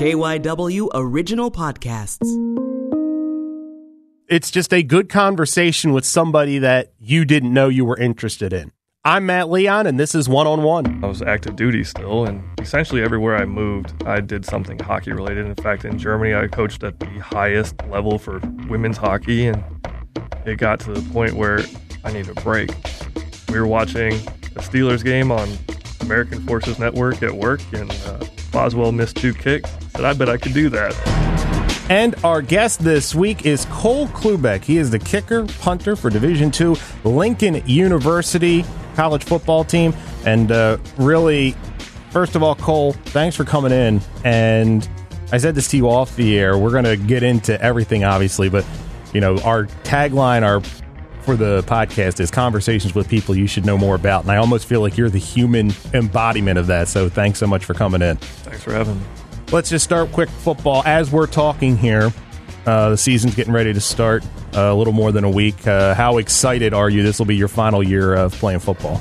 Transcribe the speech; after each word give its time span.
KYW 0.00 0.88
Original 0.94 1.50
Podcasts. 1.50 2.24
It's 4.28 4.50
just 4.50 4.72
a 4.72 4.82
good 4.82 5.10
conversation 5.10 5.92
with 5.92 6.06
somebody 6.06 6.58
that 6.60 6.94
you 6.98 7.26
didn't 7.26 7.52
know 7.52 7.68
you 7.68 7.84
were 7.84 7.98
interested 7.98 8.54
in. 8.54 8.72
I'm 9.04 9.26
Matt 9.26 9.50
Leon, 9.50 9.86
and 9.86 10.00
this 10.00 10.14
is 10.14 10.26
One 10.26 10.46
on 10.46 10.62
One. 10.62 11.04
I 11.04 11.06
was 11.06 11.20
active 11.20 11.54
duty 11.54 11.84
still, 11.84 12.24
and 12.24 12.42
essentially 12.58 13.02
everywhere 13.02 13.36
I 13.36 13.44
moved, 13.44 14.02
I 14.06 14.22
did 14.22 14.46
something 14.46 14.78
hockey 14.78 15.12
related. 15.12 15.44
In 15.44 15.54
fact, 15.56 15.84
in 15.84 15.98
Germany, 15.98 16.34
I 16.34 16.46
coached 16.46 16.82
at 16.82 16.98
the 16.98 17.18
highest 17.18 17.74
level 17.90 18.18
for 18.18 18.38
women's 18.70 18.96
hockey, 18.96 19.48
and 19.48 19.62
it 20.46 20.56
got 20.56 20.80
to 20.80 20.94
the 20.94 21.12
point 21.12 21.34
where 21.34 21.60
I 22.04 22.10
needed 22.10 22.38
a 22.38 22.40
break. 22.40 22.70
We 23.50 23.60
were 23.60 23.66
watching 23.66 24.14
a 24.14 24.62
Steelers 24.62 25.04
game 25.04 25.30
on 25.30 25.50
American 26.00 26.40
Forces 26.46 26.78
Network 26.78 27.22
at 27.22 27.34
work, 27.34 27.60
and 27.74 27.90
uh, 28.06 28.24
Boswell 28.60 28.92
missed 28.92 29.16
two 29.16 29.32
kicks. 29.32 29.70
Said, 29.92 30.04
I 30.04 30.12
bet 30.12 30.28
I 30.28 30.36
could 30.36 30.52
do 30.52 30.68
that. 30.68 30.92
And 31.88 32.14
our 32.22 32.42
guest 32.42 32.80
this 32.80 33.14
week 33.14 33.46
is 33.46 33.64
Cole 33.70 34.06
Klubeck. 34.08 34.64
He 34.64 34.76
is 34.76 34.90
the 34.90 34.98
kicker, 34.98 35.46
punter 35.60 35.96
for 35.96 36.10
Division 36.10 36.52
II 36.60 36.76
Lincoln 37.02 37.62
University 37.66 38.62
college 38.96 39.24
football 39.24 39.64
team. 39.64 39.94
And 40.26 40.52
uh, 40.52 40.76
really, 40.98 41.52
first 42.10 42.36
of 42.36 42.42
all, 42.42 42.54
Cole, 42.54 42.92
thanks 42.92 43.34
for 43.34 43.46
coming 43.46 43.72
in. 43.72 44.02
And 44.24 44.86
I 45.32 45.38
said 45.38 45.54
this 45.54 45.68
to 45.68 45.78
you 45.78 45.88
off 45.88 46.14
the 46.16 46.38
air. 46.38 46.58
We're 46.58 46.70
going 46.70 46.84
to 46.84 46.98
get 46.98 47.22
into 47.22 47.58
everything, 47.62 48.04
obviously, 48.04 48.50
but 48.50 48.66
you 49.14 49.22
know, 49.22 49.38
our 49.38 49.64
tagline, 49.84 50.42
our 50.42 50.60
for 51.22 51.36
the 51.36 51.62
podcast 51.66 52.20
is 52.20 52.30
conversations 52.30 52.94
with 52.94 53.08
people 53.08 53.36
you 53.36 53.46
should 53.46 53.64
know 53.64 53.78
more 53.78 53.94
about. 53.94 54.22
And 54.22 54.32
I 54.32 54.36
almost 54.36 54.66
feel 54.66 54.80
like 54.80 54.96
you're 54.96 55.10
the 55.10 55.18
human 55.18 55.72
embodiment 55.94 56.58
of 56.58 56.66
that. 56.68 56.88
So 56.88 57.08
thanks 57.08 57.38
so 57.38 57.46
much 57.46 57.64
for 57.64 57.74
coming 57.74 58.02
in. 58.02 58.16
Thanks 58.16 58.62
for 58.62 58.72
having 58.72 58.98
me. 58.98 59.06
Let's 59.52 59.68
just 59.70 59.84
start 59.84 60.12
quick 60.12 60.28
football. 60.28 60.82
As 60.84 61.10
we're 61.10 61.26
talking 61.26 61.76
here, 61.76 62.12
uh, 62.66 62.90
the 62.90 62.96
season's 62.96 63.34
getting 63.34 63.52
ready 63.52 63.72
to 63.72 63.80
start. 63.80 64.24
Uh, 64.54 64.62
a 64.62 64.74
little 64.74 64.92
more 64.92 65.12
than 65.12 65.22
a 65.22 65.30
week. 65.30 65.66
Uh, 65.66 65.94
how 65.94 66.18
excited 66.18 66.74
are 66.74 66.90
you? 66.90 67.02
This 67.02 67.18
will 67.18 67.26
be 67.26 67.36
your 67.36 67.48
final 67.48 67.82
year 67.82 68.14
of 68.14 68.32
playing 68.34 68.58
football. 68.58 69.00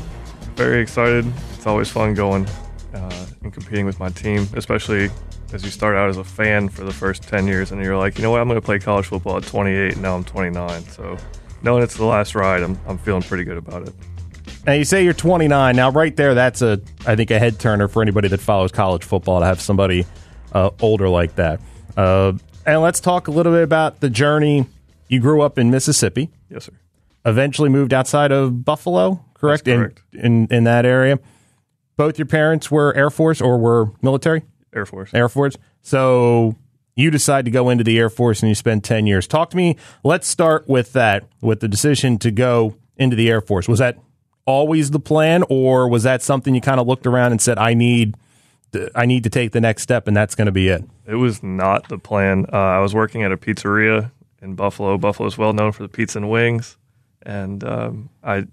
Very 0.55 0.81
excited. 0.81 1.25
It's 1.53 1.65
always 1.65 1.89
fun 1.89 2.13
going 2.13 2.47
uh, 2.93 3.25
and 3.41 3.51
competing 3.51 3.85
with 3.85 3.99
my 3.99 4.09
team, 4.09 4.47
especially 4.53 5.09
as 5.53 5.63
you 5.63 5.71
start 5.71 5.95
out 5.95 6.09
as 6.09 6.17
a 6.17 6.23
fan 6.23 6.69
for 6.69 6.83
the 6.83 6.93
first 6.93 7.23
10 7.23 7.47
years 7.47 7.71
and 7.71 7.83
you're 7.83 7.97
like, 7.97 8.17
you 8.17 8.23
know 8.23 8.31
what, 8.31 8.39
I'm 8.41 8.47
going 8.47 8.59
to 8.59 8.65
play 8.65 8.79
college 8.79 9.07
football 9.07 9.37
at 9.37 9.43
28 9.43 9.93
and 9.93 10.01
now 10.01 10.15
I'm 10.15 10.23
29. 10.23 10.83
So 10.83 11.17
knowing 11.61 11.83
it's 11.83 11.95
the 11.95 12.05
last 12.05 12.35
ride, 12.35 12.63
I'm, 12.63 12.79
I'm 12.87 12.97
feeling 12.97 13.21
pretty 13.21 13.43
good 13.43 13.57
about 13.57 13.87
it. 13.87 13.93
Now 14.65 14.73
you 14.73 14.83
say 14.83 15.03
you're 15.03 15.13
29. 15.13 15.75
Now 15.75 15.91
right 15.91 16.15
there, 16.15 16.33
that's 16.33 16.61
a 16.61 16.81
I 17.05 17.15
think 17.15 17.31
a 17.31 17.39
head 17.39 17.59
turner 17.59 17.87
for 17.87 18.01
anybody 18.01 18.27
that 18.27 18.39
follows 18.39 18.71
college 18.71 19.03
football 19.03 19.39
to 19.39 19.45
have 19.45 19.61
somebody 19.61 20.05
uh, 20.53 20.71
older 20.81 21.07
like 21.09 21.35
that. 21.35 21.61
Uh, 21.95 22.33
and 22.65 22.81
let's 22.81 22.99
talk 22.99 23.27
a 23.27 23.31
little 23.31 23.53
bit 23.53 23.63
about 23.63 23.99
the 23.99 24.09
journey. 24.09 24.65
You 25.07 25.19
grew 25.19 25.41
up 25.41 25.57
in 25.57 25.71
Mississippi. 25.71 26.29
Yes, 26.49 26.65
sir. 26.65 26.73
Eventually 27.25 27.69
moved 27.69 27.93
outside 27.93 28.31
of 28.31 28.63
Buffalo, 28.63 29.23
correct? 29.33 29.65
That's 29.65 29.77
correct. 29.77 30.01
In, 30.13 30.43
in 30.43 30.47
in 30.49 30.63
that 30.65 30.85
area. 30.85 31.19
Both 31.97 32.17
your 32.17 32.27
parents 32.27 32.71
were 32.71 32.95
Air 32.95 33.09
Force 33.09 33.41
or 33.41 33.57
were 33.57 33.91
military? 34.01 34.43
Air 34.73 34.85
Force. 34.85 35.13
Air 35.13 35.27
Force. 35.29 35.55
So 35.81 36.55
you 36.99 37.09
decide 37.11 37.45
to 37.45 37.51
go 37.51 37.69
into 37.69 37.83
the 37.83 37.97
Air 37.97 38.09
Force 38.09 38.41
and 38.41 38.49
you 38.49 38.55
spend 38.55 38.83
10 38.83 39.07
years. 39.07 39.27
Talk 39.27 39.51
to 39.51 39.57
me. 39.57 39.77
Let's 40.03 40.27
start 40.27 40.67
with 40.67 40.93
that, 40.93 41.25
with 41.41 41.61
the 41.61 41.67
decision 41.67 42.17
to 42.19 42.31
go 42.31 42.75
into 42.97 43.15
the 43.15 43.29
Air 43.29 43.41
Force. 43.41 43.67
Was 43.67 43.79
that 43.79 43.97
always 44.45 44.91
the 44.91 44.99
plan, 44.99 45.43
or 45.49 45.87
was 45.87 46.03
that 46.03 46.21
something 46.21 46.55
you 46.55 46.61
kind 46.61 46.79
of 46.79 46.87
looked 46.87 47.07
around 47.07 47.31
and 47.31 47.41
said, 47.41 47.57
I 47.57 47.73
need. 47.73 48.15
I 48.93 49.07
need 49.07 49.23
to 49.23 49.31
take 49.31 49.51
the 49.51 49.61
next 49.61 49.81
step, 49.81 50.07
and 50.07 50.15
that's 50.15 50.35
going 50.35 50.45
to 50.45 50.51
be 50.51 50.67
it. 50.67 50.83
It 51.07 51.15
was 51.15 51.41
not 51.41 51.89
the 51.89 51.97
plan. 51.97 52.45
Uh, 52.53 52.57
I 52.57 52.77
was 52.77 52.93
working 52.93 53.23
at 53.23 53.31
a 53.31 53.37
pizzeria 53.37 54.11
in 54.43 54.53
Buffalo. 54.53 54.95
Buffalo 54.99 55.25
is 55.27 55.39
well 55.39 55.53
known 55.53 55.71
for 55.71 55.81
the 55.81 55.89
pizza 55.89 56.19
and 56.19 56.29
wings, 56.29 56.77
and 57.23 57.63
um, 57.63 58.09
I 58.23 58.45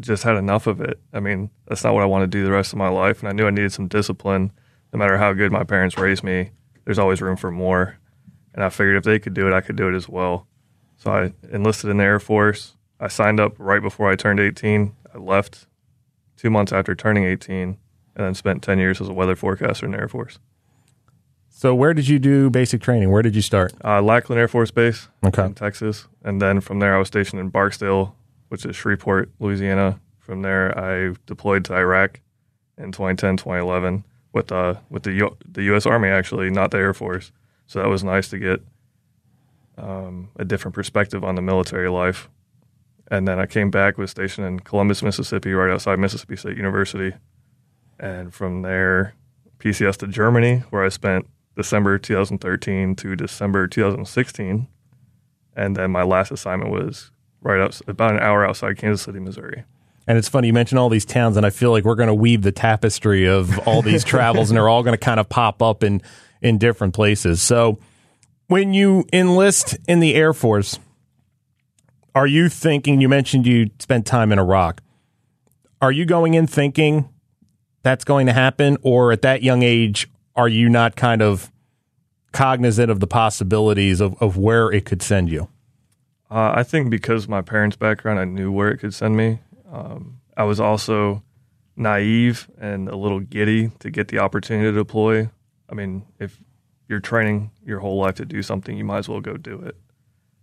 just 0.00 0.22
had 0.22 0.36
enough 0.36 0.66
of 0.66 0.80
it. 0.80 0.98
I 1.12 1.20
mean, 1.20 1.50
that's 1.68 1.84
not 1.84 1.92
what 1.92 2.02
I 2.02 2.06
want 2.06 2.22
to 2.22 2.26
do 2.26 2.44
the 2.44 2.50
rest 2.50 2.72
of 2.72 2.78
my 2.78 2.88
life, 2.88 3.20
and 3.20 3.28
I 3.28 3.32
knew 3.32 3.46
I 3.46 3.50
needed 3.50 3.74
some 3.74 3.88
discipline. 3.88 4.52
No 4.94 4.98
matter 4.98 5.18
how 5.18 5.34
good 5.34 5.52
my 5.52 5.64
parents 5.64 5.98
raised 5.98 6.24
me, 6.24 6.52
there's 6.86 6.98
always 6.98 7.20
room 7.20 7.36
for 7.36 7.50
more. 7.50 7.98
And 8.54 8.64
I 8.64 8.70
figured 8.70 8.96
if 8.96 9.04
they 9.04 9.18
could 9.18 9.34
do 9.34 9.46
it, 9.46 9.52
I 9.52 9.60
could 9.60 9.76
do 9.76 9.88
it 9.88 9.94
as 9.94 10.08
well. 10.08 10.46
So 10.96 11.10
I 11.12 11.32
enlisted 11.54 11.90
in 11.90 11.98
the 11.98 12.04
Air 12.04 12.18
Force. 12.18 12.74
I 12.98 13.08
signed 13.08 13.38
up 13.38 13.52
right 13.58 13.82
before 13.82 14.10
I 14.10 14.16
turned 14.16 14.40
18. 14.40 14.94
I 15.14 15.18
left 15.18 15.66
two 16.38 16.48
months 16.48 16.72
after 16.72 16.94
turning 16.94 17.24
18, 17.24 17.60
and 17.62 17.76
then 18.16 18.34
spent 18.34 18.62
10 18.62 18.78
years 18.78 19.00
as 19.02 19.08
a 19.08 19.12
weather 19.12 19.36
forecaster 19.36 19.84
in 19.84 19.92
the 19.92 19.98
Air 19.98 20.08
Force. 20.08 20.38
So, 21.50 21.74
where 21.74 21.92
did 21.94 22.08
you 22.08 22.18
do 22.18 22.48
basic 22.50 22.80
training? 22.82 23.10
Where 23.10 23.22
did 23.22 23.34
you 23.34 23.42
start? 23.42 23.72
Uh, 23.84 24.00
Lackland 24.02 24.38
Air 24.38 24.48
Force 24.48 24.70
Base 24.70 25.08
Okay. 25.24 25.44
in 25.44 25.54
Texas. 25.54 26.06
And 26.22 26.40
then 26.40 26.60
from 26.60 26.78
there, 26.78 26.94
I 26.94 26.98
was 26.98 27.08
stationed 27.08 27.40
in 27.40 27.48
Barksdale, 27.48 28.14
which 28.48 28.64
is 28.64 28.76
Shreveport, 28.76 29.30
Louisiana. 29.38 30.00
From 30.18 30.42
there, 30.42 30.76
I 30.78 31.14
deployed 31.26 31.64
to 31.66 31.74
Iraq 31.74 32.20
in 32.78 32.92
2010, 32.92 33.36
2011 33.38 34.04
with, 34.36 34.52
uh, 34.52 34.74
with 34.90 35.02
the, 35.02 35.12
U- 35.12 35.36
the 35.50 35.62
U.S. 35.64 35.86
Army, 35.86 36.08
actually, 36.08 36.50
not 36.50 36.70
the 36.70 36.76
Air 36.76 36.92
Force. 36.92 37.32
So 37.66 37.80
that 37.80 37.88
was 37.88 38.04
nice 38.04 38.28
to 38.28 38.38
get 38.38 38.60
um, 39.78 40.28
a 40.36 40.44
different 40.44 40.74
perspective 40.74 41.24
on 41.24 41.34
the 41.34 41.42
military 41.42 41.88
life. 41.88 42.28
And 43.10 43.26
then 43.26 43.38
I 43.38 43.46
came 43.46 43.70
back, 43.70 43.98
was 43.98 44.10
stationed 44.10 44.46
in 44.46 44.60
Columbus, 44.60 45.02
Mississippi, 45.02 45.52
right 45.52 45.72
outside 45.72 45.98
Mississippi 45.98 46.36
State 46.36 46.56
University. 46.56 47.14
And 47.98 48.32
from 48.34 48.62
there, 48.62 49.14
PCS 49.58 49.96
to 49.98 50.06
Germany, 50.06 50.64
where 50.70 50.84
I 50.84 50.90
spent 50.90 51.26
December 51.56 51.98
2013 51.98 52.94
to 52.96 53.16
December 53.16 53.66
2016. 53.66 54.68
And 55.56 55.76
then 55.76 55.90
my 55.90 56.02
last 56.02 56.30
assignment 56.30 56.70
was 56.70 57.10
right 57.40 57.60
out, 57.60 57.80
about 57.88 58.12
an 58.12 58.20
hour 58.20 58.46
outside 58.46 58.76
Kansas 58.76 59.02
City, 59.02 59.18
Missouri. 59.18 59.64
And 60.06 60.16
it's 60.16 60.28
funny 60.28 60.46
you 60.46 60.52
mention 60.52 60.78
all 60.78 60.88
these 60.88 61.04
towns, 61.04 61.36
and 61.36 61.44
I 61.44 61.50
feel 61.50 61.72
like 61.72 61.84
we're 61.84 61.96
going 61.96 62.06
to 62.08 62.14
weave 62.14 62.42
the 62.42 62.52
tapestry 62.52 63.26
of 63.26 63.58
all 63.66 63.82
these 63.82 64.04
travels, 64.12 64.50
and 64.50 64.56
they're 64.56 64.68
all 64.68 64.82
going 64.82 64.96
to 64.96 65.04
kind 65.04 65.18
of 65.18 65.28
pop 65.28 65.62
up 65.62 65.82
in 65.82 66.00
in 66.40 66.58
different 66.58 66.94
places. 66.94 67.42
So, 67.42 67.78
when 68.46 68.72
you 68.72 69.04
enlist 69.12 69.76
in 69.88 70.00
the 70.00 70.14
Air 70.14 70.32
Force, 70.32 70.78
are 72.14 72.26
you 72.26 72.48
thinking? 72.48 73.00
You 73.00 73.08
mentioned 73.08 73.46
you 73.46 73.70
spent 73.78 74.06
time 74.06 74.32
in 74.32 74.38
Iraq. 74.38 74.80
Are 75.82 75.92
you 75.92 76.04
going 76.04 76.34
in 76.34 76.46
thinking 76.46 77.08
that's 77.82 78.04
going 78.04 78.26
to 78.26 78.32
happen, 78.32 78.76
or 78.82 79.12
at 79.12 79.22
that 79.22 79.42
young 79.42 79.62
age, 79.62 80.08
are 80.34 80.48
you 80.48 80.68
not 80.68 80.96
kind 80.96 81.22
of 81.22 81.50
cognizant 82.32 82.90
of 82.90 83.00
the 83.00 83.06
possibilities 83.06 84.00
of, 84.00 84.20
of 84.20 84.36
where 84.36 84.70
it 84.70 84.84
could 84.84 85.02
send 85.02 85.30
you? 85.30 85.48
Uh, 86.30 86.52
I 86.56 86.62
think 86.62 86.90
because 86.90 87.28
my 87.28 87.40
parents' 87.40 87.76
background, 87.76 88.18
I 88.18 88.24
knew 88.24 88.50
where 88.50 88.70
it 88.70 88.78
could 88.78 88.92
send 88.92 89.16
me. 89.16 89.40
Um, 89.76 90.20
I 90.36 90.44
was 90.44 90.58
also 90.58 91.22
naive 91.76 92.50
and 92.58 92.88
a 92.88 92.96
little 92.96 93.20
giddy 93.20 93.68
to 93.80 93.90
get 93.90 94.08
the 94.08 94.18
opportunity 94.18 94.70
to 94.70 94.72
deploy. 94.72 95.28
I 95.68 95.74
mean, 95.74 96.06
if 96.18 96.40
you're 96.88 97.00
training 97.00 97.50
your 97.64 97.80
whole 97.80 97.98
life 97.98 98.14
to 98.16 98.24
do 98.24 98.42
something, 98.42 98.76
you 98.76 98.84
might 98.84 98.98
as 98.98 99.08
well 99.08 99.20
go 99.20 99.36
do 99.36 99.60
it. 99.60 99.76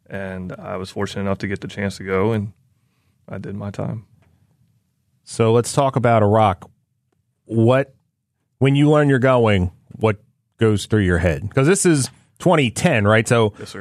And 0.07 0.53
I 0.53 0.77
was 0.77 0.91
fortunate 0.91 1.21
enough 1.21 1.39
to 1.39 1.47
get 1.47 1.61
the 1.61 1.67
chance 1.67 1.97
to 1.97 2.03
go, 2.03 2.33
and 2.33 2.53
I 3.27 3.39
did 3.39 3.55
my 3.55 3.71
time. 3.71 4.05
So 5.23 5.51
let's 5.53 5.73
talk 5.73 5.95
about 5.95 6.21
Iraq. 6.21 6.69
What, 7.45 7.95
when 8.59 8.75
you 8.75 8.91
learn 8.91 9.09
you're 9.09 9.19
going, 9.19 9.71
what 9.93 10.21
goes 10.57 10.85
through 10.85 11.03
your 11.03 11.17
head? 11.17 11.47
Because 11.47 11.67
this 11.67 11.85
is 11.85 12.09
2010, 12.39 13.05
right? 13.05 13.27
So 13.27 13.53
Yes, 13.57 13.75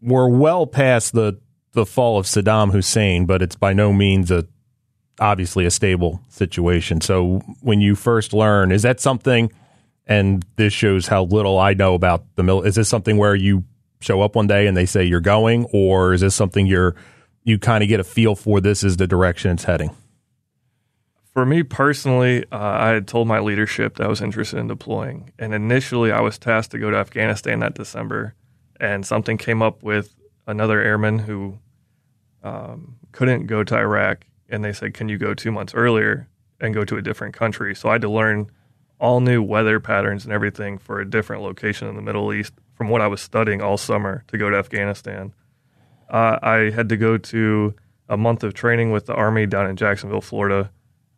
we're 0.00 0.28
well 0.28 0.66
past 0.66 1.12
the 1.12 1.40
the 1.72 1.84
fall 1.84 2.18
of 2.18 2.24
Saddam 2.24 2.70
Hussein, 2.70 3.26
but 3.26 3.42
it's 3.42 3.56
by 3.56 3.72
no 3.72 3.92
means 3.92 4.30
a 4.30 4.46
obviously 5.20 5.64
a 5.64 5.70
stable 5.70 6.20
situation. 6.28 7.00
So 7.00 7.38
when 7.60 7.80
you 7.80 7.94
first 7.94 8.32
learn, 8.32 8.72
is 8.72 8.82
that 8.82 9.00
something? 9.00 9.52
And 10.06 10.44
this 10.56 10.72
shows 10.72 11.06
how 11.06 11.24
little 11.24 11.58
I 11.58 11.74
know 11.74 11.94
about 11.94 12.24
the 12.36 12.42
mil. 12.42 12.62
Is 12.62 12.74
this 12.74 12.88
something 12.88 13.16
where 13.16 13.34
you 13.34 13.64
show 14.00 14.20
up 14.20 14.36
one 14.36 14.46
day 14.46 14.66
and 14.66 14.76
they 14.76 14.86
say 14.86 15.04
you're 15.04 15.20
going, 15.20 15.66
or 15.72 16.12
is 16.12 16.20
this 16.20 16.34
something 16.34 16.66
you're 16.66 16.94
you 17.42 17.58
kind 17.58 17.82
of 17.82 17.88
get 17.88 18.00
a 18.00 18.04
feel 18.04 18.34
for? 18.34 18.60
This 18.60 18.82
is 18.82 18.96
the 18.96 19.06
direction 19.06 19.52
it's 19.52 19.64
heading. 19.64 19.94
For 21.32 21.44
me 21.44 21.62
personally, 21.62 22.44
uh, 22.52 22.58
I 22.58 22.88
had 22.90 23.08
told 23.08 23.26
my 23.26 23.40
leadership 23.40 23.96
that 23.96 24.04
I 24.04 24.08
was 24.08 24.20
interested 24.20 24.58
in 24.58 24.68
deploying. 24.68 25.32
And 25.38 25.52
initially, 25.52 26.12
I 26.12 26.20
was 26.20 26.38
tasked 26.38 26.72
to 26.72 26.78
go 26.78 26.90
to 26.90 26.96
Afghanistan 26.96 27.58
that 27.58 27.74
December. 27.74 28.34
And 28.78 29.04
something 29.04 29.36
came 29.36 29.60
up 29.60 29.82
with 29.82 30.14
another 30.46 30.80
airman 30.80 31.18
who 31.18 31.58
um, 32.42 32.96
couldn't 33.12 33.46
go 33.46 33.64
to 33.64 33.76
Iraq. 33.76 34.26
And 34.48 34.64
they 34.64 34.72
said, 34.72 34.94
Can 34.94 35.08
you 35.08 35.18
go 35.18 35.34
two 35.34 35.52
months 35.52 35.74
earlier 35.74 36.28
and 36.60 36.74
go 36.74 36.84
to 36.84 36.96
a 36.96 37.02
different 37.02 37.34
country? 37.34 37.74
So 37.74 37.88
I 37.88 37.92
had 37.92 38.02
to 38.02 38.10
learn 38.10 38.50
all 38.98 39.20
new 39.20 39.42
weather 39.42 39.80
patterns 39.80 40.24
and 40.24 40.32
everything 40.32 40.78
for 40.78 41.00
a 41.00 41.08
different 41.08 41.42
location 41.42 41.88
in 41.88 41.96
the 41.96 42.02
Middle 42.02 42.32
East 42.32 42.52
from 42.74 42.88
what 42.88 43.00
I 43.00 43.06
was 43.06 43.20
studying 43.20 43.60
all 43.60 43.76
summer 43.76 44.24
to 44.28 44.38
go 44.38 44.50
to 44.50 44.56
Afghanistan. 44.56 45.34
Uh, 46.08 46.38
I 46.42 46.70
had 46.70 46.88
to 46.90 46.96
go 46.96 47.18
to 47.18 47.74
a 48.08 48.16
month 48.16 48.44
of 48.44 48.54
training 48.54 48.92
with 48.92 49.06
the 49.06 49.14
Army 49.14 49.46
down 49.46 49.68
in 49.68 49.76
Jacksonville, 49.76 50.20
Florida, 50.20 50.70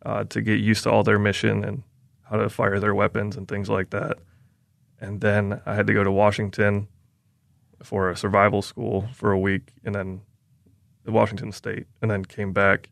uh, 0.05 0.23
to 0.25 0.41
get 0.41 0.59
used 0.59 0.83
to 0.83 0.91
all 0.91 1.03
their 1.03 1.19
mission 1.19 1.63
and 1.63 1.83
how 2.23 2.37
to 2.37 2.49
fire 2.49 2.79
their 2.79 2.95
weapons 2.95 3.35
and 3.35 3.47
things 3.47 3.69
like 3.69 3.89
that. 3.91 4.17
and 4.99 5.21
then 5.21 5.61
I 5.65 5.75
had 5.75 5.87
to 5.87 5.93
go 5.93 6.03
to 6.03 6.11
Washington 6.11 6.87
for 7.83 8.09
a 8.09 8.17
survival 8.17 8.61
school 8.61 9.07
for 9.13 9.31
a 9.31 9.39
week, 9.39 9.73
and 9.83 9.93
then 9.93 10.21
Washington 11.05 11.51
State, 11.51 11.85
and 12.01 12.09
then 12.09 12.25
came 12.25 12.51
back. 12.53 12.89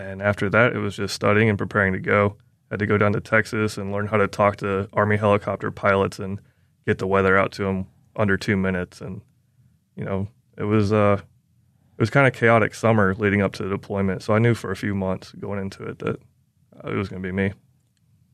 And 0.00 0.22
after 0.22 0.48
that, 0.50 0.72
it 0.74 0.78
was 0.78 0.96
just 0.96 1.14
studying 1.14 1.48
and 1.48 1.58
preparing 1.58 1.92
to 1.92 2.00
go. 2.00 2.36
had 2.70 2.78
to 2.78 2.86
go 2.86 2.96
down 2.96 3.12
to 3.12 3.20
Texas 3.20 3.76
and 3.76 3.92
learn 3.92 4.06
how 4.06 4.16
to 4.16 4.26
talk 4.28 4.56
to 4.56 4.88
Army 4.92 5.16
helicopter 5.16 5.70
pilots 5.70 6.18
and 6.18 6.40
get 6.86 6.98
the 6.98 7.06
weather 7.06 7.36
out 7.36 7.52
to 7.52 7.64
them 7.64 7.86
under 8.16 8.36
two 8.36 8.56
minutes. 8.56 9.00
And 9.00 9.20
you 9.96 10.04
know, 10.04 10.28
it 10.56 10.64
was 10.64 10.92
uh, 10.92 11.20
it 11.20 12.00
was 12.00 12.10
kind 12.10 12.26
of 12.26 12.32
chaotic 12.32 12.74
summer 12.74 13.14
leading 13.14 13.42
up 13.42 13.52
to 13.54 13.62
the 13.62 13.68
deployment. 13.68 14.22
So 14.22 14.34
I 14.34 14.38
knew 14.38 14.54
for 14.54 14.70
a 14.70 14.76
few 14.76 14.94
months 14.94 15.32
going 15.32 15.60
into 15.60 15.84
it 15.84 15.98
that 15.98 16.20
it 16.84 16.94
was 16.94 17.08
going 17.08 17.22
to 17.22 17.28
be 17.28 17.32
me. 17.32 17.52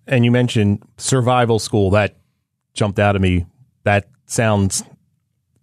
And 0.07 0.25
you 0.25 0.31
mentioned 0.31 0.83
survival 0.99 1.59
school. 1.59 1.91
That 1.91 2.17
jumped 2.75 3.01
out 3.01 3.17
of 3.17 3.23
me. 3.23 3.47
That 3.83 4.09
sounds 4.27 4.85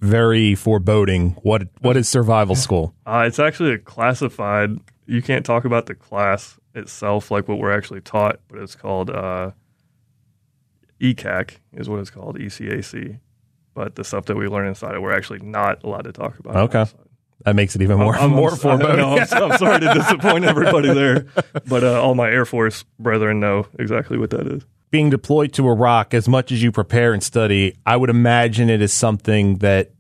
very 0.01 0.53
foreboding. 0.53 1.31
What 1.43 1.69
what 1.79 1.95
is 1.95 2.09
survival 2.09 2.55
school? 2.55 2.93
Uh, 3.05 3.23
it's 3.25 3.39
actually 3.39 3.71
a 3.71 3.77
classified. 3.77 4.71
You 5.05 5.21
can't 5.21 5.45
talk 5.45 5.65
about 5.65 5.85
the 5.85 5.95
class 5.95 6.59
itself, 6.75 7.31
like 7.31 7.47
what 7.47 7.59
we're 7.59 7.75
actually 7.75 8.01
taught, 8.01 8.39
but 8.47 8.59
it's 8.59 8.75
called 8.75 9.09
uh, 9.09 9.51
ECAC, 11.01 11.57
is 11.73 11.89
what 11.89 11.99
it's 11.99 12.09
called, 12.09 12.37
ECAC. 12.37 13.19
But 13.73 13.95
the 13.95 14.03
stuff 14.03 14.25
that 14.25 14.37
we 14.37 14.47
learn 14.47 14.67
inside 14.67 14.95
it, 14.95 15.01
we're 15.01 15.15
actually 15.15 15.39
not 15.39 15.83
allowed 15.83 16.03
to 16.03 16.11
talk 16.11 16.39
about. 16.39 16.55
Okay. 16.55 16.85
That 17.45 17.55
makes 17.55 17.75
it 17.75 17.81
even 17.81 17.97
more 17.97 18.15
I'm, 18.15 18.31
more 18.31 18.51
I'm, 18.51 18.57
foreboding. 18.57 18.97
no, 18.97 19.17
I'm, 19.17 19.51
I'm 19.51 19.57
sorry 19.57 19.79
to 19.81 19.93
disappoint 19.93 20.45
everybody 20.45 20.93
there, 20.93 21.25
but 21.67 21.83
uh, 21.83 22.01
all 22.01 22.15
my 22.15 22.29
Air 22.29 22.45
Force 22.45 22.83
brethren 22.99 23.39
know 23.39 23.67
exactly 23.77 24.17
what 24.17 24.29
that 24.29 24.47
is. 24.47 24.65
Being 24.91 25.09
deployed 25.09 25.51
to 25.53 25.67
Iraq, 25.67 26.13
as 26.13 26.29
much 26.29 26.51
as 26.51 26.63
you 26.63 26.71
prepare 26.71 27.13
and 27.13 27.21
study, 27.21 27.75
I 27.85 27.97
would 27.97 28.09
imagine 28.09 28.69
it 28.69 28.81
is 28.81 28.93
something 28.93 29.57
that 29.57 29.91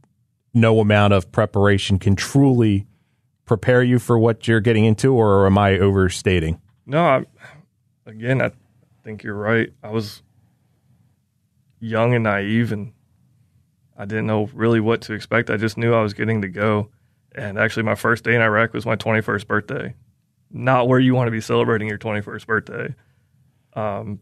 no 0.53 0.79
amount 0.79 1.13
of 1.13 1.31
preparation 1.31 1.99
can 1.99 2.15
truly 2.15 2.85
prepare 3.53 3.83
you 3.83 3.99
for 3.99 4.17
what 4.17 4.47
you're 4.47 4.59
getting 4.59 4.83
into, 4.83 5.13
or 5.13 5.45
am 5.45 5.59
I 5.59 5.77
overstating? 5.77 6.59
No, 6.87 7.05
I, 7.05 7.25
again, 8.07 8.41
I 8.41 8.51
think 9.03 9.21
you're 9.21 9.35
right. 9.35 9.71
I 9.83 9.91
was 9.91 10.23
young 11.79 12.15
and 12.15 12.23
naive, 12.23 12.71
and 12.71 12.93
I 13.95 14.05
didn't 14.05 14.25
know 14.25 14.49
really 14.55 14.79
what 14.79 15.01
to 15.01 15.13
expect. 15.13 15.51
I 15.51 15.57
just 15.57 15.77
knew 15.77 15.93
I 15.93 16.01
was 16.01 16.15
getting 16.15 16.41
to 16.41 16.47
go. 16.47 16.89
And 17.35 17.59
actually, 17.59 17.83
my 17.83 17.93
first 17.93 18.23
day 18.23 18.33
in 18.33 18.41
Iraq 18.41 18.73
was 18.73 18.87
my 18.87 18.95
21st 18.95 19.45
birthday. 19.45 19.93
Not 20.49 20.87
where 20.87 20.99
you 20.99 21.13
want 21.13 21.27
to 21.27 21.31
be 21.31 21.41
celebrating 21.41 21.87
your 21.87 21.99
21st 21.99 22.47
birthday. 22.47 22.95
Um, 23.73 24.19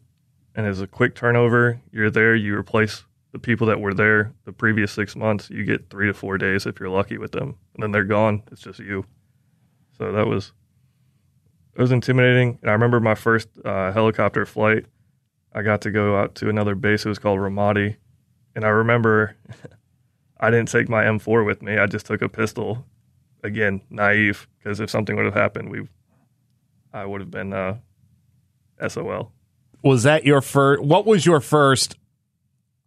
and 0.56 0.66
as 0.66 0.82
a 0.82 0.88
quick 0.88 1.16
turnover, 1.16 1.80
you're 1.94 2.12
there, 2.12 2.36
you 2.36 2.58
replace 2.58 3.06
the 3.32 3.40
people 3.40 3.68
that 3.68 3.80
were 3.80 3.94
there 3.94 4.34
the 4.44 4.52
previous 4.52 4.92
six 4.92 5.16
months. 5.16 5.50
You 5.50 5.64
get 5.64 5.90
three 5.90 6.08
to 6.08 6.14
four 6.14 6.38
days 6.38 6.66
if 6.66 6.82
you're 6.82 6.90
lucky 6.90 7.18
with 7.18 7.32
them. 7.32 7.56
And 7.76 7.84
then 7.84 7.92
they're 7.92 8.04
gone. 8.04 8.44
It's 8.52 8.62
just 8.62 8.80
you. 8.80 9.06
So 9.98 10.12
that 10.12 10.28
was 10.28 10.52
it 11.76 11.82
was 11.82 11.92
intimidating. 11.92 12.60
And 12.62 12.70
I 12.70 12.74
remember 12.74 13.00
my 13.00 13.16
first 13.16 13.48
uh, 13.64 13.92
helicopter 13.92 14.46
flight. 14.46 14.86
I 15.54 15.62
got 15.62 15.82
to 15.82 15.92
go 15.92 16.18
out 16.18 16.36
to 16.36 16.50
another 16.50 16.76
base. 16.76 17.06
It 17.06 17.10
was 17.10 17.20
called 17.20 17.40
Ramadi, 17.40 17.98
and 18.56 18.66
I 18.66 18.70
remember 18.70 19.36
I 20.40 20.50
didn't 20.50 20.70
take 20.70 20.90
my 20.90 21.04
M4 21.04 21.46
with 21.46 21.62
me. 21.62 21.78
I 21.78 21.86
just 21.86 22.06
took 22.06 22.22
a 22.22 22.30
pistol. 22.30 22.86
Again, 23.44 23.82
naive, 23.90 24.48
because 24.58 24.80
if 24.80 24.90
something 24.90 25.16
would 25.16 25.26
have 25.26 25.34
happened, 25.34 25.72
we, 25.72 25.88
I 26.94 27.06
would 27.06 27.22
have 27.22 27.32
been 27.32 27.54
uh, 27.54 27.78
SOL. 28.88 29.32
Was 29.84 30.04
that 30.04 30.26
your 30.26 30.42
first? 30.42 30.84
What 30.84 31.06
was 31.06 31.26
your 31.26 31.42
first? 31.42 31.96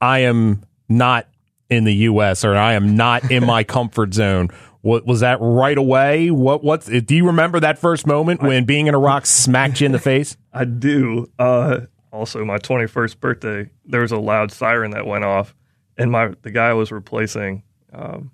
I 0.00 0.21
am 0.21 0.65
not 0.89 1.29
in 1.71 1.85
the 1.85 1.95
U.S. 1.95 2.45
or 2.45 2.55
I 2.55 2.75
am 2.75 2.97
not 2.97 3.31
in 3.31 3.45
my 3.45 3.65
comfort 3.65 4.15
zone. 4.15 4.50
What 4.85 5.07
was 5.07 5.21
that 5.21 5.39
right 5.41 5.79
away? 5.79 6.31
What 6.31 6.63
what 6.63 6.85
do 6.85 7.17
you 7.17 7.27
remember 7.27 7.59
that 7.59 7.79
first 7.79 8.07
moment 8.07 8.43
when 8.43 8.67
being 8.67 8.87
in 8.87 8.95
Iraq 8.95 9.25
smacked 9.25 9.81
you 9.81 9.87
in 9.87 9.93
the 9.93 9.99
face? 9.99 10.37
I 10.53 10.67
do. 10.67 11.31
Uh, 11.39 11.81
also, 12.13 12.45
my 12.45 12.59
21st 12.59 13.19
birthday, 13.19 13.71
there 13.87 14.03
was 14.03 14.13
a 14.13 14.19
loud 14.19 14.53
siren 14.53 14.91
that 14.91 15.07
went 15.07 15.25
off, 15.25 15.55
and 15.97 16.13
my 16.13 16.35
the 16.43 16.51
guy 16.51 16.69
I 16.69 16.75
was 16.75 16.93
replacing. 16.93 17.63
Um, 17.95 18.31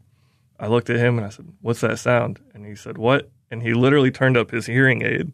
I 0.59 0.67
looked 0.67 0.91
at 0.91 0.97
him 0.97 1.19
and 1.19 1.27
I 1.29 1.31
said, 1.31 1.47
"What's 1.61 1.83
that 1.83 2.01
sound?" 2.01 2.41
And 2.53 2.67
he 2.67 2.75
said, 2.75 2.99
"What?" 2.99 3.31
And 3.53 3.63
he 3.63 3.73
literally 3.73 4.11
turned 4.11 4.37
up 4.37 4.51
his 4.51 4.67
hearing 4.67 5.03
aid, 5.03 5.33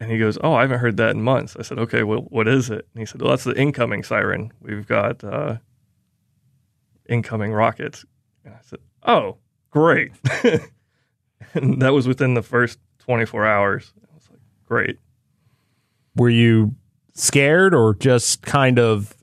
and 0.00 0.10
he 0.10 0.18
goes, 0.18 0.38
"Oh, 0.42 0.54
I 0.54 0.62
haven't 0.62 0.80
heard 0.80 0.96
that 0.96 1.10
in 1.10 1.22
months." 1.22 1.54
I 1.56 1.62
said, 1.62 1.78
"Okay, 1.78 2.02
well, 2.02 2.22
what 2.22 2.48
is 2.48 2.68
it?" 2.68 2.88
And 2.94 3.00
he 3.00 3.06
said, 3.06 3.22
"Well, 3.22 3.30
that's 3.30 3.44
the 3.44 3.56
incoming 3.56 4.02
siren. 4.02 4.52
We've 4.60 4.88
got 4.88 5.22
uh, 5.22 5.58
incoming 7.08 7.52
rockets." 7.52 8.04
And 8.44 8.54
I 8.54 8.60
said, 8.64 8.80
"Oh, 9.04 9.36
great!" 9.70 10.12
and 11.54 11.82
that 11.82 11.92
was 11.92 12.06
within 12.06 12.34
the 12.34 12.42
first 12.42 12.78
24 13.00 13.46
hours. 13.46 13.92
I 14.02 14.14
was 14.14 14.28
like, 14.30 14.40
"Great." 14.66 14.98
Were 16.16 16.30
you 16.30 16.74
scared 17.14 17.74
or 17.74 17.94
just 17.94 18.42
kind 18.42 18.78
of 18.78 19.14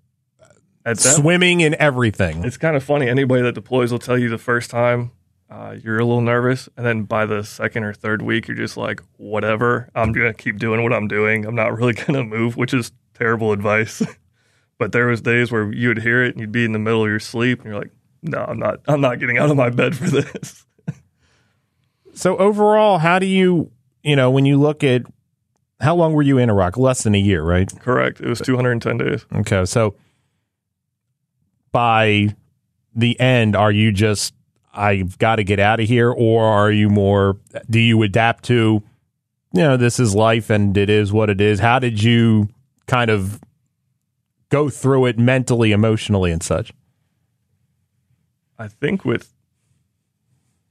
At 0.86 0.98
that 0.98 1.16
swimming 1.16 1.62
in 1.62 1.76
everything? 1.80 2.44
It's 2.44 2.58
kind 2.58 2.76
of 2.76 2.84
funny. 2.84 3.10
Anybody 3.10 3.42
that 3.44 3.56
deploys 3.56 3.92
will 3.92 4.00
tell 4.00 4.18
you 4.18 4.30
the 4.30 4.38
first 4.38 4.72
time 4.72 5.12
uh, 5.50 5.76
you're 5.84 6.00
a 6.00 6.06
little 6.06 6.22
nervous, 6.22 6.68
and 6.76 6.86
then 6.86 7.04
by 7.04 7.26
the 7.26 7.44
second 7.44 7.84
or 7.84 7.94
third 7.94 8.22
week, 8.22 8.48
you're 8.48 8.58
just 8.58 8.78
like, 8.78 9.02
whatever. 9.18 9.90
I'm 9.94 10.12
gonna 10.12 10.34
keep 10.34 10.58
doing 10.58 10.84
what 10.84 10.92
I'm 10.92 11.08
doing. 11.08 11.46
I'm 11.46 11.56
not 11.56 11.78
really 11.78 11.94
gonna 11.94 12.24
move, 12.24 12.58
which 12.58 12.74
is 12.74 12.92
terrible 13.14 13.52
advice. 13.52 14.02
but 14.78 14.92
there 14.92 15.08
was 15.08 15.22
days 15.22 15.52
where 15.52 15.72
you 15.72 15.90
would 15.90 16.02
hear 16.02 16.24
it, 16.24 16.32
and 16.32 16.42
you'd 16.42 16.52
be 16.52 16.66
in 16.66 16.72
the 16.72 16.80
middle 16.80 17.04
of 17.04 17.10
your 17.10 17.20
sleep, 17.20 17.60
and 17.60 17.70
you're 17.70 17.80
like, 17.80 17.92
no, 18.26 18.46
I'm 18.48 18.60
not. 18.60 18.80
I'm 18.88 19.02
not 19.02 19.20
getting 19.20 19.38
out 19.38 19.50
of 19.50 19.58
my 19.58 19.70
bed 19.70 19.96
for 19.96 20.10
this. 20.10 20.66
So 22.18 22.38
overall, 22.38 23.00
how 23.00 23.20
do 23.20 23.26
you, 23.26 23.72
you 24.02 24.16
know, 24.16 24.32
when 24.32 24.46
you 24.46 24.58
look 24.58 24.86
at 24.86 25.02
how 25.82 25.96
long 25.96 26.14
were 26.14 26.22
you 26.22 26.38
in 26.38 26.50
Iraq? 26.50 26.78
Less 26.78 27.04
than 27.04 27.14
a 27.14 27.20
year, 27.20 27.44
right? 27.44 27.70
Correct. 27.82 28.22
It 28.22 28.28
was 28.28 28.40
210 28.40 28.98
days. 28.98 29.26
Okay, 29.36 29.66
so 29.66 29.96
by 31.74 32.34
the 32.96 33.20
end, 33.20 33.56
are 33.56 33.72
you 33.72 33.92
just 33.92 34.34
I've 34.74 35.18
got 35.18 35.38
to 35.38 35.44
get 35.44 35.60
out 35.60 35.80
of 35.80 35.88
here, 35.88 36.10
or 36.10 36.44
are 36.44 36.72
you 36.72 36.90
more? 36.90 37.38
Do 37.70 37.80
you 37.80 38.02
adapt 38.04 38.46
to, 38.46 38.82
you 39.52 39.62
know, 39.62 39.76
this 39.76 40.00
is 40.00 40.16
life 40.16 40.50
and 40.50 40.76
it 40.78 40.90
is 40.90 41.12
what 41.12 41.30
it 41.30 41.42
is? 41.42 41.60
How 41.60 41.80
did 41.80 42.02
you 42.02 42.48
kind 42.88 43.12
of 43.12 43.42
go 44.50 44.70
through 44.70 45.08
it 45.08 45.20
mentally, 45.20 45.74
emotionally, 45.74 46.32
and 46.32 46.42
such? 46.42 46.72
I 48.58 48.68
think 48.68 49.06
with 49.06 49.34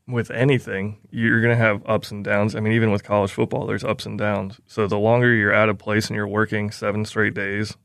with 0.07 0.31
anything, 0.31 0.99
you're 1.11 1.41
going 1.41 1.57
to 1.57 1.63
have 1.63 1.83
ups 1.87 2.11
and 2.11 2.23
downs. 2.23 2.55
I 2.55 2.61
mean, 2.61 2.75
even 2.75 2.91
with 2.91 3.03
college 3.03 3.33
football, 3.33 3.67
there's 3.67 3.85
ups 3.85 4.05
and 4.05 4.19
downs. 4.19 4.61
So 4.67 4.87
the 4.87 4.99
longer 4.99 5.33
you're 5.33 5.55
out 5.55 5.71
of 5.71 5.79
place 5.79 6.09
and 6.09 6.17
you're 6.17 6.29
working 6.29 6.71
seven 6.71 7.07
straight 7.07 7.33
days, 7.33 7.77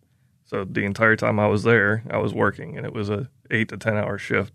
so 0.44 0.66
the 0.66 0.84
entire 0.84 1.16
time 1.16 1.40
I 1.40 1.48
was 1.48 1.64
there, 1.64 2.04
I 2.10 2.18
was 2.18 2.34
working, 2.34 2.76
and 2.76 2.86
it 2.86 2.94
was 2.94 3.10
a 3.10 3.30
eight 3.52 3.70
to 3.70 3.78
ten 3.78 3.96
hour 3.96 4.18
shift. 4.18 4.54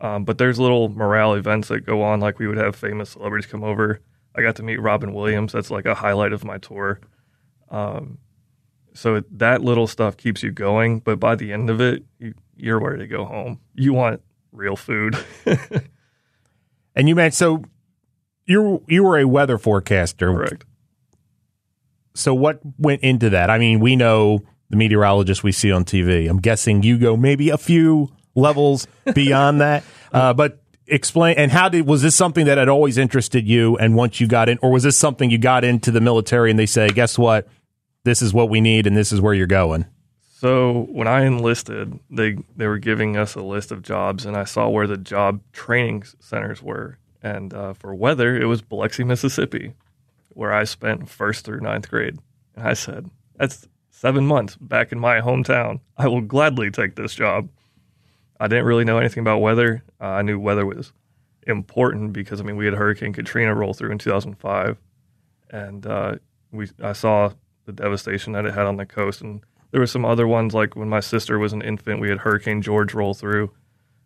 Um, 0.00 0.24
but 0.24 0.38
there's 0.38 0.58
little 0.58 0.88
morale 0.88 1.34
events 1.34 1.68
that 1.68 1.80
go 1.80 2.02
on, 2.02 2.20
like 2.20 2.38
we 2.38 2.46
would 2.46 2.58
have 2.58 2.76
famous 2.76 3.10
celebrities 3.10 3.50
come 3.50 3.64
over. 3.64 4.00
I 4.34 4.42
got 4.42 4.56
to 4.56 4.62
meet 4.62 4.80
Robin 4.80 5.12
Williams. 5.12 5.52
That's 5.52 5.70
like 5.70 5.86
a 5.86 5.94
highlight 5.94 6.32
of 6.32 6.44
my 6.44 6.58
tour. 6.58 7.00
Um, 7.70 8.18
so 8.94 9.22
that 9.30 9.62
little 9.62 9.86
stuff 9.86 10.16
keeps 10.16 10.42
you 10.42 10.52
going. 10.52 11.00
But 11.00 11.18
by 11.18 11.34
the 11.34 11.52
end 11.52 11.70
of 11.70 11.80
it, 11.80 12.04
you, 12.18 12.34
you're 12.56 12.78
ready 12.78 12.98
to 12.98 13.06
go 13.06 13.24
home. 13.24 13.60
You 13.74 13.94
want 13.94 14.22
real 14.56 14.76
food. 14.76 15.16
And 16.96 17.08
you 17.08 17.14
meant 17.14 17.34
so 17.34 17.62
you 18.46 18.82
you 18.88 19.04
were 19.04 19.18
a 19.18 19.28
weather 19.28 19.58
forecaster, 19.58 20.32
Correct. 20.32 20.64
So 22.14 22.32
what 22.32 22.60
went 22.78 23.02
into 23.02 23.28
that? 23.30 23.50
I 23.50 23.58
mean, 23.58 23.78
we 23.78 23.94
know 23.94 24.40
the 24.70 24.76
meteorologists 24.76 25.44
we 25.44 25.52
see 25.52 25.70
on 25.70 25.84
TV. 25.84 26.28
I'm 26.28 26.40
guessing 26.40 26.82
you 26.82 26.96
go 26.96 27.14
maybe 27.14 27.50
a 27.50 27.58
few 27.58 28.08
levels 28.34 28.88
beyond 29.14 29.60
that. 29.60 29.84
Uh, 30.10 30.32
but 30.32 30.62
explain 30.86 31.36
and 31.36 31.52
how 31.52 31.68
did 31.68 31.86
was 31.86 32.00
this 32.00 32.16
something 32.16 32.46
that 32.46 32.56
had 32.56 32.70
always 32.70 32.96
interested 32.96 33.46
you? 33.46 33.76
And 33.76 33.94
once 33.94 34.18
you 34.18 34.26
got 34.26 34.48
in, 34.48 34.58
or 34.62 34.70
was 34.70 34.82
this 34.82 34.96
something 34.96 35.30
you 35.30 35.36
got 35.36 35.62
into 35.62 35.90
the 35.90 36.00
military 36.00 36.48
and 36.48 36.58
they 36.58 36.66
say, 36.66 36.88
guess 36.88 37.18
what, 37.18 37.46
this 38.04 38.22
is 38.22 38.32
what 38.32 38.48
we 38.48 38.62
need 38.62 38.86
and 38.86 38.96
this 38.96 39.12
is 39.12 39.20
where 39.20 39.34
you're 39.34 39.46
going? 39.46 39.84
So 40.38 40.86
when 40.90 41.08
I 41.08 41.24
enlisted, 41.24 41.98
they 42.10 42.36
they 42.54 42.66
were 42.66 42.76
giving 42.76 43.16
us 43.16 43.36
a 43.36 43.40
list 43.40 43.72
of 43.72 43.80
jobs, 43.80 44.26
and 44.26 44.36
I 44.36 44.44
saw 44.44 44.68
where 44.68 44.86
the 44.86 44.98
job 44.98 45.40
training 45.54 46.04
centers 46.20 46.60
were. 46.62 46.98
And 47.22 47.54
uh, 47.54 47.72
for 47.72 47.94
weather, 47.94 48.36
it 48.36 48.44
was 48.44 48.60
Biloxi, 48.60 49.02
Mississippi, 49.02 49.72
where 50.28 50.52
I 50.52 50.64
spent 50.64 51.08
first 51.08 51.46
through 51.46 51.60
ninth 51.60 51.88
grade. 51.88 52.18
And 52.54 52.68
I 52.68 52.74
said, 52.74 53.08
"That's 53.36 53.66
seven 53.88 54.26
months 54.26 54.56
back 54.56 54.92
in 54.92 54.98
my 54.98 55.22
hometown. 55.22 55.80
I 55.96 56.06
will 56.06 56.20
gladly 56.20 56.70
take 56.70 56.96
this 56.96 57.14
job." 57.14 57.48
I 58.38 58.46
didn't 58.46 58.66
really 58.66 58.84
know 58.84 58.98
anything 58.98 59.22
about 59.22 59.40
weather. 59.40 59.84
Uh, 59.98 60.08
I 60.08 60.20
knew 60.20 60.38
weather 60.38 60.66
was 60.66 60.92
important 61.46 62.12
because 62.12 62.42
I 62.42 62.44
mean 62.44 62.56
we 62.56 62.66
had 62.66 62.74
Hurricane 62.74 63.14
Katrina 63.14 63.54
roll 63.54 63.72
through 63.72 63.92
in 63.92 63.96
2005, 63.96 64.76
and 65.48 65.86
uh, 65.86 66.16
we 66.52 66.68
I 66.82 66.92
saw 66.92 67.30
the 67.64 67.72
devastation 67.72 68.34
that 68.34 68.44
it 68.44 68.52
had 68.52 68.66
on 68.66 68.76
the 68.76 68.84
coast 68.84 69.22
and 69.22 69.40
there 69.70 69.80
were 69.80 69.86
some 69.86 70.04
other 70.04 70.26
ones 70.26 70.54
like 70.54 70.76
when 70.76 70.88
my 70.88 71.00
sister 71.00 71.38
was 71.38 71.52
an 71.52 71.62
infant, 71.62 72.00
we 72.00 72.08
had 72.08 72.18
Hurricane 72.18 72.62
George 72.62 72.94
roll 72.94 73.14
through. 73.14 73.52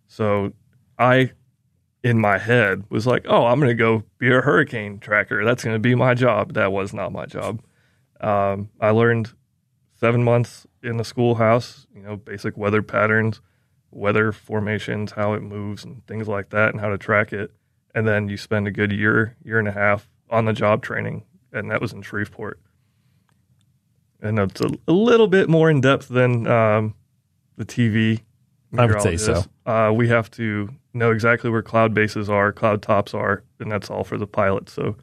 So 0.09 0.53
I, 0.99 1.33
in 2.03 2.19
my 2.19 2.39
head, 2.39 2.85
was 2.89 3.07
like, 3.07 3.27
oh, 3.29 3.47
I'm 3.47 3.61
going 3.61 3.71
to 3.71 3.75
go 3.75 4.05
be 4.19 4.31
a 4.31 4.41
hurricane 4.41 4.99
tracker. 4.99 5.45
That's 5.45 5.63
going 5.63 5.75
to 5.75 5.81
be 5.81 5.95
my 5.95 6.15
job. 6.15 6.55
That 6.55 6.73
was 6.73 6.93
not 6.93 7.13
my 7.13 7.27
job. 7.27 7.63
Um, 8.21 8.71
I 8.81 8.91
learned 8.91 9.31
seven 9.95 10.25
months 10.25 10.67
in 10.83 10.97
the 10.97 11.05
schoolhouse, 11.05 11.87
you 11.95 12.03
know, 12.03 12.17
basic 12.17 12.57
weather 12.57 12.83
patterns, 12.83 13.41
weather 13.91 14.33
formations, 14.33 15.13
how 15.13 15.35
it 15.35 15.43
moves, 15.43 15.85
and 15.85 16.07
things 16.07 16.27
like 16.27 16.51
that, 16.51 16.71
and 16.73 16.81
how 16.81 16.89
to 16.89 16.99
track 16.99 17.33
it. 17.33 17.53
And 17.95 18.07
then 18.07 18.29
you 18.29 18.37
spend 18.37 18.67
a 18.67 18.71
good 18.71 18.93
year, 18.93 19.37
year 19.45 19.59
and 19.59 19.69
a 19.69 19.73
half 19.73 20.09
on 20.31 20.45
the 20.45 20.53
job 20.53 20.83
training, 20.83 21.25
and 21.53 21.71
that 21.71 21.81
was 21.81 21.93
in 21.93 22.03
Shreveport. 22.03 22.61
And 24.23 24.39
it's 24.39 24.61
a, 24.61 24.71
a 24.87 24.93
little 24.93 25.29
bit 25.29 25.49
more 25.49 25.71
in 25.71 25.81
depth 25.81 26.09
than 26.09 26.47
um, 26.47 26.95
the 27.57 27.65
TV. 27.65 28.21
I 28.77 28.87
would 28.87 29.03
say 29.03 29.17
so. 29.17 29.45
Uh, 29.67 29.93
we 29.95 30.09
have 30.09 30.31
to 30.33 30.69
know 30.93 31.11
exactly 31.11 31.51
where 31.51 31.63
cloud 31.63 31.95
bases 31.95 32.29
are, 32.31 32.53
cloud 32.53 32.83
tops 32.83 33.15
are, 33.15 33.43
and 33.59 33.71
that's 33.71 33.91
all 33.91 34.05
for 34.05 34.19
the 34.19 34.27
pilot. 34.27 34.69
So 34.69 34.97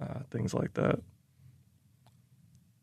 uh, 0.00 0.20
things 0.30 0.54
like 0.54 0.74
that. 0.74 1.00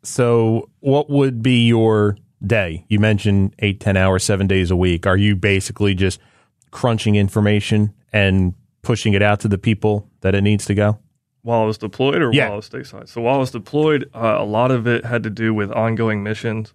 So, 0.02 0.70
what 0.80 1.10
would 1.10 1.42
be 1.42 1.66
your 1.66 2.16
day? 2.44 2.86
You 2.88 2.98
mentioned 2.98 3.54
eight, 3.58 3.80
10 3.80 3.96
hours, 3.96 4.24
seven 4.24 4.46
days 4.46 4.70
a 4.70 4.76
week. 4.76 5.06
Are 5.06 5.16
you 5.16 5.36
basically 5.36 5.94
just 5.94 6.18
crunching 6.70 7.16
information 7.16 7.92
and 8.12 8.54
pushing 8.82 9.12
it 9.12 9.22
out 9.22 9.40
to 9.40 9.48
the 9.48 9.58
people 9.58 10.08
that 10.20 10.34
it 10.34 10.40
needs 10.40 10.64
to 10.66 10.74
go? 10.74 10.98
While 11.42 11.62
I 11.62 11.64
was 11.64 11.78
deployed 11.78 12.22
or 12.22 12.32
Yeah. 12.32 12.44
while 12.46 12.52
I 12.54 12.56
was 12.56 12.68
stateside? 12.68 13.08
So 13.08 13.20
while 13.20 13.36
I 13.36 13.38
was 13.38 13.50
deployed, 13.50 14.08
uh, 14.14 14.36
a 14.38 14.44
lot 14.44 14.70
of 14.70 14.86
it 14.86 15.04
had 15.04 15.22
to 15.22 15.30
do 15.30 15.54
with 15.54 15.70
ongoing 15.72 16.22
missions. 16.22 16.74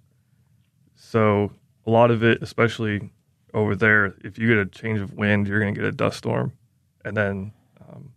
So 0.96 1.52
a 1.86 1.92
lot 1.92 2.12
of 2.12 2.24
it, 2.24 2.42
especially 2.42 3.12
over 3.54 3.76
there, 3.76 4.16
if 4.24 4.38
you 4.38 4.48
get 4.48 4.58
a 4.58 4.66
change 4.66 5.00
of 5.00 5.14
wind, 5.14 5.48
you're 5.48 5.60
going 5.60 5.74
to 5.74 5.80
get 5.80 5.88
a 5.88 5.92
dust 5.92 6.18
storm, 6.18 6.54
and 7.04 7.16
then 7.16 7.52
um, 7.88 8.12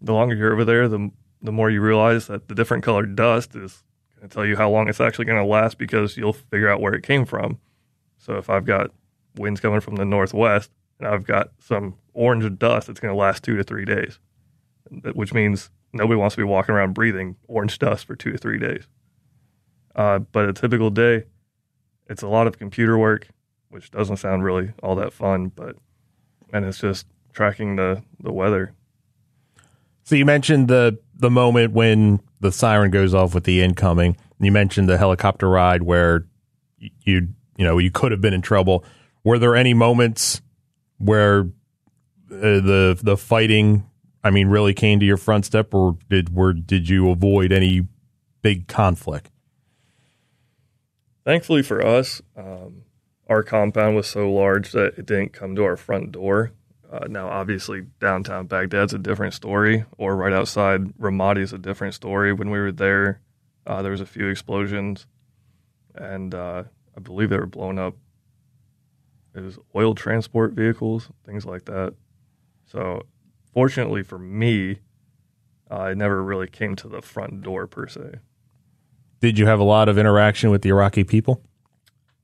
the 0.00 0.12
longer 0.12 0.34
you're 0.34 0.52
over 0.52 0.64
there, 0.64 0.88
the 0.88 1.10
the 1.40 1.52
more 1.52 1.70
you 1.70 1.80
realize 1.80 2.26
that 2.26 2.48
the 2.48 2.54
different 2.54 2.82
colored 2.82 3.14
dust 3.14 3.54
is 3.54 3.84
going 4.16 4.28
to 4.28 4.34
tell 4.34 4.44
you 4.44 4.56
how 4.56 4.68
long 4.68 4.88
it's 4.88 5.00
actually 5.00 5.24
going 5.26 5.38
to 5.38 5.44
last 5.48 5.78
because 5.78 6.16
you'll 6.16 6.32
figure 6.32 6.68
out 6.68 6.80
where 6.80 6.94
it 6.94 7.04
came 7.04 7.24
from. 7.24 7.60
So 8.16 8.34
if 8.38 8.50
I've 8.50 8.64
got 8.64 8.90
winds 9.36 9.60
coming 9.60 9.78
from 9.80 9.94
the 9.94 10.04
northwest 10.04 10.72
and 10.98 11.06
I've 11.06 11.24
got 11.24 11.50
some 11.60 11.94
orange 12.12 12.58
dust, 12.58 12.88
it's 12.88 12.98
going 12.98 13.14
to 13.14 13.16
last 13.16 13.44
two 13.44 13.56
to 13.56 13.62
three 13.62 13.84
days 13.84 14.18
which 15.14 15.32
means 15.32 15.70
nobody 15.92 16.18
wants 16.18 16.34
to 16.36 16.40
be 16.40 16.44
walking 16.44 16.74
around 16.74 16.94
breathing 16.94 17.36
orange 17.46 17.78
dust 17.78 18.06
for 18.06 18.16
two 18.16 18.32
to 18.32 18.38
three 18.38 18.58
days. 18.58 18.86
Uh, 19.94 20.18
but 20.18 20.48
a 20.48 20.52
typical 20.52 20.90
day, 20.90 21.24
it's 22.08 22.22
a 22.22 22.28
lot 22.28 22.46
of 22.46 22.58
computer 22.58 22.96
work, 22.96 23.28
which 23.68 23.90
doesn't 23.90 24.18
sound 24.18 24.44
really 24.44 24.72
all 24.82 24.94
that 24.94 25.12
fun, 25.12 25.48
but 25.48 25.76
and 26.52 26.64
it's 26.64 26.78
just 26.78 27.06
tracking 27.32 27.76
the 27.76 28.02
the 28.20 28.32
weather. 28.32 28.74
So, 30.04 30.14
you 30.14 30.24
mentioned 30.24 30.68
the, 30.68 30.98
the 31.14 31.28
moment 31.28 31.74
when 31.74 32.20
the 32.40 32.50
siren 32.50 32.90
goes 32.90 33.12
off 33.12 33.34
with 33.34 33.44
the 33.44 33.62
incoming. 33.62 34.16
You 34.40 34.50
mentioned 34.50 34.88
the 34.88 34.96
helicopter 34.96 35.46
ride 35.50 35.82
where 35.82 36.26
you, 36.78 37.28
you 37.58 37.64
know, 37.64 37.76
you 37.76 37.90
could 37.90 38.12
have 38.12 38.22
been 38.22 38.32
in 38.32 38.40
trouble. 38.40 38.86
Were 39.22 39.38
there 39.38 39.54
any 39.54 39.74
moments 39.74 40.40
where 40.96 41.40
uh, 41.40 42.40
the 42.40 42.98
the 43.02 43.16
fighting 43.16 43.88
I 44.22 44.30
mean, 44.30 44.48
really 44.48 44.74
came 44.74 45.00
to 45.00 45.06
your 45.06 45.16
front 45.16 45.44
step, 45.46 45.72
or 45.72 45.96
did 46.08 46.34
were 46.34 46.52
did 46.52 46.88
you 46.88 47.10
avoid 47.10 47.52
any 47.52 47.86
big 48.42 48.66
conflict? 48.66 49.30
Thankfully 51.24 51.62
for 51.62 51.84
us, 51.84 52.22
um, 52.36 52.84
our 53.28 53.42
compound 53.42 53.96
was 53.96 54.06
so 54.06 54.32
large 54.32 54.72
that 54.72 54.98
it 54.98 55.06
didn't 55.06 55.32
come 55.32 55.54
to 55.56 55.64
our 55.64 55.76
front 55.76 56.12
door. 56.12 56.52
Uh, 56.90 57.06
now, 57.06 57.28
obviously, 57.28 57.82
downtown 58.00 58.46
Baghdad's 58.46 58.94
a 58.94 58.98
different 58.98 59.34
story, 59.34 59.84
or 59.98 60.16
right 60.16 60.32
outside 60.32 60.96
Ramadi 60.96 61.42
is 61.42 61.52
a 61.52 61.58
different 61.58 61.94
story. 61.94 62.32
When 62.32 62.50
we 62.50 62.58
were 62.58 62.72
there, 62.72 63.20
uh, 63.66 63.82
there 63.82 63.90
was 63.90 64.00
a 64.00 64.06
few 64.06 64.28
explosions, 64.28 65.06
and 65.94 66.34
uh, 66.34 66.64
I 66.96 67.00
believe 67.00 67.28
they 67.28 67.36
were 67.36 67.46
blown 67.46 67.78
up. 67.78 67.94
It 69.34 69.40
was 69.40 69.58
oil 69.76 69.94
transport 69.94 70.52
vehicles, 70.52 71.10
things 71.26 71.44
like 71.44 71.66
that. 71.66 71.92
So, 72.64 73.02
fortunately 73.58 74.04
for 74.04 74.20
me, 74.20 74.78
uh, 75.68 75.78
I 75.78 75.94
never 75.94 76.22
really 76.22 76.46
came 76.46 76.76
to 76.76 76.86
the 76.86 77.02
front 77.02 77.42
door 77.42 77.66
per 77.66 77.88
se. 77.88 78.20
Did 79.20 79.36
you 79.36 79.46
have 79.46 79.58
a 79.58 79.64
lot 79.64 79.88
of 79.88 79.98
interaction 79.98 80.50
with 80.50 80.62
the 80.62 80.68
Iraqi 80.68 81.02
people? 81.02 81.42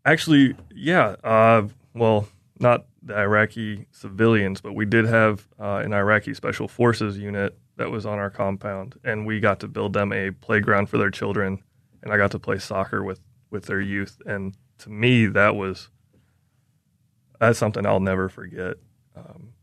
Actually, 0.05 0.55
yeah. 0.73 1.17
Uh, 1.25 1.67
well, 1.93 2.29
not 2.61 2.87
the 3.03 3.19
Iraqi 3.19 3.89
civilians, 3.91 4.61
but 4.61 4.77
we 4.77 4.87
did 4.87 5.07
have 5.07 5.49
uh, 5.59 5.83
an 5.85 5.93
Iraqi 5.93 6.35
special 6.35 6.69
forces 6.69 7.19
unit 7.19 7.59
that 7.79 7.91
was 7.91 8.07
on 8.07 8.21
our 8.21 8.31
compound, 8.31 8.95
and 9.03 9.27
we 9.27 9.41
got 9.41 9.59
to 9.59 9.67
build 9.67 9.93
them 9.93 10.13
a 10.13 10.31
playground 10.31 10.89
for 10.89 10.99
their 10.99 11.11
children, 11.11 11.65
and 12.05 12.13
I 12.13 12.17
got 12.17 12.31
to 12.31 12.39
play 12.39 12.61
soccer 12.61 13.03
with 13.03 13.19
with 13.51 13.65
their 13.65 13.81
youth, 13.81 14.23
and 14.25 14.57
to 14.79 14.89
me, 14.89 15.27
that 15.27 15.57
was 15.57 15.89
that's 17.41 17.59
something 17.59 17.85
I'll 17.85 17.99
never 17.99 18.29
forget. 18.29 18.77
Um, 19.17 19.54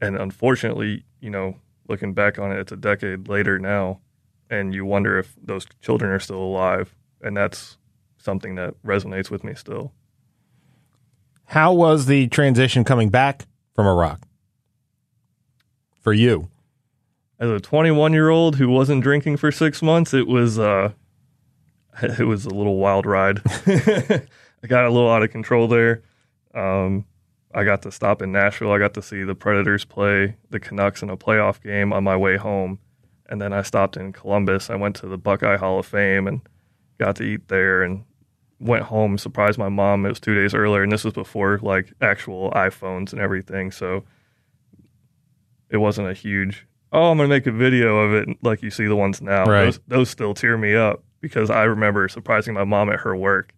and 0.00 0.16
unfortunately, 0.16 1.04
you 1.20 1.30
know, 1.30 1.56
looking 1.88 2.14
back 2.14 2.38
on 2.38 2.52
it, 2.52 2.58
it's 2.58 2.72
a 2.72 2.76
decade 2.76 3.28
later 3.28 3.58
now, 3.58 4.00
and 4.50 4.74
you 4.74 4.84
wonder 4.84 5.18
if 5.18 5.34
those 5.42 5.66
children 5.80 6.10
are 6.10 6.20
still 6.20 6.40
alive, 6.40 6.94
and 7.20 7.36
that's 7.36 7.78
something 8.18 8.54
that 8.54 8.74
resonates 8.82 9.30
with 9.30 9.44
me 9.44 9.54
still. 9.54 9.92
How 11.46 11.72
was 11.72 12.06
the 12.06 12.28
transition 12.28 12.84
coming 12.84 13.10
back 13.10 13.46
from 13.74 13.86
Iraq 13.86 14.26
for 16.00 16.12
you? 16.12 16.48
As 17.38 17.50
a 17.50 17.60
21 17.60 18.12
year 18.12 18.30
old 18.30 18.56
who 18.56 18.68
wasn't 18.68 19.02
drinking 19.02 19.36
for 19.36 19.52
six 19.52 19.82
months, 19.82 20.14
it 20.14 20.26
was 20.26 20.58
uh, 20.58 20.92
it 22.02 22.26
was 22.26 22.46
a 22.46 22.50
little 22.50 22.76
wild 22.76 23.06
ride. 23.06 23.40
I 23.66 24.66
got 24.66 24.86
a 24.86 24.90
little 24.90 25.10
out 25.10 25.22
of 25.22 25.30
control 25.30 25.68
there. 25.68 26.02
Um, 26.54 27.04
I 27.54 27.64
got 27.64 27.82
to 27.82 27.92
stop 27.92 28.20
in 28.20 28.32
Nashville. 28.32 28.72
I 28.72 28.78
got 28.78 28.94
to 28.94 29.02
see 29.02 29.22
the 29.22 29.34
Predators 29.34 29.84
play 29.84 30.36
the 30.50 30.58
Canucks 30.60 31.02
in 31.02 31.10
a 31.10 31.16
playoff 31.16 31.62
game 31.62 31.92
on 31.92 32.02
my 32.04 32.16
way 32.16 32.36
home, 32.36 32.78
and 33.28 33.40
then 33.40 33.52
I 33.52 33.62
stopped 33.62 33.96
in 33.96 34.12
Columbus. 34.12 34.70
I 34.70 34.74
went 34.74 34.96
to 34.96 35.06
the 35.06 35.18
Buckeye 35.18 35.56
Hall 35.56 35.78
of 35.78 35.86
Fame 35.86 36.26
and 36.26 36.40
got 36.98 37.16
to 37.16 37.22
eat 37.24 37.48
there 37.48 37.82
and 37.82 38.04
went 38.60 38.84
home 38.84 39.18
surprised 39.18 39.58
my 39.58 39.68
mom 39.68 40.06
it 40.06 40.08
was 40.08 40.20
two 40.20 40.34
days 40.34 40.54
earlier 40.54 40.82
and 40.84 40.92
this 40.92 41.02
was 41.04 41.12
before 41.12 41.58
like 41.60 41.92
actual 42.00 42.50
iphones 42.52 43.12
and 43.12 43.20
everything 43.20 43.70
so 43.70 44.04
it 45.70 45.76
wasn't 45.78 46.08
a 46.08 46.14
huge 46.14 46.66
oh 46.92 47.10
i'm 47.10 47.16
gonna 47.18 47.28
make 47.28 47.46
a 47.46 47.52
video 47.52 47.98
of 47.98 48.14
it 48.14 48.28
like 48.42 48.62
you 48.62 48.70
see 48.70 48.86
the 48.86 48.96
ones 48.96 49.20
now 49.20 49.44
Right. 49.44 49.64
those, 49.64 49.80
those 49.88 50.08
still 50.10 50.34
tear 50.34 50.56
me 50.56 50.74
up 50.74 51.02
because 51.20 51.50
i 51.50 51.64
remember 51.64 52.08
surprising 52.08 52.54
my 52.54 52.64
mom 52.64 52.88
at 52.90 53.00
her 53.00 53.14
work 53.16 53.52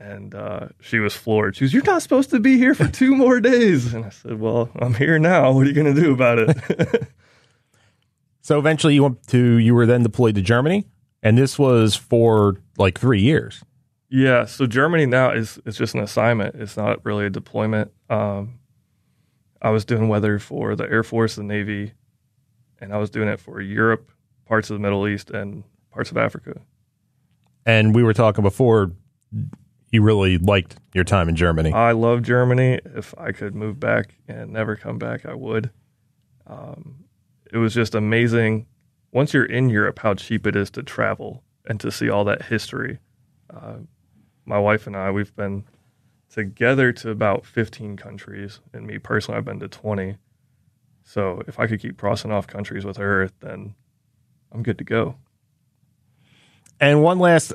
and 0.00 0.34
uh, 0.34 0.68
she 0.80 0.98
was 0.98 1.14
floored 1.14 1.56
she 1.56 1.64
was 1.64 1.72
you're 1.72 1.84
not 1.84 2.02
supposed 2.02 2.30
to 2.30 2.40
be 2.40 2.58
here 2.58 2.74
for 2.74 2.88
two 2.88 3.14
more 3.14 3.40
days 3.40 3.94
and 3.94 4.04
i 4.04 4.08
said 4.08 4.40
well 4.40 4.68
i'm 4.80 4.94
here 4.94 5.18
now 5.18 5.52
what 5.52 5.64
are 5.64 5.68
you 5.68 5.74
gonna 5.74 5.94
do 5.94 6.12
about 6.12 6.38
it 6.38 7.08
So 8.44 8.58
eventually 8.58 8.92
you 8.92 9.02
went 9.02 9.26
to 9.28 9.38
you 9.56 9.74
were 9.74 9.86
then 9.86 10.02
deployed 10.02 10.34
to 10.34 10.42
Germany, 10.42 10.84
and 11.22 11.38
this 11.38 11.58
was 11.58 11.96
for 11.96 12.60
like 12.76 13.00
three 13.00 13.22
years. 13.22 13.64
Yeah, 14.10 14.44
so 14.44 14.66
Germany 14.66 15.06
now 15.06 15.30
is 15.30 15.58
is 15.64 15.78
just 15.78 15.94
an 15.94 16.00
assignment. 16.00 16.54
It's 16.56 16.76
not 16.76 17.02
really 17.06 17.24
a 17.24 17.30
deployment. 17.30 17.90
Um, 18.10 18.58
I 19.62 19.70
was 19.70 19.86
doing 19.86 20.08
weather 20.08 20.38
for 20.38 20.76
the 20.76 20.84
Air 20.84 21.02
Force, 21.02 21.36
the 21.36 21.42
Navy, 21.42 21.94
and 22.82 22.92
I 22.92 22.98
was 22.98 23.08
doing 23.08 23.28
it 23.28 23.40
for 23.40 23.62
Europe, 23.62 24.12
parts 24.44 24.68
of 24.68 24.74
the 24.74 24.80
Middle 24.80 25.08
East, 25.08 25.30
and 25.30 25.64
parts 25.90 26.10
of 26.10 26.18
Africa. 26.18 26.60
And 27.64 27.94
we 27.94 28.02
were 28.02 28.12
talking 28.12 28.42
before. 28.42 28.92
You 29.94 30.02
really 30.02 30.38
liked 30.38 30.74
your 30.92 31.04
time 31.04 31.28
in 31.28 31.36
Germany. 31.36 31.72
I 31.72 31.92
love 31.92 32.22
Germany. 32.22 32.80
If 32.84 33.14
I 33.16 33.30
could 33.30 33.54
move 33.54 33.78
back 33.78 34.16
and 34.26 34.52
never 34.52 34.74
come 34.74 34.98
back, 34.98 35.24
I 35.24 35.34
would. 35.34 35.70
Um, 36.48 37.04
it 37.52 37.58
was 37.58 37.74
just 37.74 37.94
amazing. 37.94 38.66
Once 39.12 39.32
you're 39.32 39.44
in 39.44 39.68
Europe, 39.68 40.00
how 40.00 40.14
cheap 40.14 40.48
it 40.48 40.56
is 40.56 40.68
to 40.72 40.82
travel 40.82 41.44
and 41.64 41.78
to 41.78 41.92
see 41.92 42.10
all 42.10 42.24
that 42.24 42.46
history. 42.46 42.98
Uh, 43.48 43.76
my 44.44 44.58
wife 44.58 44.88
and 44.88 44.96
I, 44.96 45.12
we've 45.12 45.36
been 45.36 45.62
together 46.28 46.90
to 46.94 47.10
about 47.10 47.46
15 47.46 47.96
countries, 47.96 48.58
and 48.72 48.88
me 48.88 48.98
personally, 48.98 49.38
I've 49.38 49.44
been 49.44 49.60
to 49.60 49.68
20. 49.68 50.16
So 51.04 51.40
if 51.46 51.60
I 51.60 51.68
could 51.68 51.80
keep 51.80 51.98
crossing 51.98 52.32
off 52.32 52.48
countries 52.48 52.84
with 52.84 52.96
her, 52.96 53.30
then 53.38 53.76
I'm 54.50 54.64
good 54.64 54.78
to 54.78 54.84
go. 54.84 55.14
And 56.80 57.00
one 57.00 57.20
last, 57.20 57.52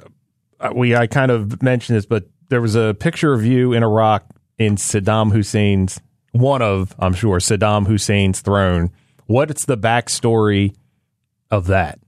we 0.74 0.96
I 0.96 1.08
kind 1.08 1.32
of 1.32 1.62
mentioned 1.62 1.98
this, 1.98 2.06
but 2.06 2.26
there 2.50 2.62
was 2.62 2.76
a 2.76 2.96
picture 3.00 3.34
of 3.34 3.46
you 3.46 3.74
in 3.74 3.84
Iraq 3.84 4.26
in 4.58 4.76
Saddam 4.76 5.32
Hussein's 5.32 6.00
one 6.32 6.62
of 6.62 6.96
I'm 7.00 7.14
sure 7.14 7.38
Saddam 7.40 7.88
Hussein's 7.88 8.42
throne. 8.42 8.92
What's 9.26 9.66
the 9.66 9.78
backstory 9.78 10.76
of 11.52 11.68
that? 11.68 12.00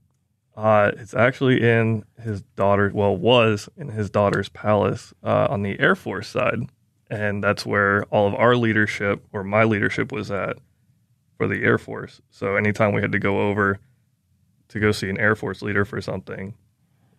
Uh, 0.56 0.92
it's 0.96 1.14
actually 1.14 1.62
in 1.62 2.04
his 2.20 2.42
daughter. 2.56 2.90
Well, 2.92 3.16
was 3.16 3.68
in 3.76 3.88
his 3.88 4.10
daughter's 4.10 4.48
palace 4.50 5.14
uh, 5.24 5.46
on 5.48 5.62
the 5.62 5.78
Air 5.80 5.94
Force 5.94 6.28
side, 6.28 6.60
and 7.10 7.42
that's 7.42 7.64
where 7.64 8.04
all 8.04 8.26
of 8.26 8.34
our 8.34 8.54
leadership, 8.54 9.24
or 9.32 9.42
my 9.44 9.64
leadership, 9.64 10.12
was 10.12 10.30
at 10.30 10.58
for 11.38 11.48
the 11.48 11.64
Air 11.64 11.78
Force. 11.78 12.20
So 12.30 12.56
anytime 12.56 12.92
we 12.92 13.00
had 13.00 13.12
to 13.12 13.18
go 13.18 13.48
over 13.48 13.80
to 14.68 14.80
go 14.80 14.92
see 14.92 15.08
an 15.08 15.18
Air 15.18 15.34
Force 15.34 15.62
leader 15.62 15.84
for 15.84 16.00
something, 16.00 16.54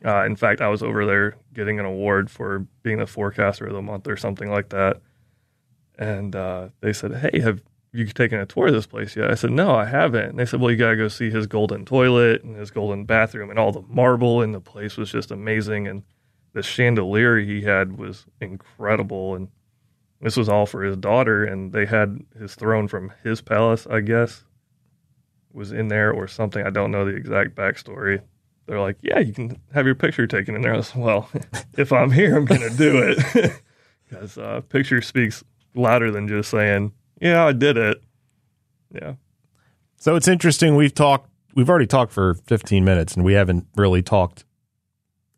uh, 0.05 0.24
in 0.25 0.36
fact, 0.36 0.62
I 0.62 0.67
was 0.67 0.83
over 0.83 1.05
there 1.05 1.36
getting 1.53 1.79
an 1.79 1.86
award 1.86 2.29
for 2.29 2.65
being 2.81 2.98
the 2.98 3.07
forecaster 3.07 3.65
of 3.65 3.74
the 3.74 3.81
month 3.81 4.07
or 4.07 4.17
something 4.17 4.50
like 4.50 4.69
that. 4.69 5.01
And 5.98 6.36
uh, 6.36 6.69
they 6.81 6.93
said, 6.93 7.15
"Hey, 7.15 7.39
have 7.39 7.62
you 7.93 8.05
taken 8.07 8.39
a 8.39 8.45
tour 8.45 8.67
of 8.67 8.74
this 8.74 8.88
place 8.88 9.15
yet?" 9.15 9.31
I 9.31 9.36
said, 9.36 9.51
"No, 9.51 9.75
I 9.75 9.86
haven't." 9.86 10.31
And 10.31 10.39
they 10.39 10.45
said, 10.45 10.60
"Well, 10.60 10.72
you 10.72 10.77
gotta 10.77 10.98
go 10.98 11.07
see 11.07 11.29
his 11.29 11.48
golden 11.48 11.86
toilet 11.86 12.43
and 12.43 12.57
his 12.57 12.72
golden 12.72 13.05
bathroom 13.05 13.50
and 13.50 13.60
all 13.60 13.72
the 13.72 13.83
marble 13.88 14.41
in 14.41 14.51
the 14.51 14.60
place 14.60 14.98
was 14.98 15.12
just 15.12 15.31
amazing 15.31 15.88
and 15.88 16.03
the 16.53 16.63
chandelier 16.63 17.39
he 17.39 17.62
had 17.62 17.98
was 17.98 18.25
incredible 18.39 19.36
and 19.36 19.50
this 20.22 20.38
was 20.38 20.48
all 20.48 20.65
for 20.65 20.83
his 20.83 20.95
daughter 20.98 21.43
and 21.43 21.74
they 21.74 21.86
had 21.86 22.24
his 22.39 22.55
throne 22.55 22.88
from 22.88 23.12
his 23.24 23.41
palace, 23.41 23.86
I 23.88 24.00
guess, 24.00 24.43
was 25.51 25.72
in 25.72 25.89
there 25.89 26.12
or 26.12 26.27
something. 26.27 26.65
I 26.65 26.69
don't 26.69 26.91
know 26.91 27.05
the 27.05 27.15
exact 27.15 27.55
backstory. 27.55 28.22
They're 28.65 28.79
like, 28.79 28.98
"Yeah, 29.01 29.20
you 29.20 29.34
can 29.34 29.60
have 29.74 29.86
your 29.86 29.96
picture 29.96 30.27
taken 30.27 30.55
in 30.55 30.62
there." 30.62 30.74
I 30.74 30.77
was, 30.77 30.96
"Well, 30.96 31.29
if 31.77 31.91
I'm 31.91 32.12
here, 32.12 32.36
I'm 32.36 32.46
gonna 32.46 32.70
do 32.70 32.98
it." 33.00 33.62
Because 34.10 34.38
uh, 34.38 34.62
picture 34.70 35.01
speaks 35.01 35.43
louder 35.74 36.12
than 36.12 36.27
just 36.27 36.51
saying, 36.51 36.91
"Yeah, 37.20 37.46
I 37.48 37.51
did 37.51 37.77
it." 37.77 38.03
Yeah. 38.93 39.13
So 39.96 40.15
it's 40.15 40.27
interesting. 40.27 40.75
We've 40.75 40.93
talked. 40.93 41.32
We've 41.55 41.67
already 41.67 41.88
talked 41.88 42.12
for 42.12 42.36
15 42.36 42.86
minutes, 42.86 43.15
and 43.15 43.25
we 43.25 43.34
haven't 43.34 43.65
really 43.75 44.03
talked 44.03 44.46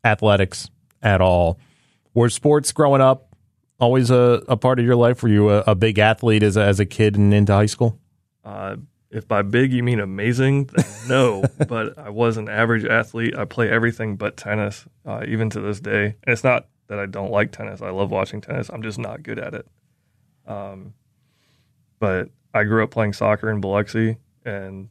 athletics 0.03 0.69
at 1.01 1.21
all. 1.21 1.57
Were 2.13 2.29
sports 2.29 2.73
growing 2.73 2.99
up 2.99 3.35
always 3.79 4.09
a, 4.09 4.43
a 4.47 4.57
part 4.57 4.79
of 4.79 4.85
your 4.85 4.95
life? 4.95 5.23
Were 5.23 5.29
you 5.29 5.49
a, 5.49 5.59
a 5.67 5.75
big 5.75 5.99
athlete 5.99 6.43
as 6.43 6.57
a, 6.57 6.63
as 6.63 6.79
a 6.79 6.85
kid 6.85 7.15
and 7.15 7.33
into 7.33 7.53
high 7.53 7.65
school? 7.65 7.99
Uh, 8.43 8.77
if 9.15 9.29
by 9.29 9.41
big 9.43 9.71
you 9.71 9.81
mean 9.81 10.01
amazing, 10.01 10.65
then 10.65 10.85
no. 11.07 11.45
but 11.69 11.97
I 11.97 12.09
was 12.09 12.35
an 12.35 12.49
average 12.49 12.83
athlete. 12.83 13.37
I 13.37 13.45
play 13.45 13.69
everything 13.69 14.17
but 14.17 14.35
tennis, 14.35 14.85
uh, 15.05 15.23
even 15.25 15.49
to 15.51 15.61
this 15.61 15.79
day. 15.79 16.05
And 16.05 16.33
it's 16.33 16.43
not 16.43 16.67
that 16.87 16.99
I 16.99 17.05
don't 17.05 17.31
like 17.31 17.53
tennis. 17.53 17.81
I 17.81 17.91
love 17.91 18.11
watching 18.11 18.41
tennis. 18.41 18.69
I'm 18.69 18.83
just 18.83 18.99
not 18.99 19.23
good 19.23 19.39
at 19.39 19.53
it. 19.53 19.67
Um, 20.45 20.93
but 21.97 22.29
I 22.53 22.65
grew 22.65 22.83
up 22.83 22.91
playing 22.91 23.13
soccer 23.13 23.49
in 23.49 23.61
Biloxi, 23.61 24.17
and 24.43 24.89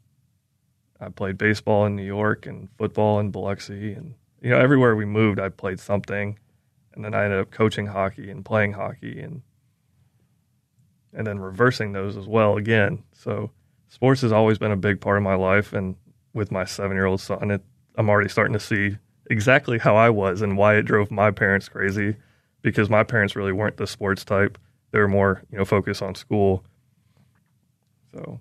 I 0.99 1.11
played 1.11 1.37
baseball 1.37 1.85
in 1.85 1.95
New 1.95 2.03
York 2.03 2.47
and 2.47 2.71
football 2.79 3.21
in 3.21 3.31
Biloxi, 3.31 3.93
and 3.93 4.15
you 4.41 4.51
know 4.51 4.59
everywhere 4.59 4.97
we 4.97 5.05
moved, 5.05 5.39
I 5.39 5.51
played 5.51 5.79
something. 5.81 6.39
And 6.95 7.05
then 7.05 7.13
I 7.13 7.25
ended 7.25 7.41
up 7.41 7.51
coaching 7.51 7.87
hockey 7.87 8.31
and 8.31 8.45
playing 8.45 8.73
hockey, 8.73 9.21
and 9.21 9.43
and 11.13 11.27
then 11.27 11.39
reversing 11.41 11.93
those 11.93 12.17
as 12.17 12.27
well 12.27 12.57
again. 12.57 13.03
So 13.13 13.51
sports 13.95 14.23
has 14.23 14.33
always 14.33 14.59
been 14.59 14.73
a 14.73 14.77
big 14.77 15.01
part 15.01 15.17
of 15.17 15.23
my 15.23 15.37
life, 15.37 15.73
and 15.73 15.95
with 16.33 16.51
my 16.51 16.65
seven-year-old 16.65 17.21
son, 17.21 17.53
it, 17.53 17.63
I'm 17.97 18.11
already 18.11 18.29
starting 18.29 18.55
to 18.55 18.61
see 18.61 18.97
exactly 19.31 19.79
how 19.79 19.95
I 19.95 20.11
was 20.11 20.43
and 20.43 20.57
why 20.57 20.75
it 20.75 20.83
drove 20.83 21.13
my 21.13 21.31
parents 21.31 21.69
crazy, 21.69 22.17
because 22.61 22.91
my 22.91 23.05
parents 23.05 23.37
really 23.37 23.53
weren't 23.53 23.77
the 23.77 23.87
sports 23.87 24.25
type; 24.25 24.59
they 24.91 24.99
were 24.99 25.07
more, 25.09 25.43
you 25.53 25.59
know, 25.59 25.65
focused 25.65 26.03
on 26.03 26.17
school. 26.17 26.65
So, 28.13 28.41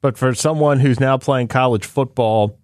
But 0.00 0.18
for 0.18 0.34
someone 0.34 0.80
who's 0.80 0.98
now 0.98 1.18
playing 1.18 1.46
college 1.48 1.84
football, 1.84 2.58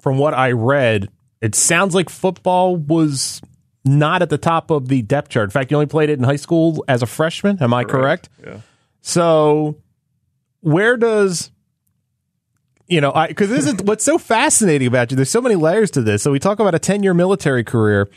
from 0.00 0.18
what 0.18 0.34
I 0.34 0.52
read, 0.52 1.08
it 1.40 1.54
sounds 1.54 1.94
like 1.94 2.10
football 2.10 2.76
was 2.76 3.40
not 3.86 4.20
at 4.20 4.28
the 4.28 4.38
top 4.38 4.70
of 4.70 4.88
the 4.88 5.00
depth 5.00 5.30
chart. 5.30 5.44
In 5.44 5.50
fact, 5.50 5.70
you 5.70 5.78
only 5.78 5.86
played 5.86 6.10
it 6.10 6.18
in 6.18 6.24
high 6.24 6.36
school 6.36 6.84
as 6.88 7.02
a 7.02 7.06
freshman. 7.06 7.56
Am 7.62 7.72
I 7.72 7.84
correct? 7.84 8.28
yeah. 8.44 8.60
So, 9.00 9.76
where 10.60 10.96
does 10.96 11.50
you 12.88 13.00
know? 13.00 13.12
I 13.14 13.28
because 13.28 13.50
this 13.50 13.66
is 13.66 13.74
what's 13.84 14.04
so 14.04 14.18
fascinating 14.18 14.88
about 14.88 15.10
you. 15.10 15.16
There's 15.16 15.30
so 15.30 15.40
many 15.40 15.54
layers 15.54 15.90
to 15.92 16.02
this. 16.02 16.22
So 16.22 16.32
we 16.32 16.38
talk 16.38 16.58
about 16.58 16.74
a 16.74 16.78
10 16.78 17.02
year 17.02 17.14
military 17.14 17.62
career. 17.62 18.08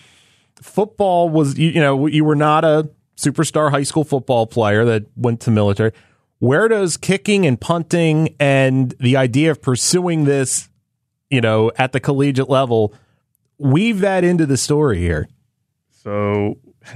Football 0.62 1.30
was 1.30 1.58
you, 1.58 1.70
you 1.70 1.82
know 1.82 2.08
you 2.08 2.24
were 2.24 2.36
not 2.36 2.64
a 2.64 2.90
superstar 3.18 3.70
high 3.70 3.84
school 3.84 4.04
football 4.04 4.48
player 4.48 4.86
that 4.86 5.06
went 5.16 5.42
to 5.42 5.52
military. 5.52 5.92
Where 6.40 6.68
does 6.68 6.98
kicking 6.98 7.46
and 7.46 7.60
punting 7.60 8.36
and 8.40 8.96
the 9.00 9.16
idea 9.16 9.52
of 9.52 9.62
pursuing 9.62 10.24
this, 10.24 10.70
you 11.30 11.40
know, 11.40 11.72
at 11.78 11.92
the 11.92 12.00
collegiate 12.00 12.50
level, 12.50 12.96
weave 13.60 14.00
that 14.00 14.24
into 14.24 14.48
the 14.48 14.58
story 14.58 14.98
here? 14.98 15.30
So, 15.92 16.58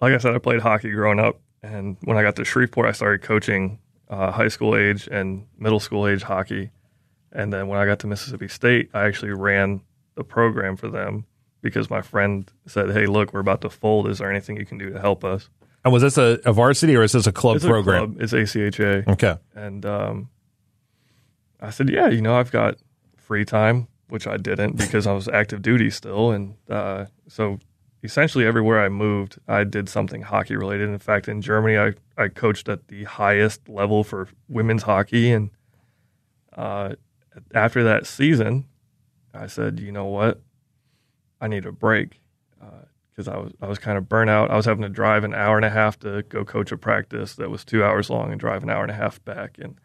like 0.00 0.12
I 0.12 0.18
said, 0.18 0.34
I 0.34 0.38
played 0.38 0.60
hockey 0.60 0.90
growing 0.90 1.20
up, 1.20 1.40
and 1.62 1.96
when 2.02 2.16
I 2.16 2.22
got 2.22 2.34
to 2.36 2.44
Shreveport, 2.44 2.88
I 2.88 2.92
started 2.92 3.22
coaching 3.22 3.78
uh, 4.12 4.30
high 4.30 4.48
school 4.48 4.76
age 4.76 5.08
and 5.10 5.46
middle 5.58 5.80
school 5.80 6.06
age 6.06 6.22
hockey. 6.22 6.70
And 7.32 7.50
then 7.52 7.66
when 7.68 7.78
I 7.78 7.86
got 7.86 7.98
to 8.00 8.06
Mississippi 8.06 8.48
State, 8.48 8.90
I 8.92 9.06
actually 9.06 9.32
ran 9.32 9.80
the 10.16 10.24
program 10.24 10.76
for 10.76 10.88
them 10.88 11.24
because 11.62 11.88
my 11.88 12.02
friend 12.02 12.50
said, 12.66 12.90
"Hey, 12.90 13.06
look, 13.06 13.32
we're 13.32 13.40
about 13.40 13.62
to 13.62 13.70
fold. 13.70 14.08
Is 14.08 14.18
there 14.18 14.30
anything 14.30 14.56
you 14.58 14.66
can 14.66 14.76
do 14.76 14.90
to 14.90 15.00
help 15.00 15.24
us?" 15.24 15.48
And 15.84 15.92
was 15.92 16.02
this 16.02 16.18
a, 16.18 16.38
a 16.44 16.52
varsity 16.52 16.94
or 16.94 17.02
is 17.02 17.12
this 17.12 17.26
a 17.26 17.32
club 17.32 17.56
It's 17.56 17.64
program? 17.64 18.02
a 18.02 18.06
club. 18.06 18.22
It's 18.22 18.32
ACHA. 18.34 19.08
Okay. 19.08 19.36
And 19.54 19.84
um, 19.86 20.28
I 21.60 21.70
said, 21.70 21.88
yeah, 21.90 22.08
you 22.08 22.20
know, 22.20 22.36
I've 22.36 22.52
got 22.52 22.76
free 23.16 23.44
time, 23.44 23.88
which 24.08 24.26
I 24.28 24.36
didn't 24.36 24.76
because 24.76 25.06
I 25.08 25.12
was 25.12 25.26
active 25.26 25.60
duty 25.62 25.90
still. 25.90 26.30
And 26.30 26.54
uh, 26.70 27.06
so 27.28 27.58
essentially 28.02 28.44
everywhere 28.44 28.80
I 28.80 28.88
moved, 28.88 29.38
I 29.46 29.64
did 29.64 29.88
something 29.88 30.22
hockey 30.22 30.56
related. 30.56 30.88
In 30.88 30.98
fact, 30.98 31.28
in 31.28 31.40
Germany, 31.40 31.78
I, 31.78 31.94
I 32.22 32.28
coached 32.28 32.68
at 32.68 32.88
the 32.88 33.04
highest 33.04 33.68
level 33.68 34.04
for 34.04 34.28
women's 34.48 34.82
hockey. 34.82 35.30
And 35.30 35.50
uh, 36.56 36.94
after 37.54 37.82
that 37.84 38.06
season, 38.06 38.66
I 39.32 39.46
said, 39.46 39.80
you 39.80 39.92
know 39.92 40.06
what? 40.06 40.40
I 41.40 41.48
need 41.48 41.66
a 41.66 41.72
break 41.72 42.20
because 43.12 43.28
I 43.28 43.36
was 43.36 43.52
I 43.60 43.66
was 43.66 43.78
kind 43.78 43.98
of 43.98 44.08
burnt 44.08 44.30
out. 44.30 44.50
I 44.50 44.56
was 44.56 44.64
having 44.64 44.82
to 44.82 44.88
drive 44.88 45.24
an 45.24 45.34
hour 45.34 45.56
and 45.56 45.64
a 45.64 45.70
half 45.70 45.98
to 46.00 46.22
go 46.22 46.44
coach 46.44 46.72
a 46.72 46.78
practice 46.78 47.34
that 47.36 47.50
was 47.50 47.64
two 47.64 47.84
hours 47.84 48.10
long 48.10 48.30
and 48.30 48.40
drive 48.40 48.62
an 48.62 48.70
hour 48.70 48.82
and 48.82 48.90
a 48.90 48.94
half 48.94 49.22
back. 49.24 49.58
And 49.58 49.76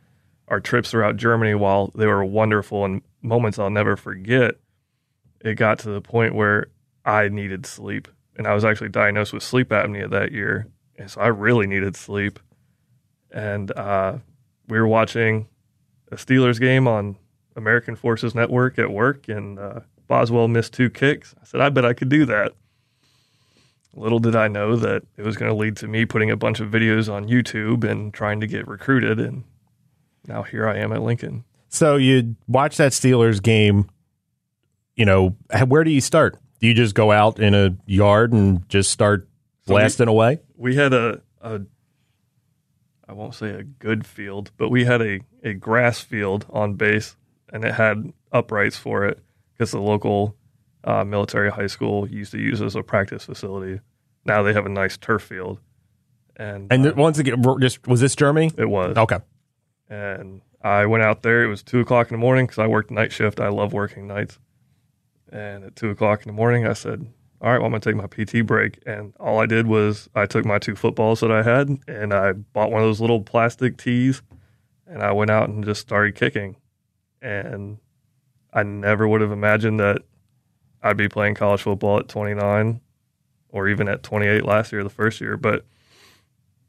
our 0.47 0.59
trips 0.59 0.91
throughout 0.91 1.17
Germany, 1.17 1.55
while 1.55 1.91
they 1.93 2.05
were 2.05 2.23
wonderful 2.23 2.85
and 2.85 3.01
moments 3.21 3.59
I'll 3.59 3.69
never 3.69 3.97
forget, 3.97 4.55
it 5.41 5.55
got 5.55 5.79
to 5.79 5.89
the 5.89 6.01
point 6.01 6.35
where 6.35 6.67
I 7.07 7.29
needed 7.29 7.65
sleep. 7.65 8.07
And 8.35 8.45
I 8.45 8.53
was 8.53 8.63
actually 8.63 8.89
diagnosed 8.89 9.33
with 9.33 9.41
sleep 9.41 9.69
apnea 9.69 10.09
that 10.11 10.31
year. 10.31 10.67
And 10.97 11.09
so 11.09 11.21
I 11.21 11.27
really 11.27 11.65
needed 11.65 11.95
sleep. 11.95 12.39
And 13.31 13.71
uh, 13.71 14.17
we 14.67 14.79
were 14.79 14.87
watching 14.87 15.47
a 16.11 16.15
Steelers 16.15 16.59
game 16.59 16.87
on 16.87 17.17
American 17.55 17.95
Forces 17.95 18.35
Network 18.35 18.77
at 18.77 18.91
work, 18.91 19.27
and 19.27 19.59
uh, 19.59 19.79
Boswell 20.07 20.47
missed 20.47 20.73
two 20.73 20.89
kicks. 20.89 21.33
I 21.41 21.45
said, 21.45 21.59
I 21.59 21.69
bet 21.69 21.85
I 21.85 21.93
could 21.93 22.09
do 22.09 22.25
that. 22.25 22.53
Little 23.93 24.19
did 24.19 24.35
I 24.35 24.47
know 24.47 24.75
that 24.75 25.03
it 25.17 25.23
was 25.23 25.35
going 25.35 25.49
to 25.49 25.57
lead 25.57 25.75
to 25.77 25.87
me 25.87 26.05
putting 26.05 26.29
a 26.29 26.37
bunch 26.37 26.59
of 26.59 26.69
videos 26.69 27.11
on 27.11 27.27
YouTube 27.27 27.83
and 27.83 28.13
trying 28.13 28.39
to 28.41 28.47
get 28.47 28.67
recruited. 28.67 29.19
And 29.19 29.43
now 30.27 30.43
here 30.43 30.67
I 30.67 30.77
am 30.77 30.93
at 30.93 31.01
Lincoln. 31.01 31.45
So 31.69 31.95
you 31.95 32.35
watch 32.47 32.77
that 32.77 32.91
Steelers 32.91 33.41
game. 33.41 33.89
You 34.95 35.05
know, 35.05 35.35
where 35.67 35.83
do 35.83 35.89
you 35.89 36.01
start? 36.01 36.37
Do 36.59 36.67
you 36.67 36.73
just 36.73 36.95
go 36.95 37.11
out 37.11 37.39
in 37.39 37.53
a 37.53 37.75
yard 37.85 38.33
and 38.33 38.67
just 38.69 38.91
start 38.91 39.27
So 39.67 39.73
we- 39.75 39.79
blasting 39.81 40.07
away? 40.07 40.39
We 40.55 40.75
had 40.75 40.91
a, 40.93 41.21
a, 41.41 41.61
I 43.07 43.13
won't 43.13 43.35
say 43.35 43.51
a 43.51 43.63
good 43.63 44.05
field, 44.05 44.51
but 44.57 44.69
we 44.69 44.85
had 44.85 45.01
a, 45.01 45.19
a 45.43 45.53
grass 45.53 45.99
field 45.99 46.45
on 46.49 46.73
base 46.73 47.15
and 47.53 47.63
it 47.63 47.73
had 47.75 48.11
uprights 48.31 48.75
for 48.77 49.05
it 49.05 49.19
because 49.53 49.71
the 49.71 49.79
local 49.79 50.35
uh, 50.83 51.03
military 51.03 51.51
high 51.51 51.67
school 51.67 52.07
used 52.09 52.31
to 52.31 52.39
use 52.39 52.61
as 52.61 52.75
a 52.75 52.83
practice 52.83 53.25
facility. 53.25 53.79
Now 54.25 54.41
they 54.43 54.53
have 54.53 54.65
a 54.65 54.69
nice 54.69 54.97
turf 54.97 55.21
field. 55.21 55.59
And, 56.35 56.71
And 56.71 56.85
uh, 56.87 56.93
once 56.97 57.17
again, 57.19 57.43
just 57.59 57.87
was 57.87 58.01
this 58.01 58.15
Germany? 58.15 58.51
it 58.57 58.69
was. 58.69 58.97
Okay. 58.97 59.19
and 59.89 60.41
I 60.61 60.85
went 60.87 61.03
out 61.03 61.21
there. 61.21 61.43
It 61.43 61.47
was 61.47 61.63
two 61.63 61.79
o'clock 61.79 62.07
in 62.09 62.15
the 62.15 62.19
morning 62.19 62.45
because 62.45 62.59
I 62.59 62.67
worked 62.67 62.91
night 62.91 63.11
shift. 63.11 63.39
I 63.39 63.47
love 63.49 63.73
working 63.73 64.07
nights. 64.07 64.37
And 65.31 65.63
at 65.65 65.75
two 65.75 65.89
o'clock 65.89 66.21
in 66.21 66.27
the 66.27 66.33
morning, 66.33 66.65
I 66.65 66.73
said, 66.73 67.05
"All 67.41 67.51
right, 67.51 67.57
well, 67.57 67.65
I'm 67.65 67.71
gonna 67.71 67.81
take 67.81 67.95
my 67.95 68.07
PT 68.07 68.45
break." 68.45 68.79
And 68.85 69.13
all 69.19 69.39
I 69.39 69.45
did 69.45 69.67
was 69.67 70.09
I 70.15 70.25
took 70.25 70.45
my 70.45 70.59
two 70.59 70.75
footballs 70.75 71.19
that 71.19 71.31
I 71.31 71.43
had 71.43 71.69
and 71.87 72.13
I 72.13 72.31
bought 72.33 72.71
one 72.71 72.81
of 72.81 72.87
those 72.87 73.01
little 73.01 73.21
plastic 73.21 73.77
tees, 73.77 74.21
and 74.85 75.01
I 75.03 75.11
went 75.11 75.31
out 75.31 75.49
and 75.49 75.63
just 75.65 75.81
started 75.81 76.15
kicking. 76.15 76.55
And 77.21 77.77
I 78.53 78.63
never 78.63 79.07
would 79.07 79.21
have 79.21 79.31
imagined 79.31 79.79
that 79.79 80.03
I'd 80.81 80.97
be 80.97 81.09
playing 81.09 81.35
college 81.35 81.61
football 81.61 81.99
at 81.99 82.07
29 82.07 82.79
or 83.49 83.67
even 83.67 83.87
at 83.87 84.03
28 84.03 84.45
last 84.45 84.71
year, 84.71 84.83
the 84.83 84.89
first 84.89 85.19
year. 85.19 85.35
But 85.37 85.65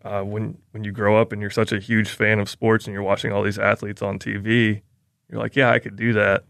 uh, 0.03 0.23
when 0.23 0.59
when 0.71 0.85
you 0.85 0.93
grow 0.93 1.21
up 1.21 1.33
and 1.33 1.41
you're 1.41 1.51
such 1.51 1.73
a 1.73 1.79
huge 1.79 2.09
fan 2.09 2.41
of 2.41 2.49
sports 2.49 2.87
and 2.87 2.95
you're 2.95 3.03
watching 3.03 3.33
all 3.33 3.43
these 3.43 3.59
athletes 3.59 4.03
on 4.03 4.19
TV, 4.19 4.83
you're 5.29 5.41
like, 5.41 5.57
yeah, 5.57 5.71
I 5.71 5.79
could 5.79 5.97
do 5.97 6.13
that. 6.15 6.45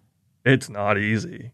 it's 0.45 0.69
not 0.71 0.99
easy. 0.99 1.53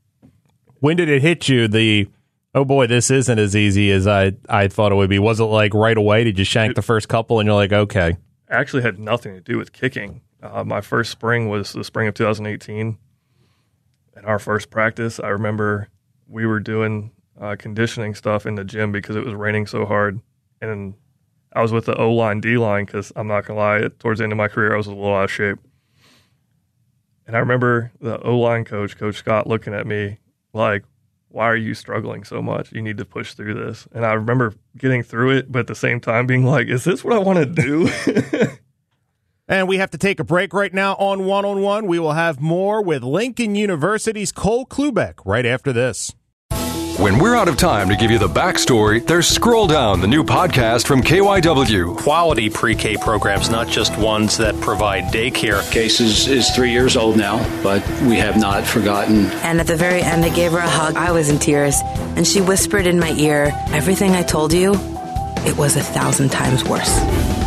When 0.84 0.98
did 0.98 1.08
it 1.08 1.22
hit 1.22 1.48
you? 1.48 1.66
The 1.66 2.10
oh 2.54 2.66
boy, 2.66 2.86
this 2.88 3.10
isn't 3.10 3.38
as 3.38 3.56
easy 3.56 3.90
as 3.90 4.06
I 4.06 4.32
I 4.50 4.68
thought 4.68 4.92
it 4.92 4.96
would 4.96 5.08
be. 5.08 5.18
Was 5.18 5.40
it 5.40 5.44
like 5.44 5.72
right 5.72 5.96
away? 5.96 6.24
Did 6.24 6.38
you 6.38 6.44
shank 6.44 6.74
the 6.74 6.82
first 6.82 7.08
couple 7.08 7.40
and 7.40 7.46
you're 7.46 7.56
like, 7.56 7.72
okay? 7.72 8.18
Actually, 8.50 8.82
had 8.82 8.98
nothing 8.98 9.32
to 9.32 9.40
do 9.40 9.56
with 9.56 9.72
kicking. 9.72 10.20
Uh, 10.42 10.62
my 10.62 10.82
first 10.82 11.10
spring 11.10 11.48
was 11.48 11.72
the 11.72 11.84
spring 11.84 12.06
of 12.06 12.12
2018. 12.12 12.98
And 14.14 14.26
our 14.26 14.38
first 14.38 14.68
practice, 14.68 15.18
I 15.18 15.28
remember 15.28 15.88
we 16.28 16.44
were 16.44 16.60
doing 16.60 17.12
uh, 17.40 17.56
conditioning 17.58 18.14
stuff 18.14 18.44
in 18.44 18.56
the 18.56 18.64
gym 18.64 18.92
because 18.92 19.16
it 19.16 19.24
was 19.24 19.32
raining 19.32 19.66
so 19.66 19.86
hard, 19.86 20.20
and 20.60 20.92
I 21.54 21.62
was 21.62 21.72
with 21.72 21.86
the 21.86 21.96
O 21.96 22.12
line, 22.12 22.42
D 22.42 22.58
line 22.58 22.84
because 22.84 23.10
I'm 23.16 23.26
not 23.26 23.46
gonna 23.46 23.58
lie, 23.58 23.88
towards 24.00 24.18
the 24.18 24.24
end 24.24 24.34
of 24.34 24.36
my 24.36 24.48
career, 24.48 24.74
I 24.74 24.76
was 24.76 24.86
a 24.86 24.90
little 24.90 25.14
out 25.14 25.24
of 25.24 25.30
shape. 25.30 25.60
And 27.26 27.34
I 27.34 27.38
remember 27.38 27.90
the 28.02 28.20
O 28.20 28.38
line 28.38 28.66
coach, 28.66 28.98
Coach 28.98 29.16
Scott, 29.16 29.46
looking 29.46 29.72
at 29.72 29.86
me 29.86 30.18
like, 30.54 30.84
why 31.28 31.46
are 31.46 31.56
you 31.56 31.74
struggling 31.74 32.22
so 32.22 32.40
much? 32.40 32.72
You 32.72 32.80
need 32.80 32.96
to 32.98 33.04
push 33.04 33.34
through 33.34 33.54
this. 33.54 33.88
And 33.92 34.06
I 34.06 34.12
remember 34.12 34.54
getting 34.76 35.02
through 35.02 35.36
it, 35.38 35.50
but 35.50 35.60
at 35.60 35.66
the 35.66 35.74
same 35.74 36.00
time 36.00 36.26
being 36.26 36.44
like, 36.44 36.68
is 36.68 36.84
this 36.84 37.02
what 37.02 37.12
I 37.12 37.18
want 37.18 37.38
to 37.38 37.46
do? 37.46 37.88
and 39.48 39.66
we 39.66 39.78
have 39.78 39.90
to 39.90 39.98
take 39.98 40.20
a 40.20 40.24
break 40.24 40.52
right 40.52 40.72
now 40.72 40.94
on 40.94 41.24
one 41.24 41.44
on 41.44 41.60
one. 41.60 41.86
We 41.86 41.98
will 41.98 42.12
have 42.12 42.40
more 42.40 42.82
with 42.82 43.02
Lincoln 43.02 43.56
University's 43.56 44.30
Cole 44.30 44.64
Klubeck 44.64 45.14
right 45.24 45.44
after 45.44 45.72
this. 45.72 46.14
When 46.98 47.18
we're 47.18 47.34
out 47.34 47.48
of 47.48 47.56
time 47.56 47.88
to 47.88 47.96
give 47.96 48.12
you 48.12 48.20
the 48.20 48.28
backstory, 48.28 49.04
there's 49.04 49.26
Scroll 49.26 49.66
Down, 49.66 50.00
the 50.00 50.06
new 50.06 50.22
podcast 50.22 50.86
from 50.86 51.02
KYW. 51.02 51.96
Quality 51.96 52.48
pre 52.48 52.76
K 52.76 52.96
programs, 52.96 53.50
not 53.50 53.66
just 53.66 53.98
ones 53.98 54.36
that 54.36 54.54
provide 54.60 55.12
daycare. 55.12 55.68
Case 55.72 56.00
is, 56.00 56.28
is 56.28 56.48
three 56.50 56.70
years 56.70 56.96
old 56.96 57.16
now, 57.16 57.38
but 57.64 57.82
we 58.02 58.14
have 58.18 58.36
not 58.36 58.64
forgotten. 58.64 59.26
And 59.42 59.60
at 59.60 59.66
the 59.66 59.74
very 59.74 60.02
end, 60.02 60.24
I 60.24 60.28
gave 60.28 60.52
her 60.52 60.58
a 60.58 60.68
hug. 60.68 60.94
I 60.94 61.10
was 61.10 61.30
in 61.30 61.40
tears, 61.40 61.80
and 62.14 62.24
she 62.24 62.40
whispered 62.40 62.86
in 62.86 63.00
my 63.00 63.10
ear, 63.14 63.50
Everything 63.72 64.12
I 64.12 64.22
told 64.22 64.52
you, 64.52 64.74
it 65.44 65.56
was 65.56 65.76
a 65.76 65.82
thousand 65.82 66.28
times 66.30 66.62
worse. 66.62 66.96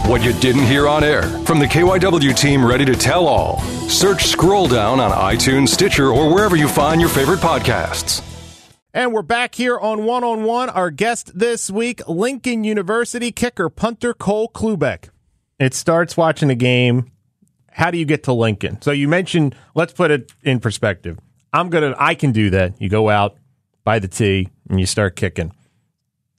What 0.08 0.26
you 0.26 0.34
didn't 0.34 0.66
hear 0.66 0.90
on 0.90 1.06
air 1.06 1.24
from 1.46 1.60
the 1.60 1.68
KYW 1.68 2.38
team 2.38 2.66
ready 2.66 2.84
to 2.84 2.96
tell 2.96 3.28
all. 3.28 3.62
Search 3.88 4.26
Scroll 4.26 4.68
Down 4.68 5.00
on 5.00 5.12
iTunes, 5.12 5.70
Stitcher, 5.70 6.12
or 6.12 6.34
wherever 6.34 6.58
you 6.58 6.68
find 6.68 7.00
your 7.00 7.10
favorite 7.10 7.40
podcasts. 7.40 8.22
And 8.98 9.14
we're 9.14 9.22
back 9.22 9.54
here 9.54 9.78
on 9.78 10.06
One 10.06 10.24
on 10.24 10.44
One. 10.44 10.72
Our 10.72 10.90
guest 10.90 11.38
this 11.38 11.70
week, 11.70 12.02
Lincoln 12.08 12.64
University 12.64 13.32
kicker 13.32 13.70
punter 13.70 14.12
Cole 14.12 14.50
Klubeck. 14.50 15.10
It 15.60 15.76
starts 15.76 16.18
watching 16.18 16.48
the 16.48 16.56
game. 16.56 17.12
How 17.70 17.92
do 17.92 18.00
you 18.00 18.06
get 18.06 18.24
to 18.24 18.34
Lincoln? 18.34 18.82
So 18.82 18.90
you 18.90 19.08
mentioned, 19.08 19.54
let's 19.76 19.94
put 19.94 20.10
it 20.10 20.34
in 20.42 20.60
perspective. 20.60 21.20
I'm 21.54 21.70
gonna, 21.70 21.94
I 21.96 22.16
can 22.16 22.32
do 22.32 22.50
that. 22.50 22.82
You 22.82 22.90
go 22.90 23.08
out, 23.08 23.38
buy 23.84 24.00
the 24.00 24.08
tee, 24.08 24.50
and 24.68 24.80
you 24.80 24.88
start 24.88 25.16
kicking. 25.16 25.52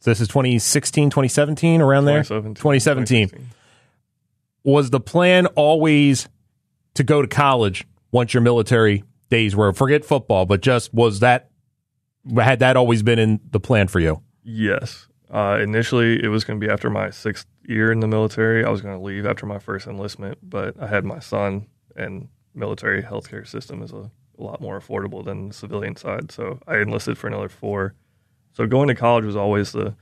So 0.01 0.11
this 0.11 0.21
is 0.21 0.27
2016, 0.27 1.11
2017, 1.11 1.81
around 1.81 2.07
there. 2.07 2.25
2017. 2.25 2.57
2017. 2.57 3.51
Was 4.64 4.90
the 4.90 4.99
plan 4.99 5.47
always 5.47 6.29
to 6.94 7.05
go 7.05 7.23
to 7.23 7.29
college 7.29 7.87
once 8.11 8.35
your 8.35 8.40
military 8.40 9.05
days 9.31 9.55
were? 9.55 9.73
Forget 9.73 10.05
football, 10.05 10.44
but 10.44 10.61
just 10.61 10.92
was 10.92 11.21
that 11.21 11.53
had 12.37 12.59
that 12.61 12.77
always 12.77 13.03
been 13.03 13.19
in 13.19 13.41
the 13.51 13.61
plan 13.61 13.88
for 13.88 14.01
you? 14.01 14.23
Yes. 14.43 15.07
Uh, 15.31 15.59
initially, 15.61 16.23
it 16.23 16.29
was 16.29 16.45
going 16.45 16.59
to 16.59 16.67
be 16.67 16.73
after 16.73 16.88
my 16.88 17.11
sixth 17.11 17.47
year 17.64 17.93
in 17.93 18.01
the 18.01 18.09
military. 18.09 18.64
I 18.64 18.71
was 18.71 18.81
going 18.81 18.97
to 18.97 19.03
leave 19.03 19.27
after 19.27 19.47
my 19.47 19.59
first 19.59 19.87
enlistment, 19.87 20.38
but 20.43 20.81
I 20.81 20.87
had 20.87 21.05
my 21.05 21.19
son, 21.19 21.67
and 21.97 22.29
military 22.55 23.03
healthcare 23.03 23.47
system 23.47 23.83
is 23.83 23.93
a, 23.93 24.11
a 24.38 24.43
lot 24.43 24.61
more 24.61 24.81
affordable 24.81 25.25
than 25.25 25.49
the 25.49 25.55
civilian 25.55 25.97
side. 25.97 26.33
So 26.33 26.61
I 26.67 26.79
enlisted 26.79 27.19
for 27.19 27.27
another 27.27 27.49
four. 27.49 27.95
So 28.53 28.67
going 28.67 28.88
to 28.88 28.95
college 28.95 29.25
was 29.25 29.37
always 29.37 29.73
the 29.73 29.95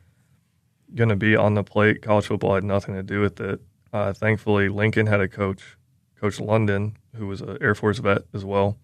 going 0.94 1.08
to 1.08 1.16
be 1.16 1.34
on 1.34 1.54
the 1.54 1.64
plate. 1.64 2.02
College 2.02 2.26
football 2.26 2.54
had 2.54 2.64
nothing 2.64 2.94
to 2.94 3.02
do 3.02 3.20
with 3.20 3.40
it. 3.40 3.60
Uh, 3.92 4.12
thankfully, 4.12 4.68
Lincoln 4.68 5.06
had 5.06 5.20
a 5.20 5.28
coach, 5.28 5.76
Coach 6.20 6.38
London, 6.38 6.96
who 7.16 7.26
was 7.26 7.40
an 7.40 7.58
Air 7.60 7.74
Force 7.74 7.98
vet 7.98 8.22
as 8.32 8.44
well. 8.44 8.78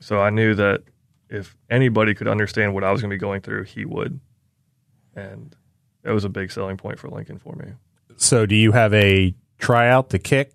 So 0.00 0.20
I 0.20 0.30
knew 0.30 0.54
that 0.54 0.82
if 1.30 1.56
anybody 1.70 2.14
could 2.14 2.28
understand 2.28 2.74
what 2.74 2.84
I 2.84 2.92
was 2.92 3.00
going 3.00 3.10
to 3.10 3.14
be 3.14 3.20
going 3.20 3.40
through, 3.40 3.64
he 3.64 3.84
would. 3.84 4.20
And 5.14 5.54
that 6.02 6.12
was 6.12 6.24
a 6.24 6.28
big 6.28 6.50
selling 6.50 6.76
point 6.76 6.98
for 6.98 7.08
Lincoln 7.08 7.38
for 7.38 7.54
me. 7.54 7.72
So, 8.16 8.46
do 8.46 8.54
you 8.54 8.72
have 8.72 8.94
a 8.94 9.34
tryout 9.58 10.10
to 10.10 10.18
kick? 10.18 10.52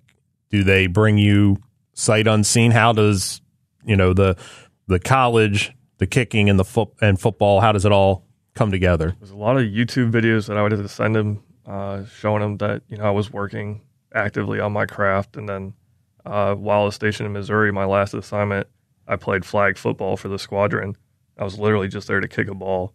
Do 0.49 0.63
they 0.63 0.87
bring 0.87 1.17
you 1.17 1.61
sight 1.93 2.27
unseen? 2.27 2.71
How 2.71 2.93
does 2.93 3.41
you 3.85 3.95
know 3.95 4.13
the 4.13 4.37
the 4.87 4.99
college, 4.99 5.71
the 5.97 6.07
kicking, 6.07 6.49
and 6.49 6.59
the 6.59 6.65
foot 6.65 6.89
and 7.01 7.19
football? 7.19 7.61
How 7.61 7.71
does 7.71 7.85
it 7.85 7.91
all 7.91 8.25
come 8.53 8.71
together? 8.71 9.15
There's 9.19 9.31
a 9.31 9.37
lot 9.37 9.57
of 9.57 9.63
YouTube 9.63 10.11
videos 10.11 10.47
that 10.47 10.57
I 10.57 10.63
would 10.63 10.71
have 10.71 10.81
to 10.81 10.89
send 10.89 11.15
him, 11.15 11.43
uh, 11.65 12.05
showing 12.05 12.43
him 12.43 12.57
that 12.57 12.83
you 12.87 12.97
know 12.97 13.05
I 13.05 13.11
was 13.11 13.31
working 13.31 13.81
actively 14.13 14.59
on 14.59 14.73
my 14.73 14.85
craft, 14.85 15.37
and 15.37 15.47
then 15.47 15.73
uh, 16.25 16.55
while 16.55 16.81
I 16.81 16.85
was 16.85 16.95
stationed 16.95 17.27
in 17.27 17.33
Missouri, 17.33 17.71
my 17.71 17.85
last 17.85 18.13
assignment 18.13 18.67
I 19.07 19.15
played 19.15 19.45
flag 19.45 19.77
football 19.77 20.17
for 20.17 20.27
the 20.27 20.39
squadron. 20.39 20.95
I 21.37 21.43
was 21.43 21.57
literally 21.59 21.87
just 21.87 22.07
there 22.07 22.19
to 22.19 22.27
kick 22.27 22.47
a 22.47 22.55
ball. 22.55 22.93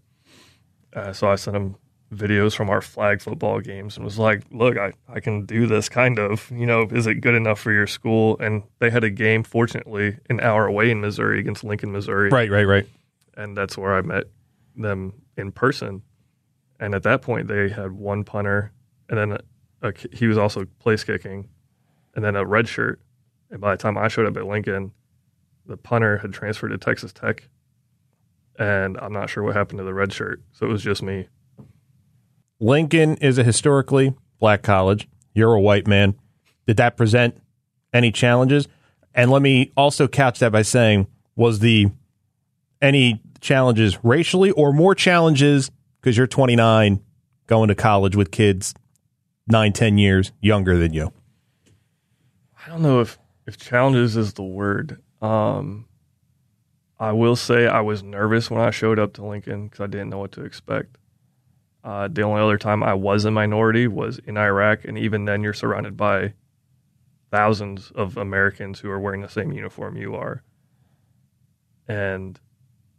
Uh, 0.94 1.12
so 1.12 1.29
I 1.29 1.37
sent 1.37 1.57
him 1.57 1.77
videos 2.12 2.55
from 2.55 2.71
our 2.71 2.81
flag 2.81 3.21
football 3.21 3.61
games 3.61 3.97
and 3.97 4.05
was 4.05 4.18
like, 4.18 4.42
look, 4.51 4.79
I, 4.79 4.92
I 5.09 5.21
can 5.21 5.44
do 5.44 5.66
this 5.66 5.88
kind 5.88 6.18
of, 6.18 6.51
you 6.51 6.64
know, 6.64 6.88
is 6.90 7.07
it 7.07 7.16
good 7.16 7.35
enough 7.35 7.61
for 7.61 7.73
your 7.73 7.87
school? 7.87 8.38
And 8.40 8.62
they 8.79 8.90
had 8.90 9.05
a 9.05 9.11
game, 9.11 9.42
fortunately, 9.42 10.18
an 10.31 10.40
hour 10.40 10.66
away 10.66 10.90
in 10.90 11.01
Missouri 11.01 11.38
against 11.38 11.64
Lincoln, 11.64 11.92
Missouri. 11.92 12.31
Right, 12.31 12.51
right, 12.51 12.66
right. 12.66 12.87
And 13.37 13.57
that's 13.57 13.77
where 13.77 13.94
I 13.94 14.01
met 14.01 14.25
them 14.77 15.12
in 15.37 15.53
person. 15.53 16.03
And 16.81 16.94
at 16.94 17.03
that 17.03 17.23
point, 17.23 17.49
they 17.49 17.68
had 17.68 17.92
one 17.92 18.25
punter, 18.25 18.73
and 19.09 19.18
then 19.18 19.33
a, 19.33 19.88
a, 19.88 19.92
he 20.12 20.27
was 20.29 20.38
also 20.38 20.64
place 20.79 21.05
kicking, 21.05 21.49
and 22.14 22.25
then 22.25 22.37
a 22.37 22.47
red 22.47 22.68
shirt. 22.68 23.01
And 23.51 23.61
by 23.61 23.73
the 23.73 23.83
time 23.83 23.99
I 23.99 24.09
showed 24.09 24.27
up 24.27 24.37
at 24.37 24.47
Lincoln, 24.47 24.92
the 25.68 25.76
punter 25.76 26.18
had 26.18 26.33
transferred 26.33 26.70
to 26.70 26.78
Texas 26.78 27.12
Tech, 27.12 27.48
and 28.59 28.96
I'm 28.98 29.12
not 29.12 29.31
sure 29.31 29.44
what 29.44 29.54
happened 29.54 29.78
to 29.78 29.85
the 29.85 29.94
red 29.94 30.12
shirt. 30.12 30.42
So 30.52 30.66
it 30.66 30.70
was 30.70 30.83
just 30.83 31.02
me. 31.02 31.28
Lincoln 32.59 33.16
is 33.18 33.38
a 33.38 33.44
historically 33.44 34.14
black 34.40 34.62
college. 34.62 35.09
You're 35.35 35.54
a 35.54 35.61
white 35.61 35.87
man. 35.87 36.16
Did 36.66 36.78
that 36.78 36.96
present 36.96 37.40
any 37.92 38.11
challenges? 38.11 38.66
And 39.14 39.31
let 39.31 39.42
me 39.42 39.72
also 39.76 40.09
couch 40.09 40.40
that 40.40 40.50
by 40.50 40.62
saying, 40.62 41.07
was 41.37 41.61
the 41.61 41.88
any 42.83 43.22
challenges 43.40 44.02
racially 44.02 44.50
or 44.50 44.72
more 44.72 44.94
challenges 44.94 45.70
because 46.00 46.16
you're 46.16 46.26
29 46.26 47.00
going 47.46 47.68
to 47.68 47.74
college 47.74 48.16
with 48.16 48.31
kids 48.31 48.74
nine, 49.46 49.72
10 49.72 49.98
years 49.98 50.33
younger 50.40 50.76
than 50.76 50.92
you? 50.92 51.12
I 52.64 52.70
don't 52.70 52.83
know 52.83 53.00
if, 53.00 53.18
if 53.46 53.57
challenges 53.57 54.16
is 54.16 54.35
the 54.35 54.42
word. 54.42 55.00
Um, 55.20 55.87
I 56.98 57.12
will 57.12 57.37
say 57.37 57.66
I 57.66 57.81
was 57.81 58.02
nervous 58.02 58.50
when 58.50 58.61
I 58.61 58.70
showed 58.70 58.98
up 58.98 59.12
to 59.14 59.24
Lincoln 59.24 59.68
because 59.68 59.81
I 59.81 59.87
didn't 59.87 60.11
know 60.11 60.18
what 60.18 60.33
to 60.33 60.44
expect. 60.44 60.98
Uh, 61.85 62.09
the 62.09 62.22
only 62.22 62.40
other 62.40 62.59
time 62.59 62.83
I 62.83 62.94
was 62.94 63.24
a 63.24 63.31
minority 63.31 63.87
was 63.87 64.18
in 64.26 64.37
Iraq, 64.37 64.85
and 64.85 64.98
even 64.98 65.24
then, 65.24 65.42
you're 65.42 65.52
surrounded 65.52 65.96
by 65.96 66.35
thousands 67.31 67.90
of 67.94 68.16
Americans 68.16 68.81
who 68.81 68.90
are 68.90 68.98
wearing 68.98 69.20
the 69.20 69.28
same 69.28 69.52
uniform 69.52 69.96
you 69.96 70.14
are. 70.14 70.42
And 71.87 72.38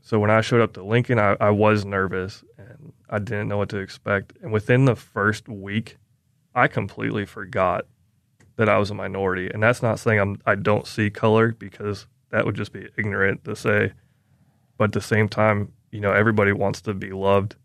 so 0.02 0.20
when 0.20 0.32
I 0.32 0.42
showed 0.42 0.62
up 0.62 0.74
to 0.74 0.84
Lincoln, 0.84 1.20
I, 1.20 1.36
I 1.40 1.50
was 1.50 1.86
nervous 1.86 2.44
and 2.58 2.94
I 3.10 3.20
didn't 3.20 3.48
know 3.48 3.58
what 3.58 3.70
to 3.70 3.78
expect. 3.78 4.34
And 4.42 4.52
within 4.52 4.86
the 4.86 4.96
first 4.96 5.48
week, 5.48 5.98
I 6.56 6.68
completely 6.68 7.26
forgot 7.26 7.86
that 8.60 8.68
I 8.68 8.78
was 8.78 8.92
a 8.92 8.94
minority. 8.94 9.50
And 9.50 9.64
that's 9.64 9.82
not 9.82 10.00
saying 10.00 10.20
I'm 10.20 10.42
I 10.46 10.56
don't 10.56 10.86
see 10.86 11.10
color 11.10 11.54
because 11.54 12.08
that 12.30 12.46
would 12.46 12.56
just 12.56 12.74
be 12.74 12.90
ignorant 12.98 13.46
to 13.46 13.56
say. 13.56 13.94
But 14.78 14.86
at 14.86 14.92
the 14.92 15.02
same 15.02 15.30
time, 15.30 15.72
you 15.92 16.02
know, 16.02 16.12
everybody 16.12 16.52
wants 16.52 16.82
to 16.82 16.94
be 16.94 17.12
loved. 17.12 17.56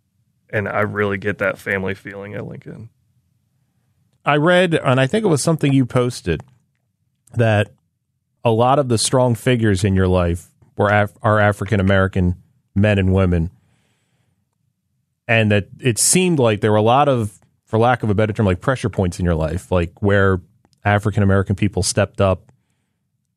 And 0.51 0.69
I 0.69 0.83
really 0.83 1.19
get 1.19 1.39
that 1.39 1.59
family 1.59 1.95
feeling 1.95 2.35
at 2.35 2.47
Lincoln. 2.47 2.91
I 4.25 4.37
read, 4.37 4.75
and 4.75 5.01
I 5.01 5.09
think 5.09 5.25
it 5.25 5.29
was 5.29 5.43
something 5.43 5.73
you 5.73 5.85
posted, 5.85 6.43
that 7.35 7.73
a 8.45 8.53
lot 8.53 8.79
of 8.79 8.89
the 8.89 8.97
strong 8.97 9.35
figures 9.35 9.83
in 9.83 9.97
your 9.97 10.07
life 10.07 10.47
were 10.77 10.91
Af- 10.91 11.19
are 11.23 11.41
African 11.41 11.81
American 11.81 12.37
men 12.77 13.01
and 13.01 13.13
women, 13.13 13.51
and 15.27 15.51
that 15.51 15.67
it 15.81 15.99
seemed 15.99 16.39
like 16.39 16.61
there 16.61 16.71
were 16.71 16.79
a 16.79 16.83
lot 16.83 17.09
of, 17.09 17.41
for 17.65 17.81
lack 17.81 18.05
of 18.05 18.11
a 18.11 18.15
better 18.15 18.33
term, 18.33 18.47
like 18.47 18.61
pressure 18.61 18.89
points 18.89 19.19
in 19.19 19.25
your 19.25 19.35
life, 19.35 19.73
like 19.73 20.01
where 20.01 20.41
African 20.85 21.23
American 21.23 21.57
people 21.57 21.83
stepped 21.83 22.21
up 22.21 22.53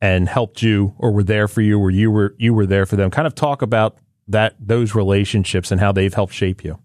and 0.00 0.28
helped 0.28 0.62
you 0.62 0.94
or 0.98 1.10
were 1.12 1.24
there 1.24 1.48
for 1.48 1.60
you 1.60 1.78
or 1.78 1.90
you 1.90 2.10
were 2.10 2.34
you 2.38 2.54
were 2.54 2.66
there 2.66 2.86
for 2.86 2.96
them. 2.96 3.10
Kind 3.10 3.26
of 3.26 3.34
talk 3.34 3.62
about 3.62 3.98
that 4.28 4.54
those 4.60 4.94
relationships 4.94 5.70
and 5.70 5.80
how 5.80 5.90
they've 5.92 6.12
helped 6.14 6.34
shape 6.34 6.62
you. 6.64 6.78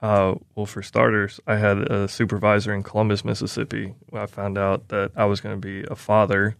Uh, 0.00 0.34
well, 0.56 0.66
for 0.66 0.82
starters, 0.82 1.38
I 1.46 1.56
had 1.58 1.78
a 1.78 2.08
supervisor 2.08 2.74
in 2.74 2.82
Columbus, 2.82 3.24
Mississippi. 3.24 3.94
I 4.12 4.26
found 4.26 4.58
out 4.58 4.88
that 4.88 5.12
I 5.14 5.26
was 5.26 5.40
going 5.40 5.54
to 5.54 5.60
be 5.60 5.84
a 5.88 5.94
father. 5.94 6.56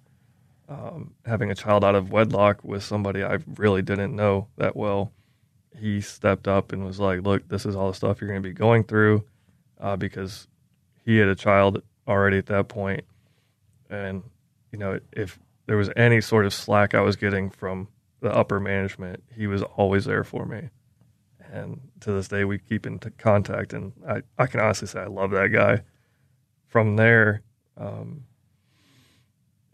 um, 0.68 1.14
having 1.26 1.50
a 1.50 1.54
child 1.54 1.84
out 1.84 1.94
of 1.96 2.12
wedlock 2.12 2.62
with 2.64 2.82
somebody 2.84 3.22
I 3.24 3.38
really 3.56 3.82
didn't 3.82 4.14
know 4.14 4.46
that 4.58 4.76
well, 4.76 5.12
he 5.76 6.00
stepped 6.00 6.46
up 6.46 6.72
and 6.72 6.84
was 6.84 7.00
like, 7.00 7.22
"Look, 7.22 7.48
this 7.48 7.66
is 7.66 7.74
all 7.74 7.88
the 7.88 7.94
stuff 7.94 8.20
you're 8.20 8.28
going 8.30 8.42
to 8.42 8.48
be 8.48 8.52
going 8.54 8.84
through," 8.84 9.24
uh, 9.80 9.96
because 9.96 10.46
he 11.04 11.16
had 11.18 11.28
a 11.28 11.34
child 11.34 11.82
already 12.06 12.38
at 12.38 12.46
that 12.46 12.68
point, 12.68 13.04
and 13.92 14.22
you 14.72 14.78
know, 14.78 14.98
if 15.12 15.38
there 15.66 15.76
was 15.76 15.90
any 15.96 16.20
sort 16.20 16.46
of 16.46 16.54
slack 16.54 16.94
I 16.94 17.02
was 17.02 17.16
getting 17.16 17.50
from 17.50 17.88
the 18.20 18.34
upper 18.34 18.58
management, 18.58 19.22
he 19.34 19.46
was 19.46 19.62
always 19.62 20.04
there 20.06 20.24
for 20.24 20.46
me. 20.46 20.70
And 21.52 21.80
to 22.00 22.12
this 22.12 22.28
day, 22.28 22.44
we 22.44 22.58
keep 22.58 22.86
in 22.86 22.98
contact, 22.98 23.74
and 23.74 23.92
I, 24.08 24.22
I 24.38 24.46
can 24.46 24.60
honestly 24.60 24.88
say 24.88 25.00
I 25.00 25.06
love 25.06 25.32
that 25.32 25.48
guy. 25.48 25.82
From 26.66 26.96
there, 26.96 27.42
um, 27.76 28.24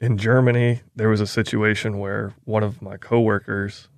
in 0.00 0.18
Germany, 0.18 0.80
there 0.96 1.08
was 1.08 1.20
a 1.20 1.26
situation 1.26 1.98
where 1.98 2.34
one 2.44 2.64
of 2.64 2.82
my 2.82 2.96
coworkers 2.96 3.88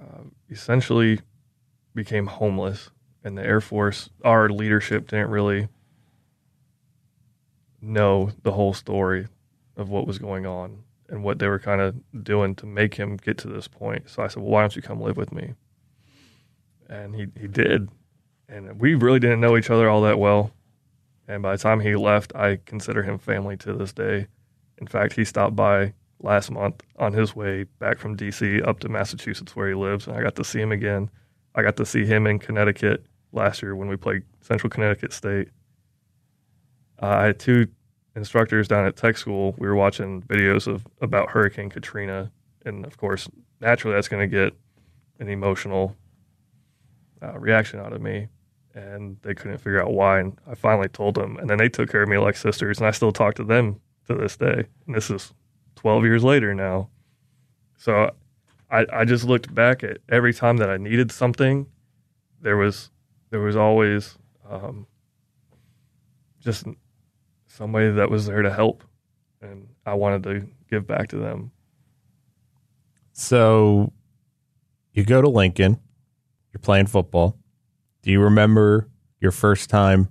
uh, 0.00 0.22
essentially 0.48 1.20
became 1.94 2.26
homeless, 2.26 2.90
and 3.22 3.36
the 3.36 3.44
Air 3.44 3.60
Force, 3.60 4.08
our 4.24 4.48
leadership 4.48 5.08
didn't 5.08 5.28
really 5.28 5.68
know 7.82 8.30
the 8.42 8.52
whole 8.52 8.72
story 8.72 9.26
of 9.78 9.88
what 9.88 10.06
was 10.06 10.18
going 10.18 10.44
on 10.44 10.82
and 11.08 11.24
what 11.24 11.38
they 11.38 11.46
were 11.48 11.58
kind 11.58 11.80
of 11.80 11.94
doing 12.22 12.54
to 12.56 12.66
make 12.66 12.94
him 12.94 13.16
get 13.16 13.38
to 13.38 13.48
this 13.48 13.66
point. 13.66 14.10
So 14.10 14.22
I 14.22 14.28
said, 14.28 14.42
"Well, 14.42 14.52
why 14.52 14.60
don't 14.60 14.76
you 14.76 14.82
come 14.82 15.00
live 15.00 15.16
with 15.16 15.32
me?" 15.32 15.54
And 16.90 17.14
he 17.14 17.28
he 17.40 17.46
did, 17.46 17.88
and 18.48 18.78
we 18.78 18.94
really 18.94 19.20
didn't 19.20 19.40
know 19.40 19.56
each 19.56 19.70
other 19.70 19.88
all 19.88 20.02
that 20.02 20.18
well. 20.18 20.50
And 21.26 21.42
by 21.42 21.52
the 21.52 21.62
time 21.62 21.80
he 21.80 21.94
left, 21.94 22.34
I 22.34 22.58
consider 22.66 23.02
him 23.02 23.18
family 23.18 23.56
to 23.58 23.72
this 23.72 23.92
day. 23.92 24.26
In 24.78 24.86
fact, 24.86 25.12
he 25.12 25.24
stopped 25.24 25.54
by 25.56 25.94
last 26.20 26.50
month 26.50 26.82
on 26.96 27.12
his 27.12 27.36
way 27.36 27.64
back 27.78 27.98
from 27.98 28.16
DC 28.16 28.66
up 28.66 28.80
to 28.80 28.88
Massachusetts 28.88 29.54
where 29.54 29.68
he 29.68 29.74
lives, 29.74 30.06
and 30.06 30.16
I 30.16 30.22
got 30.22 30.34
to 30.36 30.44
see 30.44 30.60
him 30.60 30.72
again. 30.72 31.10
I 31.54 31.62
got 31.62 31.76
to 31.76 31.86
see 31.86 32.04
him 32.04 32.26
in 32.26 32.38
Connecticut 32.38 33.04
last 33.32 33.62
year 33.62 33.76
when 33.76 33.88
we 33.88 33.96
played 33.96 34.22
Central 34.40 34.70
Connecticut 34.70 35.12
State. 35.12 35.48
Uh, 37.00 37.06
I 37.06 37.24
had 37.26 37.38
two 37.38 37.68
instructors 38.18 38.68
down 38.68 38.84
at 38.84 38.96
tech 38.96 39.16
school. 39.16 39.54
We 39.58 39.66
were 39.66 39.74
watching 39.74 40.22
videos 40.22 40.66
of 40.66 40.86
about 41.00 41.30
Hurricane 41.30 41.70
Katrina, 41.70 42.30
and 42.64 42.84
of 42.84 42.98
course, 42.98 43.28
naturally, 43.60 43.94
that's 43.94 44.08
going 44.08 44.28
to 44.28 44.36
get 44.36 44.52
an 45.20 45.28
emotional 45.28 45.96
uh, 47.22 47.38
reaction 47.38 47.80
out 47.80 47.92
of 47.92 48.02
me. 48.02 48.28
And 48.74 49.16
they 49.22 49.34
couldn't 49.34 49.58
figure 49.58 49.82
out 49.82 49.92
why. 49.92 50.20
And 50.20 50.38
I 50.46 50.54
finally 50.54 50.88
told 50.88 51.14
them, 51.14 51.36
and 51.38 51.48
then 51.48 51.58
they 51.58 51.68
took 51.68 51.90
care 51.90 52.02
of 52.02 52.08
me 52.08 52.18
like 52.18 52.36
sisters, 52.36 52.78
and 52.78 52.86
I 52.86 52.90
still 52.92 53.12
talk 53.12 53.34
to 53.36 53.44
them 53.44 53.80
to 54.06 54.14
this 54.14 54.36
day. 54.36 54.64
And 54.86 54.94
this 54.94 55.10
is 55.10 55.32
12 55.76 56.04
years 56.04 56.22
later 56.22 56.54
now. 56.54 56.88
So 57.76 58.10
I, 58.70 58.86
I 58.92 59.04
just 59.04 59.24
looked 59.24 59.52
back 59.54 59.82
at 59.82 59.98
every 60.08 60.34
time 60.34 60.58
that 60.58 60.70
I 60.70 60.76
needed 60.76 61.10
something, 61.10 61.66
there 62.40 62.56
was 62.56 62.90
there 63.30 63.40
was 63.40 63.56
always 63.56 64.16
um, 64.48 64.86
just 66.40 66.66
somebody 67.58 67.90
that 67.90 68.08
was 68.08 68.26
there 68.26 68.42
to 68.42 68.52
help, 68.52 68.84
and 69.42 69.68
I 69.84 69.94
wanted 69.94 70.22
to 70.22 70.46
give 70.70 70.86
back 70.86 71.08
to 71.08 71.16
them. 71.16 71.50
So 73.12 73.92
you 74.92 75.04
go 75.04 75.20
to 75.20 75.28
Lincoln, 75.28 75.80
you're 76.52 76.60
playing 76.60 76.86
football. 76.86 77.36
Do 78.02 78.12
you 78.12 78.22
remember 78.22 78.88
your 79.20 79.32
first 79.32 79.68
time 79.68 80.08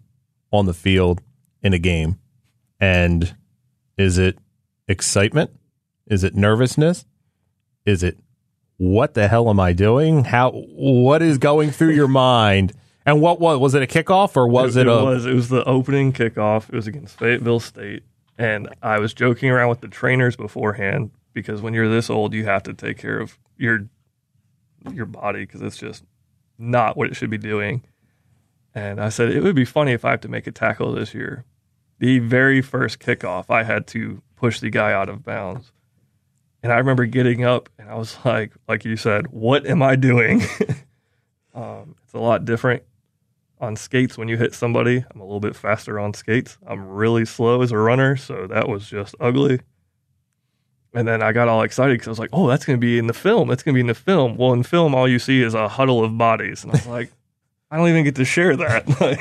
on 0.52 0.66
the 0.66 0.74
field 0.74 1.22
in 1.64 1.74
a 1.74 1.80
game? 1.80 2.20
And 2.82 3.34
is 3.98 4.18
it 4.18 4.38
excitement? 4.90 5.52
Is 6.06 6.26
it 6.26 6.36
nervousness? 6.36 7.06
Is 7.86 8.04
it 8.04 8.20
what 8.76 9.14
the 9.14 9.30
hell 9.30 9.50
am 9.50 9.60
I 9.60 9.72
doing? 9.72 10.26
How 10.26 10.52
what 10.52 11.22
is 11.22 11.38
going 11.38 11.72
through 11.72 11.94
your 11.94 12.10
mind? 12.10 12.74
And 13.08 13.22
what 13.22 13.40
was 13.40 13.58
was 13.58 13.74
it 13.74 13.82
a 13.82 13.88
kickoff 13.88 14.36
or 14.36 14.50
was 14.50 14.76
it, 14.76 14.82
it, 14.86 14.90
a 14.90 15.04
was 15.06 15.26
it 15.26 15.34
was 15.34 15.48
the 15.48 15.64
opening 15.64 16.12
kickoff. 16.12 16.68
It 16.68 16.76
was 16.76 16.88
against 16.88 17.18
Fayetteville 17.18 17.62
State, 17.62 18.04
and 18.38 18.68
I 18.84 19.00
was 19.00 19.14
joking 19.14 19.50
around 19.50 19.70
with 19.70 19.80
the 19.80 19.88
trainers 19.88 20.36
beforehand 20.36 21.12
because 21.32 21.62
when 21.62 21.74
you're 21.74 21.88
this 21.88 22.10
old, 22.10 22.34
you 22.34 22.44
have 22.44 22.64
to 22.64 22.74
take 22.74 22.98
care 22.98 23.18
of 23.18 23.40
your 23.56 23.88
your 24.92 25.06
body 25.06 25.46
because 25.46 25.62
it's 25.62 25.78
just 25.78 26.04
not 26.58 26.98
what 26.98 27.08
it 27.08 27.16
should 27.16 27.30
be 27.30 27.38
doing. 27.38 27.82
And 28.76 29.00
I 29.00 29.08
said 29.08 29.30
it 29.30 29.42
would 29.42 29.56
be 29.56 29.64
funny 29.64 29.94
if 29.94 30.04
I 30.04 30.12
have 30.12 30.22
to 30.22 30.28
make 30.28 30.46
a 30.46 30.52
tackle 30.52 30.92
this 30.92 31.14
year. 31.14 31.46
The 32.00 32.20
very 32.20 32.62
first 32.62 33.00
kickoff, 33.00 33.50
I 33.50 33.64
had 33.64 33.88
to 33.88 34.22
push 34.36 34.60
the 34.60 34.70
guy 34.70 34.92
out 34.92 35.08
of 35.08 35.24
bounds. 35.24 35.72
And 36.62 36.74
I 36.74 36.78
remember 36.78 37.06
getting 37.06 37.46
up 37.46 37.70
and 37.80 37.90
I 37.90 37.96
was 37.96 38.18
like, 38.26 38.52
like 38.68 38.84
you 38.84 38.98
said, 38.98 39.28
what 39.28 39.66
am 39.66 39.82
I 39.82 39.96
doing? 39.96 40.42
um, 41.56 41.96
it's 42.04 42.14
a 42.14 42.20
lot 42.20 42.44
different 42.44 42.84
on 43.60 43.76
skates 43.76 44.18
when 44.18 44.28
you 44.28 44.38
hit 44.38 44.54
somebody. 44.54 45.04
I'm 45.14 45.20
a 45.20 45.24
little 45.24 45.40
bit 45.40 45.56
faster 45.56 46.00
on 46.00 46.14
skates. 46.14 46.58
I'm 46.68 46.88
really 46.88 47.26
slow 47.26 47.62
as 47.62 47.72
a 47.72 47.78
runner, 47.78 48.16
so 48.16 48.48
that 48.48 48.68
was 48.68 48.90
just 48.90 49.16
ugly. 49.20 49.60
And 50.94 51.08
then 51.08 51.22
I 51.22 51.32
got 51.32 51.48
all 51.48 51.62
excited 51.64 51.94
because 51.96 52.08
I 52.08 52.12
was 52.12 52.20
like, 52.20 52.30
"Oh, 52.34 52.48
that's 52.48 52.66
going 52.66 52.80
to 52.80 52.82
be 52.82 52.98
in 52.98 53.08
the 53.08 53.14
film. 53.14 53.50
That's 53.50 53.64
going 53.64 53.74
to 53.74 53.78
be 53.78 53.82
in 53.82 53.88
the 53.88 53.94
film." 53.94 54.38
Well, 54.38 54.54
in 54.54 54.64
film, 54.64 54.96
all 54.96 55.08
you 55.08 55.20
see 55.20 55.42
is 55.42 55.54
a 55.54 55.68
huddle 55.68 56.04
of 56.04 56.18
bodies, 56.18 56.64
and 56.64 56.72
I 56.72 56.76
was 56.76 56.88
like, 56.88 57.12
"I 57.70 57.78
don't 57.78 57.90
even 57.90 58.04
get 58.04 58.16
to 58.16 58.26
share 58.26 58.56
that." 58.56 59.20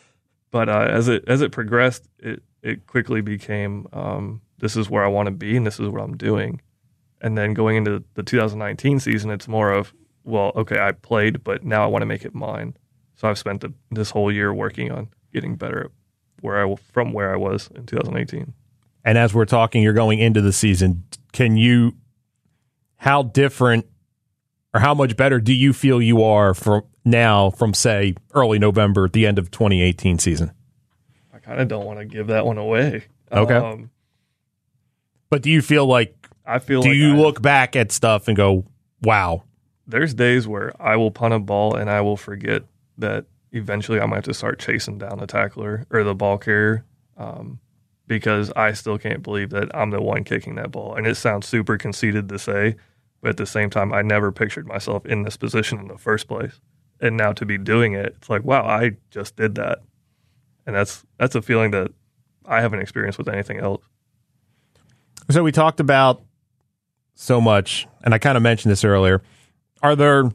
but 0.50 0.68
uh, 0.68 0.88
as 0.90 1.08
it 1.08 1.24
as 1.26 1.42
it 1.42 1.52
progressed, 1.52 2.08
it 2.18 2.42
it 2.62 2.86
quickly 2.86 3.20
became 3.20 3.86
um, 3.92 4.42
this 4.58 4.76
is 4.76 4.90
where 4.90 5.04
I 5.04 5.08
want 5.08 5.26
to 5.26 5.32
be, 5.32 5.56
and 5.56 5.66
this 5.66 5.80
is 5.80 5.88
what 5.88 6.02
I'm 6.02 6.16
doing. 6.16 6.60
And 7.22 7.36
then 7.36 7.54
going 7.54 7.76
into 7.76 8.02
the 8.14 8.22
2019 8.22 9.00
season, 9.00 9.30
it's 9.30 9.46
more 9.46 9.72
of, 9.72 9.92
well, 10.24 10.52
okay, 10.56 10.78
I 10.78 10.92
played, 10.92 11.44
but 11.44 11.64
now 11.64 11.84
I 11.84 11.86
want 11.86 12.02
to 12.02 12.06
make 12.06 12.24
it 12.24 12.34
mine. 12.34 12.74
So 13.20 13.28
I've 13.28 13.36
spent 13.38 13.60
the, 13.60 13.74
this 13.90 14.08
whole 14.10 14.32
year 14.32 14.52
working 14.54 14.90
on 14.90 15.08
getting 15.30 15.56
better 15.56 15.90
where 16.40 16.66
I 16.66 16.74
from 16.76 17.12
where 17.12 17.30
I 17.30 17.36
was 17.36 17.68
in 17.74 17.84
2018. 17.84 18.54
And 19.04 19.18
as 19.18 19.34
we're 19.34 19.44
talking, 19.44 19.82
you're 19.82 19.92
going 19.92 20.20
into 20.20 20.40
the 20.40 20.54
season. 20.54 21.04
Can 21.32 21.58
you? 21.58 21.92
How 22.96 23.22
different, 23.22 23.84
or 24.72 24.80
how 24.80 24.94
much 24.94 25.18
better 25.18 25.38
do 25.38 25.52
you 25.52 25.74
feel 25.74 26.00
you 26.00 26.22
are 26.22 26.54
from 26.54 26.84
now 27.04 27.50
from 27.50 27.74
say 27.74 28.14
early 28.32 28.58
November, 28.58 29.04
at 29.04 29.12
the 29.12 29.26
end 29.26 29.38
of 29.38 29.50
2018 29.50 30.18
season? 30.18 30.52
I 31.34 31.38
kind 31.40 31.60
of 31.60 31.68
don't 31.68 31.84
want 31.84 31.98
to 31.98 32.06
give 32.06 32.28
that 32.28 32.46
one 32.46 32.56
away. 32.56 33.04
Okay. 33.30 33.54
Um, 33.54 33.90
But 35.28 35.42
do 35.42 35.50
you 35.50 35.60
feel 35.60 35.84
like? 35.84 36.16
I 36.46 36.58
feel. 36.58 36.80
Do 36.80 36.88
like 36.88 36.96
you 36.96 37.12
I- 37.14 37.18
look 37.18 37.42
back 37.42 37.76
at 37.76 37.92
stuff 37.92 38.28
and 38.28 38.36
go, 38.36 38.64
"Wow"? 39.02 39.44
There's 39.86 40.14
days 40.14 40.48
where 40.48 40.72
I 40.80 40.96
will 40.96 41.10
punt 41.10 41.34
a 41.34 41.38
ball 41.38 41.74
and 41.76 41.90
I 41.90 42.00
will 42.00 42.16
forget 42.16 42.62
that 43.00 43.26
eventually 43.52 44.00
I 44.00 44.06
might 44.06 44.16
have 44.16 44.24
to 44.24 44.34
start 44.34 44.58
chasing 44.58 44.98
down 44.98 45.18
the 45.18 45.26
tackler 45.26 45.86
or 45.90 46.04
the 46.04 46.14
ball 46.14 46.38
carrier. 46.38 46.84
Um, 47.16 47.60
because 48.10 48.50
I 48.56 48.72
still 48.72 48.98
can't 48.98 49.22
believe 49.22 49.50
that 49.50 49.70
I'm 49.72 49.90
the 49.90 50.02
one 50.02 50.24
kicking 50.24 50.56
that 50.56 50.72
ball. 50.72 50.96
And 50.96 51.06
it 51.06 51.14
sounds 51.14 51.46
super 51.46 51.78
conceited 51.78 52.28
to 52.30 52.40
say, 52.40 52.74
but 53.20 53.28
at 53.28 53.36
the 53.36 53.46
same 53.46 53.70
time, 53.70 53.92
I 53.92 54.02
never 54.02 54.32
pictured 54.32 54.66
myself 54.66 55.06
in 55.06 55.22
this 55.22 55.36
position 55.36 55.78
in 55.78 55.86
the 55.86 55.96
first 55.96 56.26
place. 56.26 56.60
And 57.00 57.16
now 57.16 57.32
to 57.34 57.46
be 57.46 57.56
doing 57.56 57.92
it, 57.92 58.16
it's 58.16 58.28
like, 58.28 58.42
wow, 58.42 58.66
I 58.66 58.96
just 59.12 59.36
did 59.36 59.54
that. 59.54 59.78
And 60.66 60.74
that's 60.74 61.04
that's 61.18 61.36
a 61.36 61.42
feeling 61.42 61.70
that 61.70 61.92
I 62.44 62.60
haven't 62.60 62.80
experienced 62.80 63.16
with 63.16 63.28
anything 63.28 63.60
else. 63.60 63.84
So 65.30 65.44
we 65.44 65.52
talked 65.52 65.78
about 65.78 66.20
so 67.14 67.40
much, 67.40 67.86
and 68.02 68.12
I 68.12 68.18
kind 68.18 68.36
of 68.36 68.42
mentioned 68.42 68.72
this 68.72 68.82
earlier. 68.82 69.22
Are 69.84 69.94
there 69.94 70.32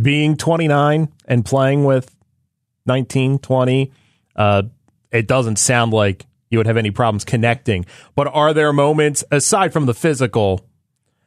being 0.00 0.36
29 0.36 1.08
and 1.26 1.44
playing 1.44 1.84
with 1.84 2.14
19, 2.86 3.38
20? 3.38 3.92
Uh, 4.34 4.62
it 5.10 5.26
doesn't 5.26 5.56
sound 5.56 5.92
like 5.92 6.26
you 6.50 6.58
would 6.58 6.66
have 6.66 6.76
any 6.76 6.90
problems 6.90 7.24
connecting. 7.24 7.86
But 8.14 8.28
are 8.28 8.54
there 8.54 8.72
moments 8.72 9.24
aside 9.30 9.72
from 9.72 9.86
the 9.86 9.94
physical 9.94 10.66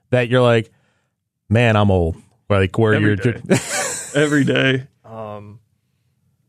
that 0.09 0.29
you're 0.29 0.41
like, 0.41 0.71
man, 1.49 1.75
I'm 1.75 1.91
old? 1.91 2.17
Like 2.49 2.77
where 2.77 2.93
Every 2.93 3.07
you're 3.07 3.15
day. 3.15 3.41
every 4.15 4.43
day. 4.43 4.87
Um, 5.03 5.59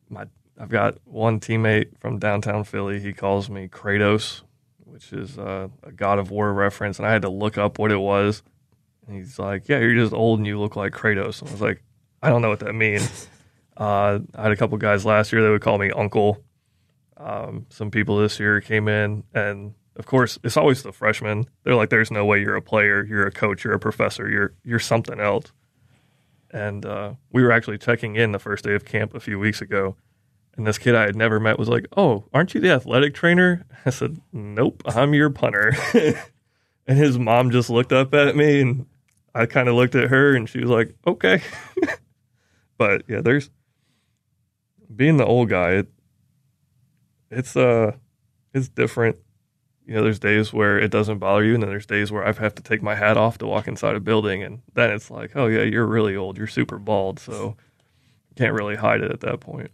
my 0.09 0.27
I've 0.59 0.69
got 0.69 0.99
one 1.05 1.41
teammate 1.41 1.99
from 1.99 2.19
downtown 2.19 2.65
Philly. 2.65 3.01
He 3.01 3.13
calls 3.13 3.51
me 3.51 3.69
Kratos, 3.69 4.43
which 4.85 5.13
is 5.13 5.39
uh, 5.39 5.69
a 5.83 5.93
God 5.93 6.19
of 6.19 6.31
War 6.31 6.53
reference, 6.53 6.99
and 6.99 7.07
I 7.07 7.13
had 7.13 7.23
to 7.23 7.29
look 7.29 7.59
up 7.59 7.79
what 7.79 7.93
it 7.93 7.99
was. 7.99 8.43
And 9.07 9.17
he's 9.17 9.39
like, 9.39 9.69
"Yeah, 9.69 9.79
you're 9.79 9.95
just 9.95 10.13
old 10.13 10.39
and 10.39 10.47
you 10.47 10.59
look 10.59 10.77
like 10.77 10.93
Kratos." 10.93 11.41
And 11.41 11.49
I 11.49 11.53
was 11.53 11.61
like, 11.61 11.83
"I 12.27 12.31
don't 12.31 12.43
know 12.43 12.49
what 12.49 12.61
that 12.61 12.75
means." 12.75 13.29
uh, 13.77 14.21
I 14.35 14.43
had 14.43 14.53
a 14.53 14.57
couple 14.57 14.77
guys 14.79 15.05
last 15.05 15.33
year 15.33 15.43
that 15.43 15.51
would 15.51 15.63
call 15.63 15.79
me 15.79 15.91
Uncle. 15.91 16.43
Um, 17.17 17.67
some 17.71 17.91
people 17.91 18.19
this 18.19 18.39
year 18.39 18.61
came 18.61 18.89
in, 18.89 19.25
and 19.33 19.75
of 19.97 20.07
course, 20.07 20.39
it's 20.45 20.57
always 20.57 20.83
the 20.83 20.93
freshmen. 20.93 21.47
They're 21.63 21.75
like, 21.75 21.91
"There's 21.91 22.11
no 22.11 22.25
way 22.25 22.41
you're 22.41 22.57
a 22.57 22.63
player. 22.63 23.05
You're 23.05 23.27
a 23.27 23.33
coach. 23.33 23.65
You're 23.65 23.75
a 23.75 23.81
professor. 23.81 24.29
You're 24.29 24.55
you're 24.65 24.79
something 24.79 25.21
else." 25.21 25.53
And 26.51 26.85
uh, 26.85 27.15
we 27.33 27.43
were 27.43 27.53
actually 27.53 27.79
checking 27.79 28.17
in 28.17 28.33
the 28.33 28.39
first 28.39 28.65
day 28.65 28.75
of 28.75 28.85
camp 28.85 29.15
a 29.15 29.21
few 29.21 29.39
weeks 29.39 29.61
ago, 29.61 29.97
and 30.57 30.67
this 30.67 30.79
kid 30.79 30.95
I 30.95 31.03
had 31.03 31.17
never 31.17 31.41
met 31.41 31.59
was 31.59 31.69
like, 31.69 31.87
"Oh, 31.97 32.25
aren't 32.33 32.55
you 32.55 32.61
the 32.61 32.71
athletic 32.71 33.15
trainer?" 33.15 33.65
I 33.87 33.91
said, 33.91 34.21
"Nope, 34.33 34.83
I'm 34.87 35.15
your 35.15 35.31
punter." 35.31 35.73
And 36.87 36.99
his 36.99 37.19
mom 37.19 37.51
just 37.51 37.69
looked 37.69 37.93
up 37.93 38.15
at 38.15 38.37
me 38.37 38.61
and 38.61 38.87
I 39.35 39.47
kind 39.47 39.69
of 39.69 39.75
looked 39.75 39.95
at 39.95 40.09
her 40.09 40.35
and 40.35 40.49
she 40.49 40.61
was 40.61 40.71
like, 40.71 40.95
okay. 41.07 41.43
But 42.79 43.03
yeah, 43.09 43.21
there's 43.21 43.51
being 44.95 45.17
the 45.17 45.27
old 45.27 45.49
guy, 45.49 45.73
it, 45.73 45.89
it's, 47.31 47.57
uh, 47.57 47.93
it's 48.55 48.69
different. 48.69 49.19
You 49.87 49.95
know, 49.95 50.03
there's 50.03 50.19
days 50.19 50.53
where 50.53 50.79
it 50.79 50.91
doesn't 50.91 51.19
bother 51.19 51.45
you, 51.45 51.55
and 51.55 51.63
then 51.63 51.71
there's 51.71 51.87
days 51.87 52.11
where 52.11 52.25
I 52.25 52.33
have 52.33 52.55
to 52.57 52.63
take 52.63 52.83
my 52.83 52.97
hat 52.97 53.17
off 53.17 53.39
to 53.39 53.47
walk 53.47 53.69
inside 53.69 53.95
a 53.95 54.01
building, 54.01 54.43
and 54.43 54.63
then 54.75 54.91
it's 54.91 55.11
like, 55.11 55.37
oh 55.37 55.47
yeah, 55.47 55.63
you're 55.63 55.87
really 55.87 56.17
old, 56.17 56.39
you're 56.39 56.49
super 56.49 56.79
bald, 56.79 57.21
so 57.21 57.57
can't 58.37 58.53
really 58.53 58.77
hide 58.77 59.01
it 59.01 59.11
at 59.11 59.21
that 59.21 59.41
point. 59.41 59.71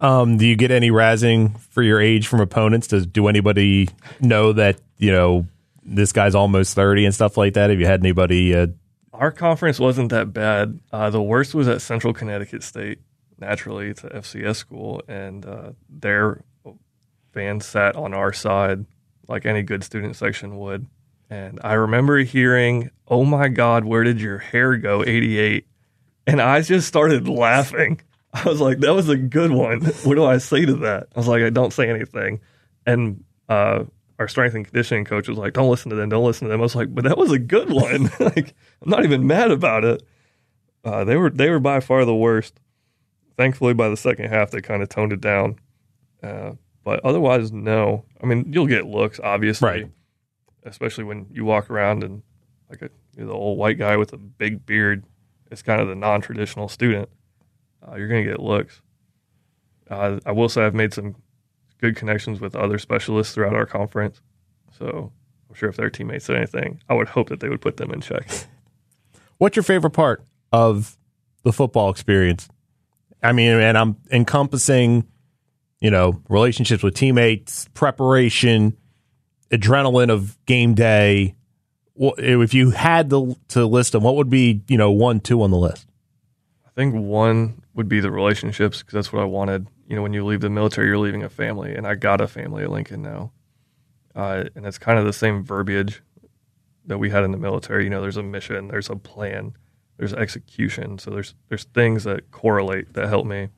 Um, 0.00 0.36
do 0.36 0.46
you 0.46 0.56
get 0.56 0.70
any 0.70 0.90
razzing 0.90 1.58
for 1.58 1.82
your 1.82 2.00
age 2.00 2.26
from 2.26 2.40
opponents? 2.40 2.88
Does 2.88 3.06
do 3.06 3.28
anybody 3.28 3.88
know 4.20 4.52
that 4.52 4.78
you 4.98 5.10
know 5.10 5.46
this 5.82 6.12
guy's 6.12 6.34
almost 6.34 6.74
thirty 6.74 7.04
and 7.04 7.14
stuff 7.14 7.36
like 7.36 7.54
that? 7.54 7.70
Have 7.70 7.80
you 7.80 7.86
had 7.86 8.00
anybody? 8.00 8.54
Uh, 8.54 8.66
Our 9.18 9.32
conference 9.32 9.78
wasn't 9.78 10.10
that 10.10 10.32
bad. 10.32 10.80
Uh, 10.92 11.10
the 11.10 11.22
worst 11.22 11.54
was 11.54 11.68
at 11.68 11.80
Central 11.80 12.12
Connecticut 12.12 12.62
State. 12.62 12.98
Naturally, 13.38 13.88
it's 13.88 14.04
a 14.04 14.10
FCS 14.10 14.56
school, 14.56 15.02
and 15.08 15.44
uh, 15.44 15.72
their 15.88 16.42
fans 17.32 17.66
sat 17.66 17.96
on 17.96 18.14
our 18.14 18.32
side 18.32 18.86
like 19.28 19.46
any 19.46 19.62
good 19.62 19.84
student 19.84 20.16
section 20.16 20.56
would. 20.56 20.86
And 21.28 21.60
I 21.64 21.74
remember 21.74 22.18
hearing, 22.18 22.90
"Oh 23.08 23.24
my 23.24 23.48
God, 23.48 23.84
where 23.84 24.04
did 24.04 24.20
your 24.20 24.38
hair 24.38 24.76
go?" 24.76 25.02
Eighty 25.02 25.38
eight, 25.38 25.66
and 26.26 26.40
I 26.40 26.60
just 26.62 26.86
started 26.86 27.28
laughing. 27.28 28.00
I 28.32 28.44
was 28.44 28.60
like, 28.60 28.78
"That 28.78 28.94
was 28.94 29.08
a 29.08 29.16
good 29.16 29.50
one." 29.50 29.80
What 30.04 30.14
do 30.14 30.24
I 30.24 30.38
say 30.38 30.64
to 30.64 30.74
that? 30.76 31.08
I 31.14 31.18
was 31.18 31.28
like, 31.28 31.42
"I 31.42 31.50
don't 31.50 31.72
say 31.72 31.88
anything." 31.90 32.40
And 32.86 33.24
uh, 33.48 33.84
our 34.18 34.28
strength 34.28 34.54
and 34.54 34.64
conditioning 34.64 35.04
coach 35.04 35.28
was 35.28 35.38
like, 35.38 35.52
"Don't 35.52 35.70
listen 35.70 35.90
to 35.90 35.96
them. 35.96 36.08
Don't 36.08 36.24
listen 36.24 36.46
to 36.46 36.52
them." 36.52 36.60
I 36.60 36.62
was 36.62 36.74
like, 36.74 36.94
"But 36.94 37.04
that 37.04 37.18
was 37.18 37.32
a 37.32 37.38
good 37.38 37.70
one. 37.70 38.10
like, 38.20 38.54
I'm 38.82 38.90
not 38.90 39.04
even 39.04 39.26
mad 39.26 39.50
about 39.50 39.84
it." 39.84 40.02
Uh, 40.84 41.04
they 41.04 41.16
were 41.16 41.30
they 41.30 41.50
were 41.50 41.60
by 41.60 41.80
far 41.80 42.04
the 42.04 42.14
worst. 42.14 42.60
Thankfully, 43.36 43.74
by 43.74 43.88
the 43.88 43.96
second 43.96 44.30
half, 44.30 44.50
they 44.50 44.60
kind 44.62 44.82
of 44.82 44.88
toned 44.88 45.12
it 45.12 45.20
down. 45.20 45.58
Uh, 46.22 46.52
but 46.84 47.04
otherwise, 47.04 47.52
no. 47.52 48.04
I 48.22 48.26
mean, 48.26 48.50
you'll 48.52 48.66
get 48.66 48.86
looks, 48.86 49.20
obviously, 49.22 49.66
Right. 49.68 49.90
especially 50.64 51.04
when 51.04 51.26
you 51.30 51.44
walk 51.44 51.68
around 51.68 52.02
and 52.02 52.22
like 52.70 52.80
a 52.82 52.88
you're 53.16 53.26
the 53.26 53.32
old 53.32 53.58
white 53.58 53.78
guy 53.78 53.96
with 53.96 54.12
a 54.12 54.16
big 54.16 54.64
beard. 54.64 55.04
It's 55.50 55.62
kind 55.62 55.80
of 55.80 55.88
the 55.88 55.94
non-traditional 55.94 56.68
student. 56.68 57.08
Uh, 57.86 57.96
you're 57.96 58.08
going 58.08 58.24
to 58.24 58.30
get 58.30 58.40
looks. 58.40 58.80
Uh, 59.90 60.18
I 60.26 60.32
will 60.32 60.48
say 60.48 60.64
I've 60.64 60.74
made 60.74 60.92
some 60.94 61.14
good 61.80 61.96
connections 61.96 62.40
with 62.40 62.56
other 62.56 62.78
specialists 62.78 63.34
throughout 63.34 63.54
our 63.54 63.66
conference. 63.66 64.20
So 64.78 65.12
I'm 65.48 65.54
sure 65.54 65.68
if 65.68 65.76
their 65.76 65.90
teammates 65.90 66.26
said 66.26 66.36
anything, 66.36 66.80
I 66.88 66.94
would 66.94 67.08
hope 67.08 67.28
that 67.28 67.40
they 67.40 67.48
would 67.48 67.60
put 67.60 67.76
them 67.76 67.90
in 67.90 68.00
check. 68.00 68.28
what's 69.38 69.56
your 69.56 69.62
favorite 69.62 69.92
part 69.92 70.24
of 70.52 70.96
the 71.42 71.52
football 71.52 71.90
experience? 71.90 72.48
I 73.22 73.32
mean, 73.32 73.52
and 73.52 73.76
I'm 73.76 73.96
encompassing, 74.10 75.06
you 75.80 75.90
know, 75.90 76.22
relationships 76.28 76.82
with 76.82 76.94
teammates, 76.94 77.68
preparation, 77.74 78.76
adrenaline 79.50 80.10
of 80.10 80.36
game 80.46 80.74
day. 80.74 81.34
If 81.98 82.52
you 82.52 82.70
had 82.70 83.10
to, 83.10 83.36
to 83.48 83.66
list 83.66 83.92
them, 83.92 84.02
what 84.02 84.16
would 84.16 84.28
be, 84.28 84.62
you 84.68 84.76
know, 84.76 84.90
one, 84.90 85.20
two 85.20 85.42
on 85.42 85.50
the 85.50 85.56
list? 85.56 85.86
I 86.66 86.70
think 86.74 86.94
one 86.94 87.62
would 87.74 87.88
be 87.88 88.00
the 88.00 88.10
relationships 88.10 88.80
because 88.80 88.92
that's 88.92 89.12
what 89.12 89.22
I 89.22 89.24
wanted. 89.24 89.66
You 89.86 89.96
know, 89.96 90.02
when 90.02 90.12
you 90.12 90.24
leave 90.24 90.40
the 90.40 90.50
military, 90.50 90.88
you're 90.88 90.98
leaving 90.98 91.22
a 91.22 91.28
family, 91.28 91.74
and 91.74 91.86
I 91.86 91.94
got 91.94 92.20
a 92.20 92.26
family 92.26 92.64
at 92.64 92.70
Lincoln 92.70 93.02
now. 93.02 93.32
Uh, 94.14 94.44
and 94.54 94.66
it's 94.66 94.78
kind 94.78 94.98
of 94.98 95.04
the 95.04 95.12
same 95.12 95.44
verbiage 95.44 96.02
that 96.86 96.98
we 96.98 97.10
had 97.10 97.22
in 97.24 97.32
the 97.32 97.38
military. 97.38 97.84
You 97.84 97.90
know, 97.90 98.00
there's 98.00 98.16
a 98.16 98.22
mission, 98.22 98.68
there's 98.68 98.88
a 98.88 98.96
plan, 98.96 99.54
there's 99.98 100.14
execution. 100.14 100.98
So 100.98 101.10
there's 101.10 101.34
there's 101.48 101.64
things 101.64 102.04
that 102.04 102.30
correlate 102.30 102.94
that 102.94 103.08
help 103.08 103.26
me. 103.26 103.48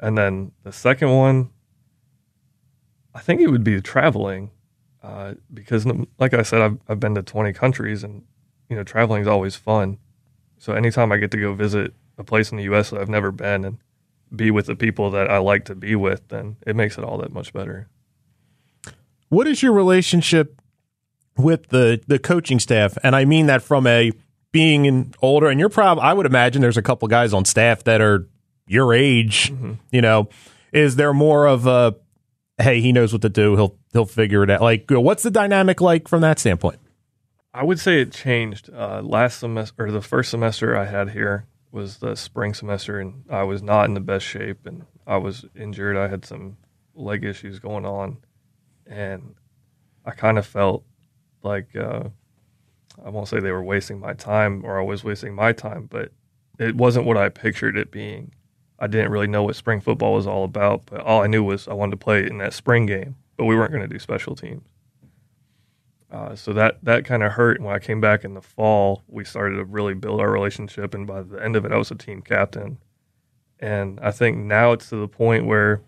And 0.00 0.16
then 0.16 0.52
the 0.62 0.72
second 0.72 1.10
one, 1.10 1.50
I 3.14 3.20
think 3.20 3.40
it 3.40 3.48
would 3.48 3.64
be 3.64 3.80
traveling, 3.80 4.50
uh, 5.02 5.34
because 5.52 5.84
like 6.18 6.34
I 6.34 6.42
said, 6.42 6.62
I've 6.62 6.78
I've 6.88 7.00
been 7.00 7.16
to 7.16 7.22
20 7.22 7.52
countries, 7.52 8.04
and 8.04 8.22
you 8.68 8.76
know, 8.76 8.84
traveling 8.84 9.22
is 9.22 9.28
always 9.28 9.56
fun. 9.56 9.98
So 10.58 10.72
anytime 10.72 11.12
I 11.12 11.18
get 11.18 11.30
to 11.32 11.36
go 11.40 11.52
visit 11.54 11.94
a 12.16 12.24
place 12.24 12.50
in 12.50 12.56
the 12.56 12.64
U.S. 12.64 12.90
that 12.90 13.00
I've 13.00 13.08
never 13.08 13.30
been 13.30 13.64
and 13.64 13.78
be 14.34 14.50
with 14.50 14.66
the 14.66 14.76
people 14.76 15.10
that 15.12 15.30
I 15.30 15.38
like 15.38 15.64
to 15.66 15.74
be 15.74 15.96
with, 15.96 16.28
then 16.28 16.56
it 16.66 16.76
makes 16.76 16.98
it 16.98 17.04
all 17.04 17.18
that 17.18 17.32
much 17.32 17.52
better. 17.52 17.88
What 19.28 19.46
is 19.46 19.62
your 19.62 19.72
relationship 19.72 20.60
with 21.36 21.68
the 21.68 22.00
the 22.06 22.18
coaching 22.18 22.60
staff? 22.60 22.96
And 23.02 23.14
I 23.14 23.24
mean 23.24 23.46
that 23.46 23.62
from 23.62 23.86
a 23.86 24.12
being 24.52 24.86
in 24.86 25.14
older, 25.20 25.48
and 25.48 25.60
you're 25.60 25.68
probably 25.68 26.02
I 26.02 26.12
would 26.12 26.26
imagine 26.26 26.62
there's 26.62 26.76
a 26.76 26.82
couple 26.82 27.08
guys 27.08 27.32
on 27.32 27.44
staff 27.44 27.84
that 27.84 28.00
are 28.00 28.28
your 28.66 28.94
age. 28.94 29.52
You 29.90 30.02
know, 30.02 30.28
is 30.72 30.96
there 30.96 31.12
more 31.12 31.46
of 31.46 31.66
a 31.66 31.96
hey, 32.58 32.80
he 32.80 32.92
knows 32.92 33.12
what 33.12 33.22
to 33.22 33.28
do, 33.28 33.56
he'll 33.56 33.76
he'll 33.92 34.06
figure 34.06 34.42
it 34.42 34.50
out? 34.50 34.60
Like, 34.60 34.86
what's 34.88 35.22
the 35.22 35.30
dynamic 35.30 35.80
like 35.80 36.08
from 36.08 36.22
that 36.22 36.38
standpoint? 36.38 36.80
I 37.54 37.64
would 37.64 37.80
say 37.80 38.02
it 38.02 38.12
changed 38.12 38.70
uh, 38.72 39.00
last 39.02 39.40
semester 39.40 39.86
or 39.86 39.90
the 39.90 40.02
first 40.02 40.30
semester 40.30 40.76
I 40.76 40.84
had 40.84 41.10
here 41.10 41.46
was 41.70 41.98
the 41.98 42.14
spring 42.14 42.54
semester, 42.54 43.00
and 43.00 43.24
I 43.30 43.42
was 43.42 43.62
not 43.62 43.86
in 43.86 43.94
the 43.94 44.00
best 44.00 44.24
shape, 44.24 44.66
and 44.66 44.86
I 45.06 45.16
was 45.18 45.44
injured. 45.54 45.96
I 45.96 46.08
had 46.08 46.24
some 46.24 46.56
leg 46.94 47.24
issues 47.24 47.58
going 47.58 47.84
on, 47.84 48.18
and 48.86 49.34
I 50.04 50.12
kind 50.12 50.38
of 50.38 50.46
felt 50.46 50.84
like 51.42 51.76
uh, 51.76 52.04
I 53.04 53.10
won't 53.10 53.28
say 53.28 53.40
they 53.40 53.52
were 53.52 53.62
wasting 53.62 54.00
my 54.00 54.14
time 54.14 54.64
or 54.64 54.78
I 54.78 54.82
was 54.82 55.04
wasting 55.04 55.34
my 55.34 55.52
time, 55.52 55.86
but 55.90 56.12
it 56.58 56.74
wasn't 56.74 57.06
what 57.06 57.16
I 57.16 57.28
pictured 57.28 57.76
it 57.76 57.90
being. 57.90 58.32
I 58.78 58.86
didn't 58.86 59.10
really 59.10 59.26
know 59.26 59.42
what 59.42 59.56
spring 59.56 59.80
football 59.80 60.14
was 60.14 60.26
all 60.26 60.44
about, 60.44 60.86
but 60.86 61.00
all 61.00 61.22
I 61.22 61.26
knew 61.26 61.42
was 61.42 61.68
I 61.68 61.74
wanted 61.74 61.92
to 61.92 61.96
play 61.96 62.26
in 62.26 62.38
that 62.38 62.52
spring 62.52 62.86
game, 62.86 63.16
but 63.36 63.44
we 63.44 63.56
weren't 63.56 63.72
going 63.72 63.82
to 63.82 63.88
do 63.88 63.98
special 63.98 64.34
teams. 64.36 64.68
Uh, 66.10 66.34
so 66.34 66.52
that 66.54 66.82
that 66.82 67.04
kind 67.04 67.22
of 67.22 67.32
hurt. 67.32 67.58
And 67.58 67.66
when 67.66 67.74
I 67.74 67.78
came 67.78 68.00
back 68.00 68.24
in 68.24 68.34
the 68.34 68.40
fall, 68.40 69.02
we 69.08 69.24
started 69.24 69.56
to 69.56 69.64
really 69.64 69.94
build 69.94 70.20
our 70.20 70.30
relationship, 70.30 70.94
and 70.94 71.06
by 71.06 71.22
the 71.22 71.42
end 71.42 71.56
of 71.56 71.64
it, 71.64 71.72
I 71.72 71.76
was 71.76 71.90
a 71.90 71.94
team 71.94 72.22
captain. 72.22 72.78
And 73.60 73.98
I 74.00 74.10
think 74.10 74.38
now 74.38 74.72
it's 74.72 74.88
to 74.90 74.96
the 74.96 75.08
point 75.08 75.46
where 75.46 75.82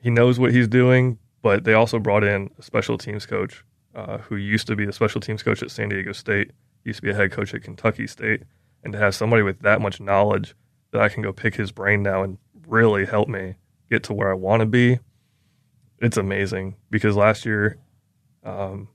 he 0.00 0.10
knows 0.10 0.38
what 0.38 0.52
he's 0.52 0.68
doing, 0.68 1.18
but 1.42 1.64
they 1.64 1.72
also 1.72 1.98
brought 1.98 2.22
in 2.22 2.50
a 2.58 2.62
special 2.62 2.98
teams 2.98 3.26
coach 3.26 3.64
uh, 3.94 4.18
who 4.18 4.36
used 4.36 4.66
to 4.66 4.76
be 4.76 4.84
the 4.84 4.92
special 4.92 5.20
teams 5.20 5.42
coach 5.42 5.62
at 5.62 5.70
San 5.70 5.88
Diego 5.88 6.12
State, 6.12 6.52
used 6.84 6.98
to 6.98 7.02
be 7.02 7.10
a 7.10 7.14
head 7.14 7.32
coach 7.32 7.54
at 7.54 7.62
Kentucky 7.62 8.06
State, 8.06 8.42
and 8.82 8.92
to 8.92 8.98
have 8.98 9.14
somebody 9.14 9.42
with 9.42 9.60
that 9.60 9.80
much 9.80 10.00
knowledge 10.00 10.54
that 10.92 11.00
I 11.00 11.08
can 11.08 11.22
go 11.22 11.32
pick 11.32 11.54
his 11.56 11.72
brain 11.72 12.02
now 12.02 12.22
and 12.22 12.38
really 12.68 13.06
help 13.06 13.28
me 13.28 13.56
get 13.90 14.02
to 14.04 14.12
where 14.12 14.30
I 14.30 14.34
want 14.34 14.60
to 14.60 14.66
be, 14.66 14.98
it's 16.00 16.16
amazing. 16.16 16.76
Because 16.90 17.16
last 17.16 17.44
year, 17.44 17.78
um, 18.44 18.88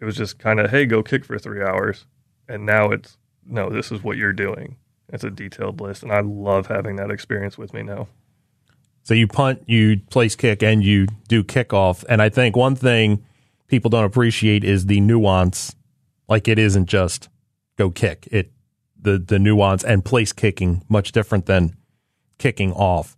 it 0.00 0.04
was 0.04 0.16
just 0.16 0.38
kind 0.38 0.58
of, 0.58 0.70
hey, 0.70 0.86
go 0.86 1.02
kick 1.02 1.24
for 1.24 1.38
three 1.38 1.62
hours, 1.62 2.06
and 2.48 2.64
now 2.64 2.90
it's 2.90 3.18
no, 3.46 3.68
this 3.68 3.90
is 3.90 4.02
what 4.02 4.16
you're 4.16 4.32
doing. 4.32 4.76
It's 5.12 5.24
a 5.24 5.30
detailed 5.30 5.80
list, 5.80 6.02
and 6.02 6.12
I 6.12 6.20
love 6.20 6.66
having 6.68 6.96
that 6.96 7.10
experience 7.10 7.58
with 7.58 7.74
me 7.74 7.82
now. 7.82 8.08
So 9.02 9.14
you 9.14 9.26
punt, 9.26 9.62
you 9.66 10.00
place 10.10 10.36
kick, 10.36 10.62
and 10.62 10.84
you 10.84 11.06
do 11.28 11.42
kickoff. 11.42 12.04
And 12.08 12.22
I 12.22 12.28
think 12.28 12.56
one 12.56 12.76
thing 12.76 13.24
people 13.66 13.90
don't 13.90 14.04
appreciate 14.04 14.62
is 14.62 14.86
the 14.86 15.00
nuance. 15.00 15.74
Like 16.28 16.46
it 16.46 16.58
isn't 16.58 16.86
just 16.86 17.28
go 17.76 17.90
kick. 17.90 18.28
It 18.30 18.52
the 19.00 19.18
the 19.18 19.38
nuance 19.38 19.82
and 19.82 20.04
place 20.04 20.32
kicking 20.32 20.84
much 20.88 21.12
different 21.12 21.46
than 21.46 21.76
kicking 22.38 22.72
off. 22.72 23.16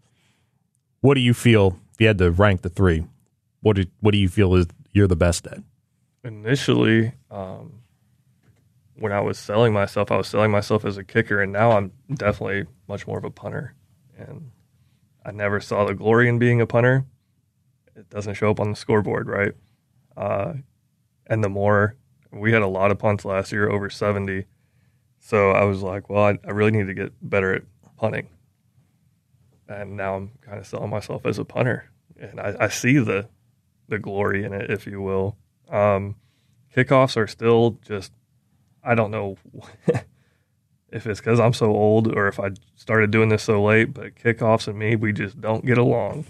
What 1.01 1.15
do 1.15 1.21
you 1.21 1.35
feel 1.35 1.79
if 1.93 2.01
you 2.01 2.07
had 2.07 2.19
to 2.19 2.31
rank 2.31 2.63
the 2.63 2.69
three? 2.69 3.05
What 3.61 3.77
do 3.77 3.85
what 4.01 4.13
do 4.13 4.19
you 4.19 4.29
feel 4.29 4.55
is 4.55 4.67
you're 4.93 5.09
the 5.09 5.17
best 5.17 5.47
at? 5.47 5.59
Initially 6.25 7.13
um, 7.31 7.83
when 8.95 9.13
I 9.13 9.21
was 9.21 9.39
selling 9.39 9.73
myself, 9.73 10.11
I 10.11 10.17
was 10.17 10.29
selling 10.29 10.51
myself 10.51 10.85
as 10.85 10.97
a 10.97 11.05
kicker, 11.05 11.41
and 11.41 11.53
now 11.53 11.73
I'm 11.73 11.93
definitely 12.15 12.67
much 12.89 13.07
more 13.07 13.19
of 13.19 13.25
a 13.25 13.31
punter. 13.31 13.75
And 14.17 14.51
I 15.25 15.33
never 15.33 15.61
saw 15.61 15.85
the 15.85 15.95
glory 15.95 16.29
in 16.29 16.39
being 16.39 16.61
a 16.61 16.67
punter. 16.67 17.05
It 17.97 18.09
doesn't 18.11 18.35
show 18.35 18.51
up 18.51 18.61
on 18.61 18.71
the 18.71 18.77
scoreboard, 18.77 19.29
right? 19.29 19.53
Uh, 20.17 20.55
and 21.27 21.43
the 21.43 21.49
more 21.49 21.97
we 22.31 22.53
had 22.53 22.63
a 22.63 22.67
lot 22.67 22.91
of 22.91 22.99
punts 22.99 23.25
last 23.25 23.53
year, 23.53 23.71
over 23.71 23.91
70. 23.91 24.45
So 25.21 25.51
I 25.51 25.65
was 25.65 25.83
like, 25.83 26.09
well, 26.09 26.25
I, 26.25 26.39
I 26.45 26.51
really 26.51 26.73
need 26.73 26.87
to 26.87 26.95
get 26.95 27.13
better 27.23 27.55
at 27.55 27.63
punting. 27.97 28.29
And 29.69 29.97
now 29.97 30.17
I'm 30.17 30.31
kind 30.41 30.59
of 30.59 30.67
selling 30.67 30.91
myself 30.91 31.25
as 31.25 31.39
a 31.39 31.45
punter, 31.45 31.91
and 32.21 32.39
I, 32.41 32.57
I 32.61 32.69
see 32.69 32.99
the 32.99 33.29
the 33.89 33.99
glory 33.99 34.45
in 34.45 34.53
it, 34.53 34.71
if 34.71 34.87
you 34.87 35.01
will. 35.01 35.37
Um, 35.73 36.17
kickoffs 36.77 37.17
are 37.17 37.27
still 37.27 37.79
just, 37.85 38.13
I 38.85 38.95
don't 38.95 39.11
know 39.11 39.39
if 40.93 41.07
it's 41.07 41.21
because 41.21 41.41
I'm 41.41 41.55
so 41.55 41.75
old 41.75 42.15
or 42.15 42.29
if 42.29 42.39
I 42.39 42.51
started 42.77 43.11
doing 43.11 43.31
this 43.31 43.43
so 43.43 43.63
late, 43.63 43.95
but 43.95 44.15
kickoffs 44.15 44.69
and 44.69 44.79
me, 44.79 44.95
we 44.95 45.13
just 45.13 45.41
don't 45.41 45.65
get 45.65 45.79
along. 45.79 46.27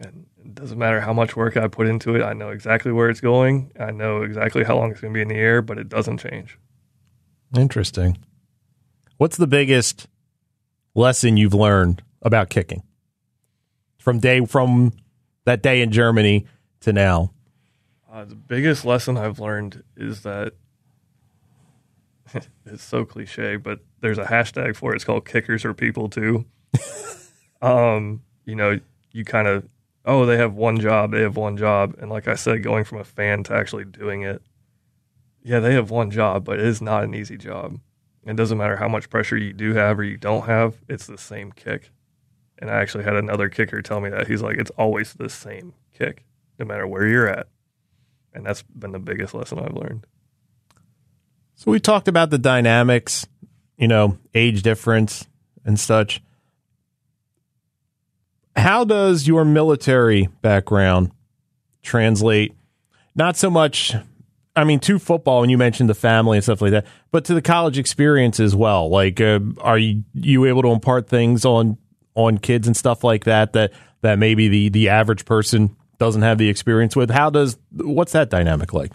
And 0.00 0.26
it 0.44 0.54
doesn't 0.54 0.78
matter 0.78 1.00
how 1.00 1.12
much 1.12 1.36
work 1.36 1.56
I 1.56 1.68
put 1.68 1.86
into 1.86 2.16
it. 2.16 2.22
I 2.22 2.32
know 2.32 2.48
exactly 2.48 2.90
where 2.90 3.10
it's 3.10 3.20
going. 3.20 3.70
I 3.78 3.90
know 3.90 4.22
exactly 4.22 4.64
how 4.64 4.76
long 4.76 4.90
it's 4.90 5.00
going 5.00 5.12
to 5.12 5.18
be 5.18 5.22
in 5.22 5.28
the 5.28 5.36
air, 5.36 5.62
but 5.62 5.78
it 5.78 5.88
doesn't 5.88 6.18
change. 6.18 6.58
Interesting. 7.56 8.18
What's 9.18 9.36
the 9.36 9.46
biggest 9.46 10.08
lesson 10.94 11.36
you've 11.36 11.54
learned 11.54 12.02
about 12.22 12.48
kicking 12.50 12.82
from 13.98 14.18
day 14.18 14.44
from 14.46 14.92
that 15.44 15.62
day 15.62 15.82
in 15.82 15.92
Germany 15.92 16.46
to 16.80 16.92
now? 16.92 17.32
Uh, 18.12 18.26
the 18.26 18.34
biggest 18.34 18.84
lesson 18.84 19.16
I've 19.16 19.40
learned 19.40 19.82
is 19.96 20.20
that 20.20 20.52
it's 22.66 22.84
so 22.84 23.06
cliche, 23.06 23.56
but 23.56 23.80
there's 24.02 24.18
a 24.18 24.24
hashtag 24.24 24.76
for 24.76 24.92
it. 24.92 24.96
It's 24.96 25.04
called 25.04 25.24
kickers 25.24 25.64
are 25.64 25.72
people 25.72 26.10
too. 26.10 26.44
um, 27.62 28.20
you 28.44 28.54
know, 28.54 28.78
you 29.12 29.24
kind 29.24 29.48
of, 29.48 29.66
oh, 30.04 30.26
they 30.26 30.36
have 30.36 30.52
one 30.52 30.78
job, 30.78 31.12
they 31.12 31.22
have 31.22 31.38
one 31.38 31.56
job. 31.56 31.94
And 32.00 32.10
like 32.10 32.28
I 32.28 32.34
said, 32.34 32.62
going 32.62 32.84
from 32.84 32.98
a 32.98 33.04
fan 33.04 33.44
to 33.44 33.54
actually 33.54 33.86
doing 33.86 34.20
it, 34.20 34.42
yeah, 35.42 35.60
they 35.60 35.72
have 35.72 35.90
one 35.90 36.10
job, 36.10 36.44
but 36.44 36.58
it 36.58 36.66
is 36.66 36.82
not 36.82 37.04
an 37.04 37.14
easy 37.14 37.38
job. 37.38 37.80
It 38.26 38.36
doesn't 38.36 38.58
matter 38.58 38.76
how 38.76 38.88
much 38.88 39.08
pressure 39.08 39.38
you 39.38 39.54
do 39.54 39.72
have 39.72 39.98
or 39.98 40.04
you 40.04 40.18
don't 40.18 40.44
have, 40.44 40.76
it's 40.86 41.06
the 41.06 41.16
same 41.16 41.50
kick. 41.50 41.90
And 42.58 42.70
I 42.70 42.74
actually 42.74 43.04
had 43.04 43.16
another 43.16 43.48
kicker 43.48 43.80
tell 43.80 44.02
me 44.02 44.10
that. 44.10 44.28
He's 44.28 44.42
like, 44.42 44.58
it's 44.58 44.70
always 44.72 45.14
the 45.14 45.30
same 45.30 45.72
kick, 45.94 46.26
no 46.58 46.66
matter 46.66 46.86
where 46.86 47.06
you're 47.06 47.26
at. 47.26 47.48
And 48.34 48.46
that's 48.46 48.62
been 48.62 48.92
the 48.92 48.98
biggest 48.98 49.34
lesson 49.34 49.58
I've 49.58 49.74
learned. 49.74 50.06
So 51.54 51.70
we 51.70 51.80
talked 51.80 52.08
about 52.08 52.30
the 52.30 52.38
dynamics, 52.38 53.26
you 53.76 53.88
know, 53.88 54.18
age 54.34 54.62
difference 54.62 55.26
and 55.64 55.78
such. 55.78 56.22
How 58.56 58.84
does 58.84 59.26
your 59.26 59.44
military 59.44 60.28
background 60.40 61.12
translate? 61.82 62.54
Not 63.14 63.36
so 63.36 63.50
much, 63.50 63.94
I 64.56 64.64
mean, 64.64 64.80
to 64.80 64.98
football, 64.98 65.42
and 65.42 65.50
you 65.50 65.58
mentioned 65.58 65.88
the 65.88 65.94
family 65.94 66.38
and 66.38 66.44
stuff 66.44 66.60
like 66.60 66.72
that, 66.72 66.86
but 67.10 67.24
to 67.26 67.34
the 67.34 67.42
college 67.42 67.78
experience 67.78 68.40
as 68.40 68.54
well. 68.56 68.88
Like, 68.88 69.20
uh, 69.20 69.40
are 69.60 69.78
you, 69.78 70.04
you 70.14 70.44
able 70.46 70.62
to 70.62 70.68
impart 70.68 71.08
things 71.08 71.44
on 71.44 71.78
on 72.14 72.38
kids 72.38 72.66
and 72.66 72.76
stuff 72.76 73.02
like 73.04 73.24
that 73.24 73.54
that 73.54 73.72
that 74.02 74.18
maybe 74.18 74.48
the 74.48 74.68
the 74.68 74.88
average 74.88 75.24
person 75.24 75.74
doesn't 76.02 76.22
have 76.22 76.36
the 76.36 76.48
experience 76.48 76.96
with? 76.96 77.10
How 77.10 77.30
does 77.30 77.58
what's 77.70 78.10
that 78.10 78.28
dynamic 78.28 78.72
like? 78.72 78.90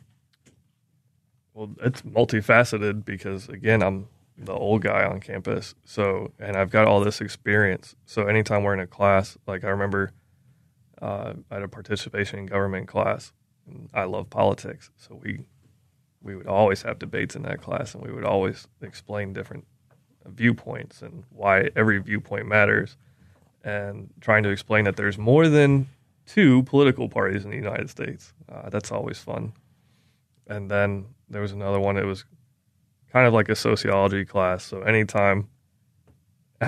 Well, 1.53 1.69
it's 1.81 2.01
multifaceted 2.01 3.05
because 3.05 3.47
again, 3.47 3.81
I'm 3.81 4.09
the 4.37 4.51
old 4.51 4.81
guy 4.81 5.05
on 5.05 5.21
campus. 5.21 5.73
So, 5.85 6.33
and 6.37 6.57
I've 6.57 6.69
got 6.69 6.85
all 6.85 6.99
this 6.99 7.21
experience. 7.21 7.95
So, 8.05 8.27
anytime 8.27 8.63
we're 8.63 8.73
in 8.73 8.81
a 8.81 8.87
class, 8.87 9.37
like 9.47 9.63
I 9.63 9.69
remember 9.69 10.11
uh, 11.01 11.35
I 11.49 11.53
had 11.55 11.63
a 11.63 11.69
participation 11.69 12.39
in 12.39 12.45
government 12.45 12.89
class. 12.89 13.31
And 13.65 13.89
I 13.93 14.03
love 14.03 14.29
politics. 14.29 14.91
So, 14.97 15.15
we 15.15 15.45
we 16.21 16.35
would 16.35 16.47
always 16.47 16.81
have 16.81 16.99
debates 16.99 17.37
in 17.37 17.43
that 17.43 17.61
class 17.61 17.95
and 17.95 18.03
we 18.03 18.11
would 18.11 18.25
always 18.25 18.67
explain 18.81 19.31
different 19.31 19.65
viewpoints 20.25 21.01
and 21.01 21.23
why 21.29 21.69
every 21.73 21.99
viewpoint 21.99 22.47
matters 22.47 22.97
and 23.63 24.09
trying 24.19 24.43
to 24.43 24.49
explain 24.49 24.83
that 24.83 24.97
there's 24.97 25.17
more 25.17 25.47
than 25.47 25.87
two 26.27 26.61
political 26.63 27.09
parties 27.09 27.43
in 27.43 27.49
the 27.49 27.57
United 27.57 27.89
States. 27.89 28.33
Uh, 28.51 28.69
that's 28.69 28.91
always 28.91 29.17
fun. 29.17 29.53
And 30.45 30.69
then 30.69 31.05
there 31.29 31.41
was 31.41 31.51
another 31.51 31.79
one. 31.79 31.97
It 31.97 32.05
was 32.05 32.25
kind 33.11 33.25
of 33.25 33.33
like 33.33 33.49
a 33.49 33.55
sociology 33.55 34.25
class. 34.25 34.63
So 34.63 34.81
anytime, 34.81 35.47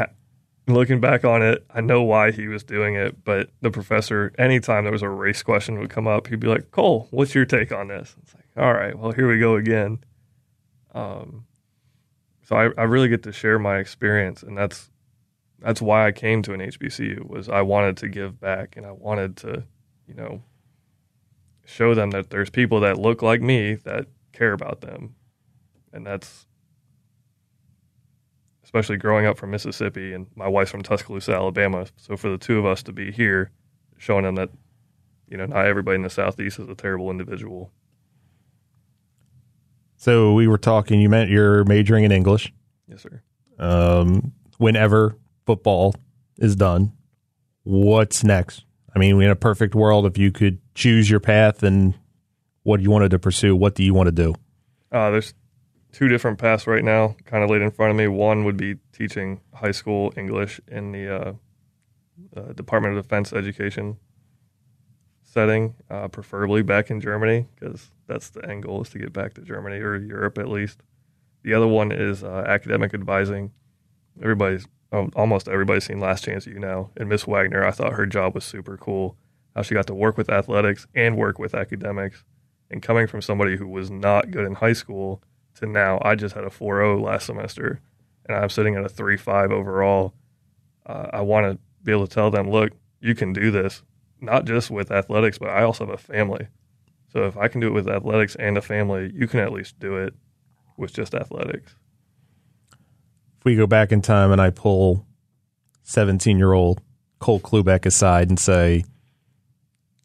looking 0.68 0.99
back 0.99 1.26
on 1.26 1.41
it, 1.41 1.66
I 1.70 1.82
know 1.82 2.01
why 2.01 2.32
he 2.32 2.47
was 2.47 2.64
doing 2.64 2.95
it. 2.95 3.24
But 3.24 3.49
the 3.62 3.70
professor, 3.70 4.34
anytime 4.39 4.86
there 4.86 4.93
was 4.93 5.01
a 5.01 5.10
race 5.10 5.43
question 5.43 5.78
would 5.80 5.89
come 5.89 6.07
up, 6.07 6.28
he'd 6.28 6.39
be 6.39 6.47
like, 6.47 6.72
"Cole, 6.72 7.07
what's 7.12 7.36
your 7.36 7.45
take 7.45 7.72
on 7.72 7.88
this?" 7.89 8.16
It's 8.24 8.34
like, 8.34 8.45
all 8.57 8.74
right, 8.74 8.97
well 8.97 9.12
here 9.12 9.30
we 9.30 9.39
go 9.39 9.55
again. 9.55 9.99
Um, 10.93 11.45
so 12.43 12.55
I, 12.55 12.70
I 12.78 12.84
really 12.86 13.10
get 13.10 13.24
to 13.24 13.32
share 13.32 13.60
my 13.60 13.78
experience, 13.78 14.41
and 14.41 14.57
that's 14.57 14.89
that's 15.62 15.82
why 15.82 16.07
I 16.07 16.12
came 16.12 16.41
to 16.43 16.53
an 16.53 16.62
HBCU 16.62 17.28
was 17.28 17.49
I 17.49 17.62
wanted 17.62 17.97
to 17.97 18.07
give 18.07 18.39
back 18.39 18.78
and 18.78 18.86
I 18.86 18.91
wanted 18.91 19.38
to, 19.38 19.64
you 20.07 20.14
know, 20.14 20.41
show 21.66 21.93
them 21.93 22.12
that 22.12 22.30
there's 22.30 22.49
people 22.49 22.80
that 22.82 22.97
look 22.97 23.22
like 23.22 23.41
me 23.41 23.76
that 23.76 24.07
care 24.32 24.53
about 24.53 24.82
them. 24.82 25.16
And 25.91 26.05
that's 26.05 26.47
especially 28.64 28.97
growing 28.97 29.26
up 29.26 29.38
from 29.38 29.51
Mississippi 29.51 30.14
and 30.14 30.28
my 30.36 30.47
wife's 30.47 30.72
from 30.72 30.84
Tuscaloosa, 30.84 31.34
Alabama. 31.34 31.88
So 31.97 32.16
for 32.16 32.30
the 32.30 32.38
two 32.38 32.57
of 32.60 32.66
us 32.66 32.84
to 32.84 32.93
be 32.93 33.12
here, 33.12 33.51
showing 33.97 34.24
them 34.24 34.36
that, 34.36 34.49
you 35.28 35.38
know, 35.38 35.45
not 35.45 35.66
everybody 35.66 35.95
in 35.95 36.03
the 36.03 36.10
Southeast 36.10 36.60
is 36.60 36.70
a 36.70 36.76
terrible 36.76 37.12
individual. 37.12 37.72
So 39.97 40.34
we 40.34 40.47
were 40.47 40.57
talking, 40.57 41.01
you 41.01 41.10
meant 41.10 41.30
you're 41.30 41.66
majoring 41.66 42.05
in 42.05 42.12
English. 42.12 42.53
Yes, 42.88 43.01
sir. 43.01 43.22
Um, 43.57 44.32
whenever 44.57 45.18
football 45.50 45.95
is 46.38 46.56
done, 46.56 46.93
what's 47.64 48.24
next? 48.24 48.66
I 48.95 49.00
mean, 49.00 49.20
in 49.20 49.32
a 49.32 49.36
perfect 49.36 49.74
world, 49.74 50.06
if 50.06 50.16
you 50.16 50.32
could 50.32 50.60
choose 50.76 51.10
your 51.10 51.20
path 51.20 51.64
and 51.64 51.95
what 52.62 52.82
you 52.82 52.91
wanted 52.91 53.10
to 53.10 53.18
pursue, 53.18 53.56
what 53.56 53.74
do 53.74 53.84
you 53.84 53.91
want 53.95 54.06
to 54.06 54.12
do? 54.12 54.36
Uh, 54.91 55.10
there's 55.10 55.34
two 55.91 56.08
different 56.08 56.38
paths 56.38 56.68
right 56.68 56.84
now, 56.84 57.16
kind 57.26 57.43
of 57.43 57.50
laid 57.50 57.64
in 57.64 57.72
front 57.72 57.89
of 57.89 57.97
me. 57.97 58.08
One 58.08 58.43
would 58.43 58.58
be 58.58 58.76
teaching 58.93 59.41
high 59.52 59.72
school 59.72 60.14
English 60.16 60.62
in 60.68 60.91
the 60.91 61.08
uh, 61.10 61.34
uh, 62.38 62.54
Department 62.54 62.95
of 62.95 63.04
Defense 63.04 63.34
education 63.34 63.97
setting, 65.24 65.74
uh, 65.89 66.10
preferably 66.10 66.62
back 66.62 66.91
in 66.91 67.02
Germany, 67.02 67.47
because 67.56 67.89
that's 68.06 68.30
the 68.30 68.47
end 68.47 68.62
goal 68.62 68.84
is 68.84 68.89
to 68.89 69.00
get 69.00 69.14
back 69.14 69.34
to 69.34 69.41
Germany 69.41 69.78
or 69.78 69.95
Europe 69.95 70.38
at 70.38 70.47
least. 70.47 70.84
The 71.41 71.56
other 71.56 71.68
one 71.68 71.91
is 71.91 72.24
uh, 72.24 72.43
academic 72.47 72.93
advising. 72.93 73.52
Everybody's 74.22 74.68
almost 74.91 75.47
everybody's 75.47 75.85
seen 75.85 75.99
Last 75.99 76.23
Chance 76.23 76.47
U 76.47 76.59
now. 76.59 76.89
And 76.97 77.09
Miss 77.09 77.27
Wagner, 77.27 77.65
I 77.65 77.71
thought 77.71 77.93
her 77.93 78.05
job 78.05 78.35
was 78.35 78.43
super 78.43 78.77
cool. 78.77 79.15
How 79.55 79.61
she 79.61 79.73
got 79.73 79.87
to 79.87 79.93
work 79.95 80.17
with 80.17 80.29
athletics 80.29 80.87
and 80.95 81.17
work 81.17 81.39
with 81.39 81.53
academics. 81.53 82.23
And 82.71 82.81
coming 82.81 83.07
from 83.07 83.21
somebody 83.21 83.57
who 83.57 83.67
was 83.67 83.89
not 83.89 84.31
good 84.31 84.45
in 84.45 84.55
high 84.55 84.73
school 84.73 85.21
to 85.55 85.65
now, 85.65 85.99
I 86.03 86.15
just 86.15 86.35
had 86.35 86.43
a 86.43 86.49
4.0 86.49 87.01
last 87.01 87.25
semester, 87.25 87.81
and 88.27 88.37
I'm 88.37 88.49
sitting 88.49 88.75
at 88.75 88.85
a 88.85 88.89
3.5 88.89 89.51
overall. 89.51 90.13
Uh, 90.85 91.07
I 91.11 91.21
want 91.21 91.51
to 91.51 91.59
be 91.83 91.91
able 91.91 92.07
to 92.07 92.13
tell 92.13 92.29
them, 92.29 92.49
look, 92.49 92.71
you 93.01 93.15
can 93.15 93.33
do 93.33 93.49
this, 93.49 93.83
not 94.21 94.45
just 94.45 94.69
with 94.69 94.91
athletics, 94.91 95.39
but 95.39 95.49
I 95.49 95.63
also 95.63 95.85
have 95.85 95.93
a 95.93 95.97
family. 95.97 96.47
So 97.11 97.25
if 97.25 97.35
I 97.37 97.47
can 97.47 97.59
do 97.59 97.67
it 97.67 97.73
with 97.73 97.87
athletics 97.87 98.35
and 98.35 98.55
a 98.57 98.61
family, 98.61 99.11
you 99.15 99.27
can 99.27 99.39
at 99.39 99.51
least 99.51 99.79
do 99.79 99.95
it 99.95 100.13
with 100.77 100.93
just 100.93 101.15
athletics 101.15 101.75
if 103.39 103.45
we 103.45 103.55
go 103.55 103.65
back 103.65 103.93
in 103.93 104.01
time 104.01 104.33
and 104.33 104.41
I 104.41 104.49
pull 104.49 105.05
17 105.83 106.37
year 106.37 106.51
old 106.51 106.81
Cole 107.19 107.39
Klubeck 107.39 107.85
aside 107.85 108.27
and 108.27 108.37
say, 108.37 108.83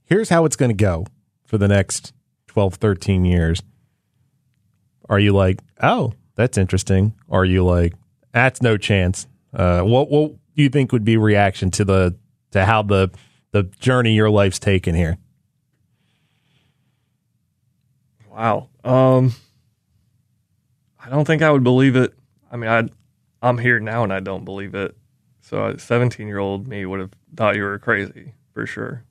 here's 0.05 0.29
how 0.29 0.45
it's 0.45 0.57
going 0.57 0.71
to 0.71 0.75
go 0.75 1.07
for 1.45 1.59
the 1.59 1.67
next 1.67 2.13
12, 2.47 2.75
13 2.75 3.25
years, 3.25 3.61
are 5.09 5.19
you 5.19 5.33
like, 5.33 5.61
oh, 5.83 6.13
that's 6.37 6.57
interesting? 6.57 7.13
Are 7.29 7.45
you 7.45 7.65
like, 7.65 7.95
that's 8.33 8.63
no 8.63 8.77
chance? 8.77 9.27
Uh, 9.53 9.83
what, 9.83 10.11
what 10.11 10.33
do 10.57 10.63
you 10.63 10.69
think 10.69 10.93
would 10.93 11.05
be 11.05 11.17
reaction 11.17 11.71
to 11.73 11.85
the 11.85 12.17
to 12.53 12.65
how 12.65 12.83
the 12.83 13.11
the 13.51 13.65
journey 13.65 14.15
your 14.15 14.31
life's 14.31 14.59
taken 14.61 14.95
here? 14.95 15.19
Wow. 18.31 18.69
Um, 18.85 19.35
I 20.99 21.09
don't 21.09 21.25
think 21.25 21.43
I 21.43 21.51
would 21.51 21.65
believe 21.65 21.95
it. 21.97 22.15
I 22.51 22.57
mean, 22.57 22.71
I'd 22.71 22.91
I'm 23.45 23.59
here 23.59 23.79
now 23.79 24.03
and 24.03 24.13
I 24.13 24.21
don't 24.21 24.47
believe 24.47 24.75
it. 24.75 24.97
So 25.43 25.67
a 25.67 25.79
17 25.79 26.27
year 26.27 26.39
old 26.39 26.67
me 26.67 26.87
would 26.87 26.99
have 26.99 27.13
thought 27.37 27.57
you 27.57 27.63
were 27.63 27.79
crazy 27.79 28.33
for 28.55 28.67
sure. 28.67 29.05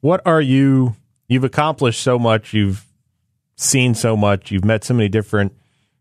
What 0.00 0.22
are 0.24 0.40
you? 0.40 0.94
You've 1.26 1.42
accomplished 1.42 2.00
so 2.00 2.20
much. 2.20 2.54
You've 2.54 2.86
seen 3.56 3.96
so 3.96 4.16
much. 4.16 4.52
You've 4.52 4.64
met 4.64 4.84
so 4.84 4.94
many 4.94 5.08
different 5.08 5.56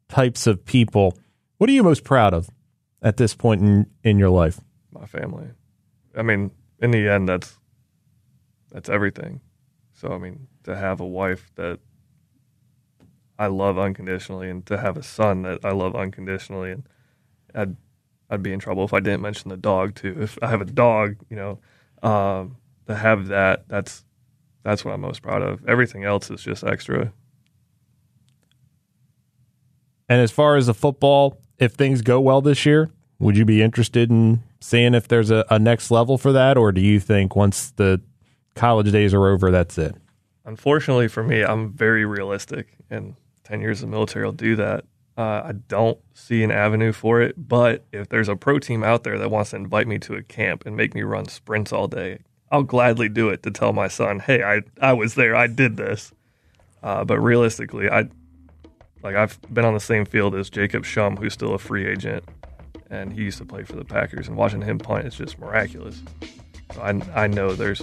types 0.08 0.46
of 0.46 0.64
people. 0.64 1.18
What 1.58 1.68
are 1.68 1.74
you 1.74 1.82
most 1.82 2.04
proud 2.04 2.36
of 2.36 2.48
at 3.02 3.18
this 3.18 3.34
point 3.34 3.62
in, 3.62 3.88
in 4.04 4.20
your 4.20 4.30
life? 4.30 4.60
My 4.91 5.08
family. 5.08 5.48
I 6.16 6.22
mean, 6.22 6.52
in 6.80 6.91
the 6.91 7.10
end, 7.10 7.28
that's 7.28 7.58
that's 8.72 8.88
everything. 8.88 9.41
So 9.93 10.10
I 10.10 10.20
mean, 10.20 10.48
to 10.66 10.76
have 10.76 11.00
a 11.00 11.08
wife 11.08 11.50
that 11.56 11.80
I 13.38 13.47
love 13.47 13.77
unconditionally, 13.77 14.49
and 14.49 14.65
to 14.67 14.77
have 14.77 14.97
a 14.97 15.03
son 15.03 15.41
that 15.43 15.63
I 15.63 15.71
love 15.71 15.95
unconditionally, 15.95 16.71
and 16.71 16.83
I'd 17.53 17.75
I'd 18.29 18.41
be 18.43 18.53
in 18.53 18.59
trouble 18.59 18.83
if 18.86 18.93
I 18.93 18.99
didn't 18.99 19.21
mention 19.21 19.49
the 19.49 19.57
dog 19.57 19.95
too. 19.95 20.15
If 20.19 20.38
I 20.41 20.47
have 20.47 20.61
a 20.61 20.65
dog, 20.65 21.17
you 21.29 21.36
know, 21.36 21.59
um, 22.01 22.57
to 22.88 22.95
have 22.95 23.27
that, 23.27 23.67
that's 23.67 24.03
that's 24.63 24.83
what 24.83 24.93
I'm 24.93 25.01
most 25.01 25.21
proud 25.21 25.41
of. 25.41 25.67
Everything 25.67 26.03
else 26.03 26.31
is 26.31 26.41
just 26.41 26.63
extra. 26.63 27.13
And 30.09 30.21
as 30.21 30.31
far 30.31 30.55
as 30.55 30.67
the 30.67 30.73
football, 30.73 31.38
if 31.59 31.73
things 31.73 32.01
go 32.01 32.21
well 32.21 32.41
this 32.41 32.65
year, 32.65 32.89
Would 33.19 33.38
you 33.38 33.45
be 33.45 33.61
interested 33.61 34.09
in 34.09 34.43
seeing 34.59 34.93
if 34.93 35.07
there's 35.07 35.31
a, 35.31 35.45
a 35.49 35.57
next 35.57 35.89
level 35.89 36.17
for 36.17 36.31
that, 36.33 36.57
or 36.57 36.71
do 36.71 36.81
you 36.81 36.99
think 36.99 37.36
once 37.36 37.71
the 37.71 38.01
college 38.55 38.91
days 38.91 39.13
are 39.13 39.27
over, 39.27 39.51
that's 39.51 39.77
it? 39.77 39.95
Unfortunately 40.43 41.07
for 41.07 41.23
me, 41.23 41.41
I'm 41.41 41.71
very 41.71 42.05
realistic, 42.05 42.75
and 42.89 43.15
10 43.46 43.62
years 43.62 43.82
of 43.82 43.89
military 43.89 44.26
will 44.26 44.32
do 44.32 44.56
that. 44.58 44.86
Uh, 45.18 45.43
I 45.46 45.54
don't 45.70 45.98
see 46.14 46.43
an 46.43 46.52
avenue 46.52 46.91
for 46.91 47.22
it, 47.22 47.36
but 47.38 47.86
if 47.93 48.10
there's 48.10 48.28
a 48.28 48.36
pro 48.36 48.60
team 48.60 48.84
out 48.84 49.04
there 49.04 49.18
that 49.18 49.32
wants 49.32 49.52
to 49.52 49.56
invite 49.56 49.88
me 49.88 49.98
to 50.00 50.16
a 50.16 50.24
camp 50.24 50.66
and 50.66 50.76
make 50.76 50.93
me 50.93 51.04
run 51.04 51.28
sprints 51.30 51.72
all 51.72 51.88
day, 51.88 52.20
I'll 52.52 52.64
gladly 52.64 53.08
do 53.08 53.30
it 53.30 53.41
to 53.43 53.52
tell 53.52 53.72
my 53.72 53.88
son, 53.88 54.20
"Hey, 54.20 54.43
I 54.43 54.62
I 54.82 54.91
was 54.93 55.16
there, 55.16 55.36
I 55.36 55.48
did 55.48 55.78
this." 55.78 56.12
Uh, 56.84 57.06
but 57.06 57.20
realistically, 57.20 57.89
I 57.89 58.10
like 59.04 59.16
I've 59.16 59.39
been 59.54 59.66
on 59.66 59.74
the 59.74 59.80
same 59.80 60.06
field 60.06 60.36
as 60.36 60.50
Jacob 60.50 60.84
Schum, 60.84 61.18
who's 61.18 61.34
still 61.34 61.54
a 61.54 61.60
free 61.60 61.88
agent, 61.88 62.26
and 62.89 63.14
he 63.14 63.24
used 63.24 63.38
to 63.38 63.46
play 63.46 63.64
for 63.64 63.78
the 63.78 63.86
Packers. 63.86 64.28
And 64.28 64.36
watching 64.36 64.62
him 64.62 64.80
punt 64.80 65.08
is 65.08 65.16
just 65.16 65.39
miraculous. 65.39 66.02
So 66.74 66.82
I 66.82 67.24
I 67.24 67.28
know 67.28 67.54
there's 67.54 67.82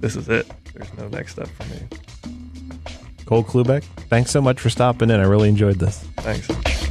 this 0.00 0.16
is 0.16 0.28
it. 0.28 0.50
There's 0.74 0.92
no 0.94 1.08
next 1.08 1.32
step 1.32 1.48
for 1.48 1.64
me. 1.68 1.80
Cole 3.24 3.44
Klubeck, 3.44 3.82
thanks 4.08 4.30
so 4.30 4.40
much 4.40 4.60
for 4.60 4.70
stopping 4.70 5.10
in. 5.10 5.20
I 5.20 5.24
really 5.24 5.48
enjoyed 5.48 5.76
this. 5.76 5.98
Thanks. 6.18 6.83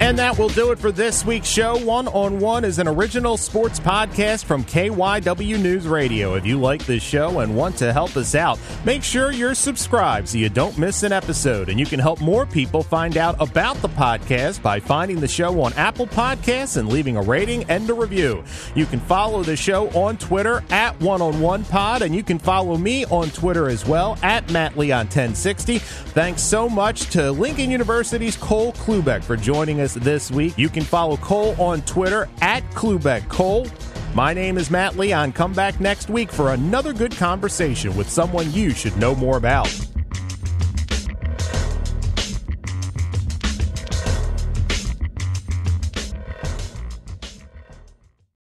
And 0.00 0.18
that 0.18 0.38
will 0.38 0.50
do 0.50 0.70
it 0.70 0.78
for 0.78 0.92
this 0.92 1.24
week's 1.24 1.48
show. 1.48 1.78
One 1.82 2.08
on 2.08 2.38
One 2.38 2.64
is 2.64 2.78
an 2.78 2.86
original 2.86 3.38
sports 3.38 3.80
podcast 3.80 4.44
from 4.44 4.62
KYW 4.64 5.58
News 5.62 5.86
Radio. 5.86 6.34
If 6.34 6.44
you 6.44 6.60
like 6.60 6.84
this 6.84 7.02
show 7.02 7.38
and 7.40 7.56
want 7.56 7.76
to 7.78 7.90
help 7.92 8.14
us 8.16 8.34
out, 8.34 8.58
make 8.84 9.02
sure 9.02 9.32
you're 9.32 9.54
subscribed 9.54 10.28
so 10.28 10.36
you 10.36 10.50
don't 10.50 10.76
miss 10.76 11.04
an 11.04 11.12
episode. 11.12 11.70
And 11.70 11.80
you 11.80 11.86
can 11.86 12.00
help 12.00 12.20
more 12.20 12.44
people 12.44 12.82
find 12.82 13.16
out 13.16 13.36
about 13.40 13.76
the 13.76 13.88
podcast 13.88 14.60
by 14.60 14.78
finding 14.78 15.20
the 15.20 15.28
show 15.28 15.62
on 15.62 15.72
Apple 15.74 16.06
Podcasts 16.06 16.76
and 16.76 16.88
leaving 16.88 17.16
a 17.16 17.22
rating 17.22 17.64
and 17.70 17.88
a 17.88 17.94
review. 17.94 18.44
You 18.74 18.84
can 18.84 19.00
follow 19.00 19.42
the 19.42 19.56
show 19.56 19.88
on 19.90 20.18
Twitter 20.18 20.62
at 20.70 21.00
One 21.00 21.22
on 21.22 21.40
One 21.40 21.64
Pod, 21.64 22.02
and 22.02 22.14
you 22.14 22.22
can 22.22 22.38
follow 22.38 22.76
me 22.76 23.06
on 23.06 23.30
Twitter 23.30 23.68
as 23.68 23.86
well 23.86 24.18
at 24.22 24.50
Matt 24.50 24.76
Leon 24.76 25.06
1060. 25.06 25.78
Thanks 25.78 26.42
so 26.42 26.68
much 26.68 27.08
to 27.10 27.32
Lincoln 27.32 27.70
University's 27.70 28.36
Cole 28.36 28.72
Klubeck 28.74 29.24
for 29.24 29.36
joining 29.36 29.80
us 29.84 29.94
this 29.94 30.30
week. 30.30 30.58
You 30.58 30.68
can 30.68 30.82
follow 30.82 31.16
Cole 31.18 31.54
on 31.60 31.82
Twitter 31.82 32.28
at 32.40 32.68
Klubeck 32.70 33.28
Cole. 33.28 33.66
My 34.14 34.34
name 34.34 34.58
is 34.58 34.70
Matt 34.70 34.96
Leon. 34.96 35.32
Come 35.32 35.52
back 35.52 35.78
next 35.80 36.08
week 36.08 36.32
for 36.32 36.52
another 36.52 36.92
good 36.92 37.16
conversation 37.16 37.96
with 37.96 38.08
someone 38.08 38.52
you 38.52 38.70
should 38.70 38.96
know 38.96 39.14
more 39.14 39.36
about. 39.36 39.93